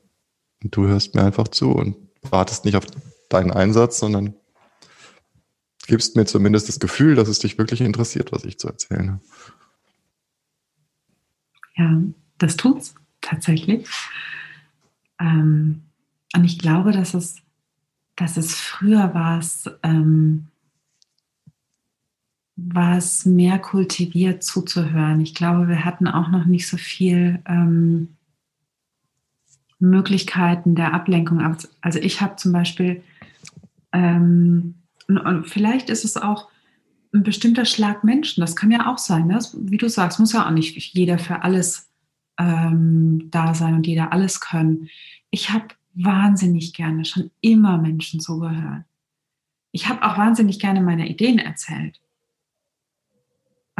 [0.64, 2.86] Und du hörst mir einfach zu und wartest nicht auf
[3.30, 4.34] deinen Einsatz, sondern
[5.88, 9.22] gibst mir zumindest das Gefühl, dass es dich wirklich interessiert, was ich zu erzählen habe.
[11.76, 12.02] Ja,
[12.38, 13.88] das tut's tatsächlich.
[15.20, 15.84] Ähm,
[16.36, 17.38] und ich glaube, dass es,
[18.16, 20.48] dass es früher war es, ähm,
[22.58, 25.22] war es mehr kultiviert zuzuhören.
[25.22, 28.18] Ich glaube, wir hatten auch noch nicht so viel ähm,
[29.80, 31.56] Möglichkeiten der Ablenkung.
[31.82, 33.04] Also ich habe zum Beispiel,
[33.92, 34.74] ähm,
[35.44, 36.50] vielleicht ist es auch
[37.14, 39.28] ein bestimmter Schlag Menschen, das kann ja auch sein.
[39.28, 39.40] Ne?
[39.54, 41.90] Wie du sagst, muss ja auch nicht jeder für alles
[42.40, 44.90] ähm, da sein und jeder alles können.
[45.30, 48.84] Ich habe wahnsinnig gerne schon immer Menschen zugehört.
[49.72, 52.00] Ich habe auch wahnsinnig gerne meine Ideen erzählt.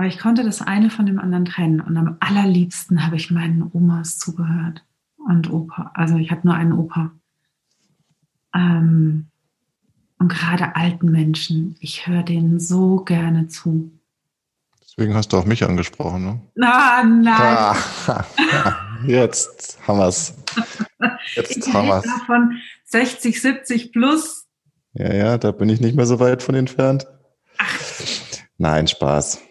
[0.08, 1.82] Aber ich konnte das eine von dem anderen trennen.
[1.82, 4.86] Und am allerliebsten habe ich meinen Omas zugehört.
[5.18, 5.92] Und Opa.
[5.96, 7.12] Also ich habe nur einen Opa.
[8.56, 9.28] Ähm,
[10.18, 13.92] und gerade alten Menschen, ich höre denen so gerne zu.
[14.82, 16.66] Deswegen hast du auch mich angesprochen, ne?
[16.66, 17.36] Ah, nein.
[17.36, 17.76] Ah,
[19.06, 20.36] jetzt haben wir es.
[21.36, 22.10] Jetzt ich haben wir es.
[22.26, 22.54] Von
[22.86, 24.48] 60, 70 plus.
[24.94, 27.08] Ja, ja, da bin ich nicht mehr so weit von entfernt.
[27.58, 27.78] Ach.
[28.58, 29.42] Nein, Spaß.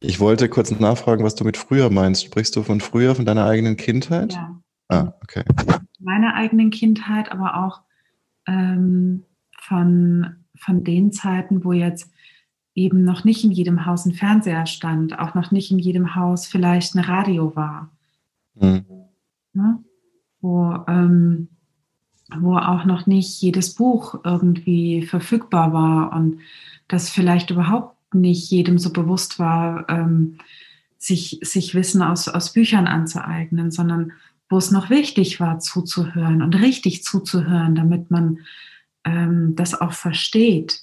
[0.00, 2.24] Ich wollte kurz nachfragen, was du mit früher meinst.
[2.24, 4.34] Sprichst du von früher, von deiner eigenen Kindheit?
[4.34, 4.60] Ja.
[4.88, 5.42] Ah, okay.
[5.98, 7.80] Meiner eigenen Kindheit, aber auch
[8.46, 9.24] ähm,
[9.58, 12.10] von, von den Zeiten, wo jetzt
[12.74, 16.46] eben noch nicht in jedem Haus ein Fernseher stand, auch noch nicht in jedem Haus
[16.46, 17.90] vielleicht ein Radio war.
[18.54, 18.84] Mhm.
[19.54, 19.82] Ne?
[20.40, 21.48] Wo, ähm,
[22.38, 26.40] wo auch noch nicht jedes Buch irgendwie verfügbar war und
[26.86, 30.38] das vielleicht überhaupt nicht jedem so bewusst war, ähm,
[30.98, 34.12] sich, sich Wissen aus, aus Büchern anzueignen, sondern
[34.48, 38.38] wo es noch wichtig war, zuzuhören und richtig zuzuhören, damit man
[39.04, 40.82] ähm, das auch versteht,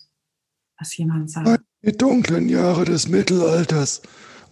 [0.77, 1.61] was jemand sagt.
[1.85, 4.01] Die dunklen Jahre des Mittelalters,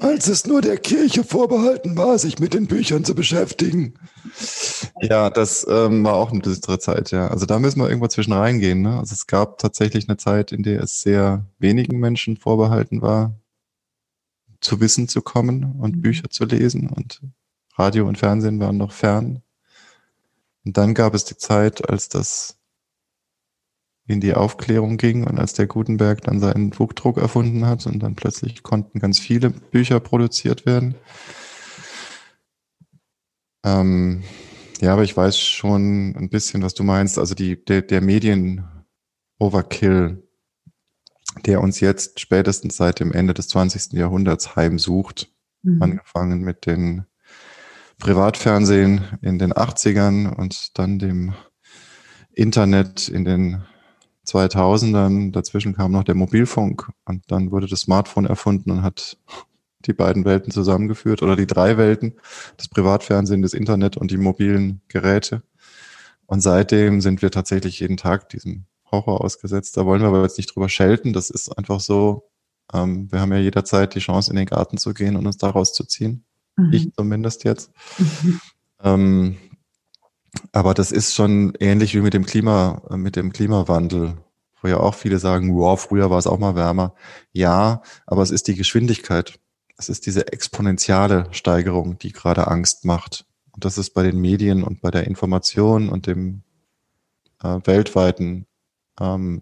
[0.02, 3.94] als es nur der Kirche vorbehalten war, sich mit den Büchern zu beschäftigen.
[5.02, 7.28] Ja, das ähm, war auch eine düstere Zeit, ja.
[7.28, 8.82] Also da müssen wir irgendwo zwischen reingehen.
[8.82, 8.98] Ne?
[8.98, 13.36] Also es gab tatsächlich eine Zeit, in der es sehr wenigen Menschen vorbehalten war,
[14.60, 16.02] zu Wissen zu kommen und mhm.
[16.02, 17.22] Bücher zu lesen und
[17.78, 19.44] Radio und Fernsehen waren noch fern.
[20.66, 22.58] Und dann gab es die Zeit, als das
[24.08, 28.16] in die Aufklärung ging und als der Gutenberg dann seinen Buchdruck erfunden hat und dann
[28.16, 30.96] plötzlich konnten ganz viele Bücher produziert werden.
[33.64, 34.24] Ähm,
[34.82, 37.20] ja, aber ich weiß schon ein bisschen, was du meinst.
[37.20, 40.28] Also die, der, der Medien-Overkill,
[41.46, 43.94] der uns jetzt spätestens seit dem Ende des 20.
[43.94, 45.32] Jahrhunderts heimsucht,
[45.64, 45.82] Mhm.
[45.82, 47.06] Angefangen mit den
[48.00, 51.34] Privatfernsehen in den 80ern und dann dem
[52.34, 53.64] Internet in den
[54.32, 55.32] 2000ern.
[55.32, 59.18] Dazwischen kam noch der Mobilfunk und dann wurde das Smartphone erfunden und hat
[59.86, 62.14] die beiden Welten zusammengeführt oder die drei Welten,
[62.58, 65.44] das Privatfernsehen, das Internet und die mobilen Geräte.
[66.26, 69.76] Und seitdem sind wir tatsächlich jeden Tag diesem Horror ausgesetzt.
[69.78, 71.14] Da wollen wir aber jetzt nicht drüber schelten.
[71.14, 72.30] Das ist einfach so.
[72.74, 75.50] Ähm, wir haben ja jederzeit die Chance, in den Garten zu gehen und uns da
[75.50, 76.24] rauszuziehen.
[76.58, 76.74] Mhm.
[76.74, 77.72] Ich zumindest jetzt.
[77.98, 78.42] Mhm.
[78.84, 79.38] Ähm,
[80.52, 84.18] aber das ist schon ähnlich wie mit dem Klima, mit dem Klimawandel,
[84.62, 86.94] wo ja auch viele sagen, wow, früher war es auch mal wärmer.
[87.34, 89.40] Ja, aber es ist die Geschwindigkeit.
[89.78, 93.26] Es ist diese exponentielle Steigerung, die gerade Angst macht.
[93.52, 96.44] Und das ist bei den Medien und bei der Information und dem
[97.44, 98.46] äh, weltweiten
[99.00, 99.42] ähm,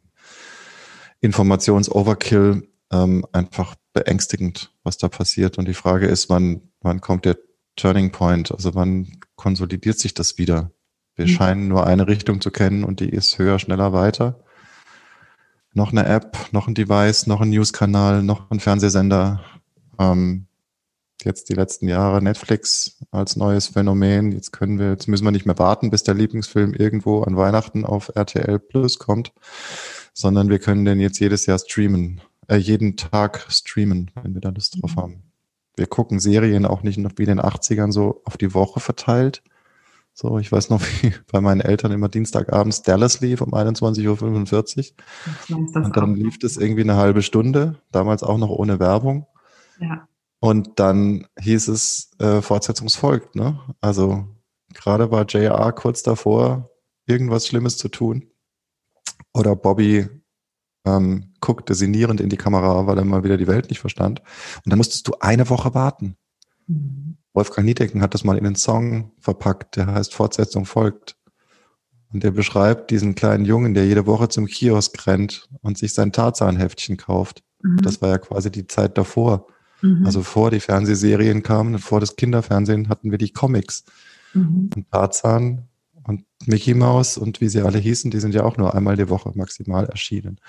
[1.21, 5.57] Informations-Overkill ähm, einfach beängstigend, was da passiert.
[5.57, 7.37] Und die Frage ist, wann, wann kommt der
[7.75, 8.51] Turning Point?
[8.51, 10.71] Also wann konsolidiert sich das wieder?
[11.19, 11.31] Wir mhm.
[11.31, 14.39] scheinen nur eine Richtung zu kennen und die ist höher, schneller, weiter.
[15.73, 19.43] Noch eine App, noch ein Device, noch ein News-Kanal, noch ein Fernsehsender.
[19.99, 20.47] Ähm,
[21.25, 24.31] jetzt die letzten Jahre Netflix als neues Phänomen.
[24.31, 27.85] Jetzt können wir, jetzt müssen wir nicht mehr warten, bis der Lieblingsfilm irgendwo an Weihnachten
[27.85, 29.33] auf RTL Plus kommt,
[30.13, 34.51] sondern wir können den jetzt jedes Jahr streamen, äh, jeden Tag streamen, wenn wir da
[34.51, 35.01] Lust drauf mhm.
[35.01, 35.23] haben.
[35.75, 39.43] Wir gucken Serien auch nicht noch wie in den 80ern so auf die Woche verteilt.
[40.19, 44.91] So, ich weiß noch, wie bei meinen Eltern immer Dienstagabends Dallas lief um 21.45
[45.49, 45.57] Uhr.
[45.57, 49.27] Und dann lief das irgendwie eine halbe Stunde, damals auch noch ohne Werbung.
[49.79, 50.09] Ja.
[50.41, 53.61] Und dann hieß es, äh, Fortsetzungsfolgt, ne?
[53.79, 54.27] Also
[54.73, 56.69] gerade war JR kurz davor,
[57.05, 58.25] irgendwas Schlimmes zu tun.
[59.33, 60.09] Oder Bobby
[60.85, 64.19] ähm, guckte sinnierend in die Kamera, weil er mal wieder die Welt nicht verstand.
[64.65, 66.17] Und dann musstest du eine Woche warten.
[66.67, 67.18] Mhm.
[67.39, 71.15] Wolfgang Niedecken hat das mal in einen Song verpackt, der heißt Fortsetzung folgt.
[72.11, 76.11] Und der beschreibt diesen kleinen Jungen, der jede Woche zum Kiosk rennt und sich sein
[76.11, 77.41] Tarzan-Heftchen kauft.
[77.63, 77.77] Mhm.
[77.77, 79.47] Das war ja quasi die Zeit davor.
[79.81, 80.05] Mhm.
[80.05, 83.85] Also vor die Fernsehserien kamen und vor das Kinderfernsehen hatten wir die Comics.
[84.33, 84.69] Mhm.
[84.75, 85.69] Und Tarzan
[86.03, 89.07] und Mickey Mouse und wie sie alle hießen, die sind ja auch nur einmal die
[89.07, 90.41] Woche maximal erschienen.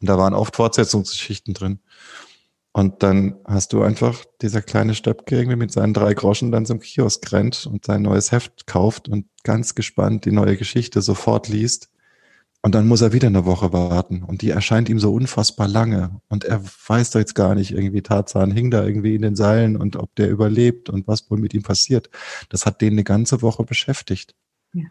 [0.00, 1.78] Und da waren oft Fortsetzungsgeschichten drin.
[2.72, 6.80] Und dann hast du einfach dieser kleine Stöpke irgendwie mit seinen drei Groschen dann zum
[6.80, 11.92] Kiosk rennt und sein neues Heft kauft und ganz gespannt die neue Geschichte sofort liest
[12.64, 14.22] und dann muss er wieder eine Woche warten.
[14.22, 16.20] Und die erscheint ihm so unfassbar lange.
[16.28, 19.76] Und er weiß doch jetzt gar nicht, irgendwie Tarzan hing da irgendwie in den Seilen
[19.76, 22.08] und ob der überlebt und was wohl mit ihm passiert.
[22.50, 24.36] Das hat den eine ganze Woche beschäftigt.
[24.72, 24.84] Ja.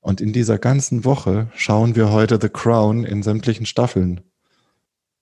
[0.00, 4.22] Und in dieser ganzen Woche schauen wir heute The Crown in sämtlichen Staffeln.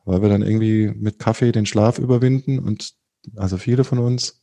[0.04, 2.94] Weil wir dann irgendwie mit Kaffee den Schlaf überwinden und
[3.36, 4.42] also viele von uns.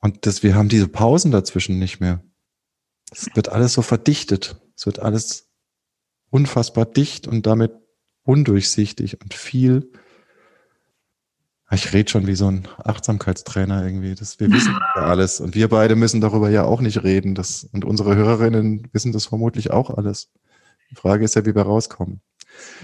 [0.00, 2.22] Und das, wir haben diese Pausen dazwischen nicht mehr.
[3.10, 4.60] Es wird alles so verdichtet.
[4.76, 5.48] Es wird alles
[6.30, 7.72] unfassbar dicht und damit
[8.24, 9.92] undurchsichtig und viel.
[11.70, 14.14] Ich rede schon wie so ein Achtsamkeitstrainer irgendwie.
[14.14, 15.40] Das, wir wissen ja alles.
[15.40, 17.34] Und wir beide müssen darüber ja auch nicht reden.
[17.34, 20.30] Das, und unsere Hörerinnen wissen das vermutlich auch alles.
[20.90, 22.20] Die Frage ist ja, wie wir rauskommen.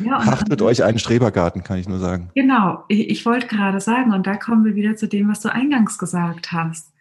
[0.05, 2.31] Ja, Achtet euch einen Strebergarten, kann ich nur sagen.
[2.35, 5.53] Genau, ich, ich, wollte gerade sagen, und da kommen wir wieder zu dem, was du
[5.53, 6.93] eingangs gesagt hast.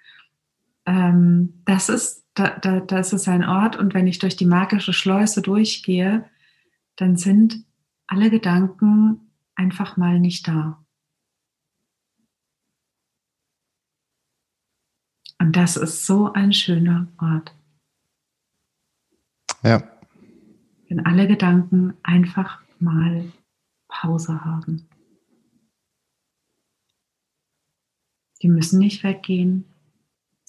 [0.86, 4.94] Ähm, das ist da, da, das ist ein Ort und wenn ich durch die magische
[4.94, 6.26] Schleuse durchgehe,
[6.96, 7.64] dann sind
[8.08, 10.84] alle Gedanken einfach mal nicht da.
[15.40, 17.56] Und das ist so ein schöner Ort.
[19.64, 19.84] Ja.
[20.90, 23.32] Wenn alle Gedanken einfach mal
[23.88, 24.88] Pause haben.
[28.42, 29.66] Die müssen nicht weggehen.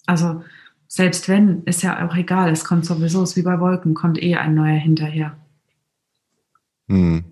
[0.07, 0.43] Also
[0.87, 4.21] selbst wenn, ist ja auch egal, es kommt sowieso, es ist wie bei Wolken, kommt
[4.23, 5.37] eh ein neuer hinterher.
[6.89, 7.25] Hm.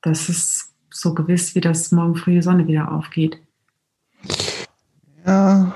[0.00, 3.38] Das ist so gewiss, wie das morgen früh die Sonne wieder aufgeht.
[5.26, 5.72] Ja,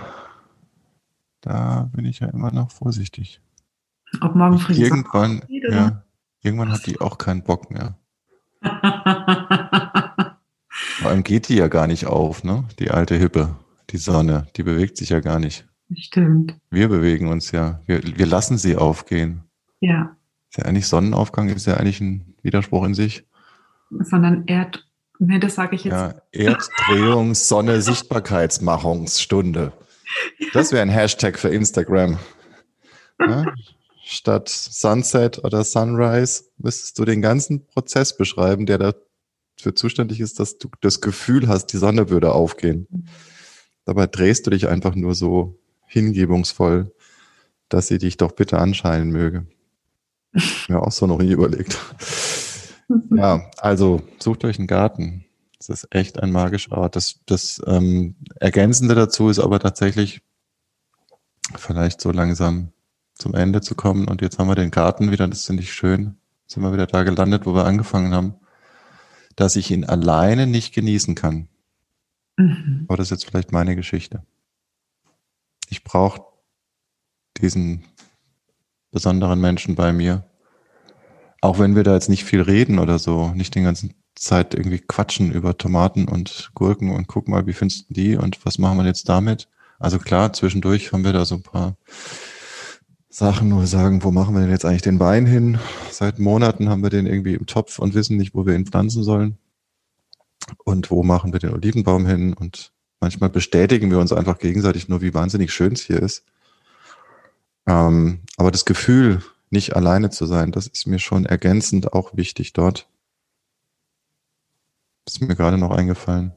[1.41, 3.41] da bin ich ja immer noch vorsichtig.
[4.21, 6.06] Ob morgen früh irgendwann, die Sonne ja,
[6.43, 7.99] irgendwann hat die auch keinen Bock mehr.
[10.99, 12.65] Vor allem geht die ja gar nicht auf, ne?
[12.79, 13.57] Die alte Hippe,
[13.91, 15.67] die Sonne, die bewegt sich ja gar nicht.
[15.95, 16.57] Stimmt.
[16.71, 17.81] Wir bewegen uns ja.
[17.87, 19.45] Wir, wir lassen sie aufgehen.
[19.81, 20.17] Ja.
[20.51, 23.25] Ist ja eigentlich Sonnenaufgang, ist ja eigentlich ein Widerspruch in sich.
[23.91, 24.87] Sondern Erd,
[25.19, 25.93] nee, das sage ich jetzt.
[25.93, 29.73] Ja, Erddrehung, Sonne, Sichtbarkeitsmachungsstunde.
[30.53, 32.19] Das wäre ein Hashtag für Instagram.
[33.21, 33.45] Ja?
[34.09, 40.59] Statt Sunset oder Sunrise müsstest du den ganzen Prozess beschreiben, der dafür zuständig ist, dass
[40.59, 42.87] du das Gefühl hast, die Sonne würde aufgehen.
[43.85, 45.59] Dabei drehst du dich einfach nur so
[45.89, 46.95] hingebungsvoll,
[47.69, 49.45] dass sie dich doch bitte anscheinend möge.
[50.69, 51.77] Mir auch so noch nie überlegt.
[53.11, 55.25] Ja, also sucht euch einen Garten.
[55.59, 56.95] Das ist echt ein magischer Ort.
[56.95, 60.23] Das, das ähm, Ergänzende dazu ist aber tatsächlich
[61.57, 62.71] vielleicht so langsam
[63.17, 64.09] zum Ende zu kommen.
[64.09, 66.17] Und jetzt haben wir den Garten wieder, das finde ich schön.
[66.47, 68.35] Sind wir wieder da gelandet, wo wir angefangen haben,
[69.35, 71.49] dass ich ihn alleine nicht genießen kann.
[72.37, 72.85] Mhm.
[72.89, 74.23] Aber das ist jetzt vielleicht meine Geschichte.
[75.69, 76.23] Ich brauche
[77.39, 77.85] diesen
[78.93, 80.25] besonderen Menschen bei mir.
[81.41, 84.79] Auch wenn wir da jetzt nicht viel reden oder so, nicht den ganzen Zeit irgendwie
[84.79, 88.79] quatschen über Tomaten und Gurken und guck mal, wie findest du die und was machen
[88.79, 89.49] wir jetzt damit?
[89.79, 91.77] Also klar, zwischendurch haben wir da so ein paar
[93.17, 95.59] Sachen, wo wir sagen, wo machen wir denn jetzt eigentlich den Wein hin?
[95.91, 99.03] Seit Monaten haben wir den irgendwie im Topf und wissen nicht, wo wir ihn pflanzen
[99.03, 99.39] sollen.
[100.67, 102.35] Und wo machen wir den Olivenbaum hin?
[102.35, 106.27] Und manchmal bestätigen wir uns einfach gegenseitig nur, wie wahnsinnig schön es hier ist.
[107.67, 112.53] Ähm, aber das Gefühl, nicht alleine zu sein, das ist mir schon ergänzend auch wichtig
[112.53, 112.87] dort.
[115.07, 116.33] ist mir gerade noch eingefallen.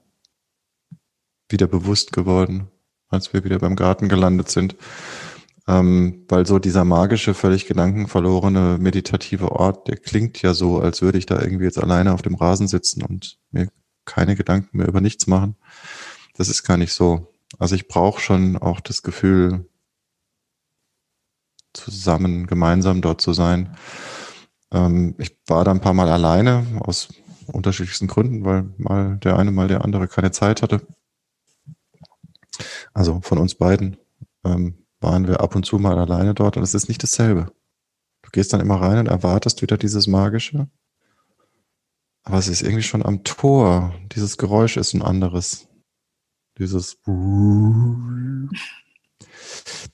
[1.49, 2.69] Wieder bewusst geworden,
[3.10, 4.77] als wir wieder beim Garten gelandet sind.
[5.69, 11.19] Ähm, weil so dieser magische, völlig gedankenverlorene, meditative Ort, der klingt ja so, als würde
[11.19, 13.69] ich da irgendwie jetzt alleine auf dem Rasen sitzen und mir
[14.03, 15.57] keine Gedanken mehr über nichts machen.
[16.35, 17.31] Das ist gar nicht so.
[17.59, 19.69] Also ich brauche schon auch das Gefühl,
[21.73, 23.77] zusammen, gemeinsam dort zu sein.
[24.71, 27.09] Ähm, ich war da ein paar Mal alleine aus
[27.45, 30.81] unterschiedlichsten Gründen, weil mal der eine, mal der andere keine Zeit hatte.
[32.91, 33.97] Also von uns beiden
[34.43, 37.51] ähm, waren wir ab und zu mal alleine dort und es ist nicht dasselbe.
[38.21, 40.69] Du gehst dann immer rein und erwartest wieder dieses Magische.
[42.23, 43.95] Aber es ist irgendwie schon am Tor.
[44.11, 45.67] Dieses Geräusch ist ein anderes.
[46.57, 46.97] Dieses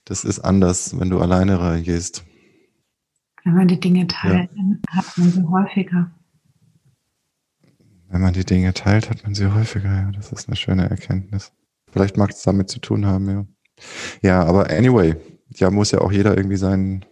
[0.05, 2.25] das ist anders, wenn du alleine reingehst.
[3.43, 4.63] Wenn man die Dinge teilt, ja.
[4.87, 6.11] hat man sie häufiger.
[8.07, 9.93] Wenn man die Dinge teilt, hat man sie häufiger.
[9.93, 11.53] Ja, das ist eine schöne Erkenntnis.
[11.91, 13.45] Vielleicht mag es damit zu tun haben, ja.
[14.21, 15.15] Ja, aber anyway,
[15.49, 17.05] ja, muss ja auch jeder irgendwie seinen,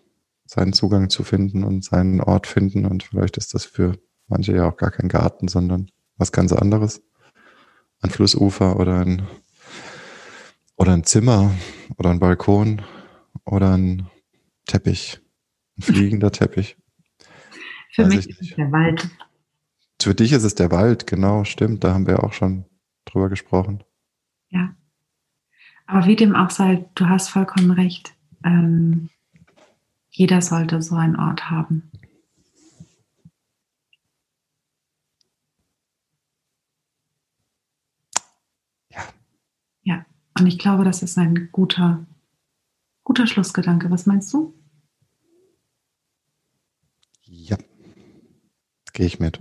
[0.46, 2.86] seinen Zugang zu finden und seinen Ort finden.
[2.86, 7.02] Und vielleicht ist das für manche ja auch gar kein Garten, sondern was ganz anderes.
[8.02, 9.28] Ein Flussufer oder ein
[10.76, 11.52] oder ein Zimmer
[11.98, 12.82] oder ein Balkon
[13.46, 14.08] oder ein
[14.66, 15.22] Teppich.
[15.78, 16.78] Ein fliegender Teppich.
[17.92, 19.10] Für Weiß mich ist es der Wald.
[20.02, 21.84] Für dich ist es der Wald, genau, stimmt.
[21.84, 22.66] Da haben wir auch schon
[23.06, 23.84] drüber gesprochen.
[24.50, 24.76] Ja.
[25.94, 28.16] Aber wie dem auch sei, du hast vollkommen recht.
[28.44, 29.10] Ähm,
[30.10, 31.92] jeder sollte so einen Ort haben.
[40.44, 42.06] Und ich glaube, das ist ein guter,
[43.04, 43.90] guter Schlussgedanke.
[43.92, 44.54] Was meinst du?
[47.24, 47.58] Ja,
[48.94, 49.40] gehe ich mit.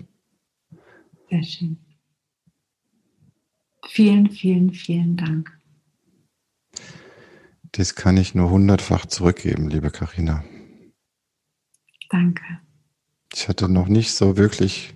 [1.31, 1.79] Sehr schön.
[3.89, 5.62] Vielen, vielen, vielen Dank.
[7.73, 10.44] Das kann ich nur hundertfach zurückgeben, liebe Karina.
[12.11, 12.43] Danke.
[13.32, 14.94] Ich hatte noch nicht so wirklich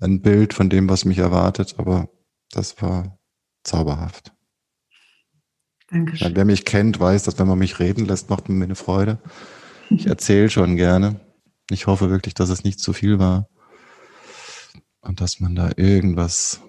[0.00, 2.08] ein Bild von dem, was mich erwartet, aber
[2.50, 3.18] das war
[3.62, 4.34] zauberhaft.
[5.88, 6.34] Dankeschön.
[6.34, 9.22] Wer mich kennt, weiß, dass wenn man mich reden lässt, macht mir eine Freude.
[9.90, 11.20] Ich erzähle schon gerne.
[11.70, 13.48] Ich hoffe wirklich, dass es nicht zu viel war.
[15.00, 16.60] Und dass man da irgendwas,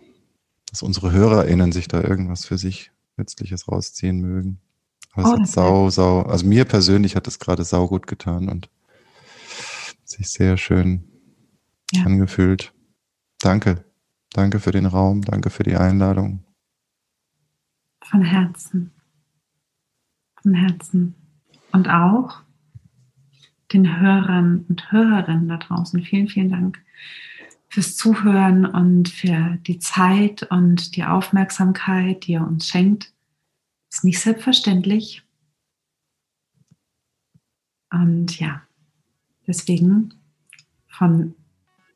[0.69, 4.59] dass unsere HörerInnen sich da irgendwas für sich Nützliches rausziehen mögen.
[5.13, 8.49] Aber oh, es hat sau, sau, also mir persönlich hat es gerade sau gut getan
[8.49, 8.69] und
[10.03, 11.03] sich sehr schön
[11.91, 12.03] ja.
[12.03, 12.73] angefühlt.
[13.39, 13.85] Danke.
[14.31, 15.21] Danke für den Raum.
[15.21, 16.43] Danke für die Einladung.
[18.03, 18.91] Von Herzen
[20.43, 21.15] von Herzen.
[21.71, 22.41] Und auch
[23.71, 26.03] den Hörern und Hörerinnen da draußen.
[26.03, 26.83] Vielen, vielen Dank
[27.69, 33.12] fürs Zuhören und für die Zeit und die Aufmerksamkeit, die ihr uns schenkt.
[33.93, 35.21] Ist nicht selbstverständlich.
[37.91, 38.63] Und ja,
[39.45, 40.15] deswegen
[40.87, 41.35] von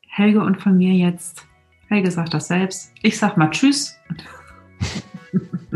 [0.06, 1.44] Helge und von mir jetzt.
[1.88, 2.92] Helge sagt das selbst.
[3.02, 3.96] Ich sag mal Tschüss.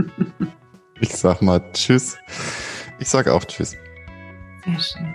[1.01, 2.16] Ich sag mal Tschüss.
[3.01, 3.77] Ich sag auch Tschüss.
[4.65, 5.15] Sehr schön.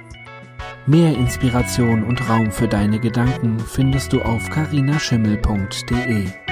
[0.86, 6.47] Mehr Inspiration und Raum für deine Gedanken findest du auf carinaschimmel.de.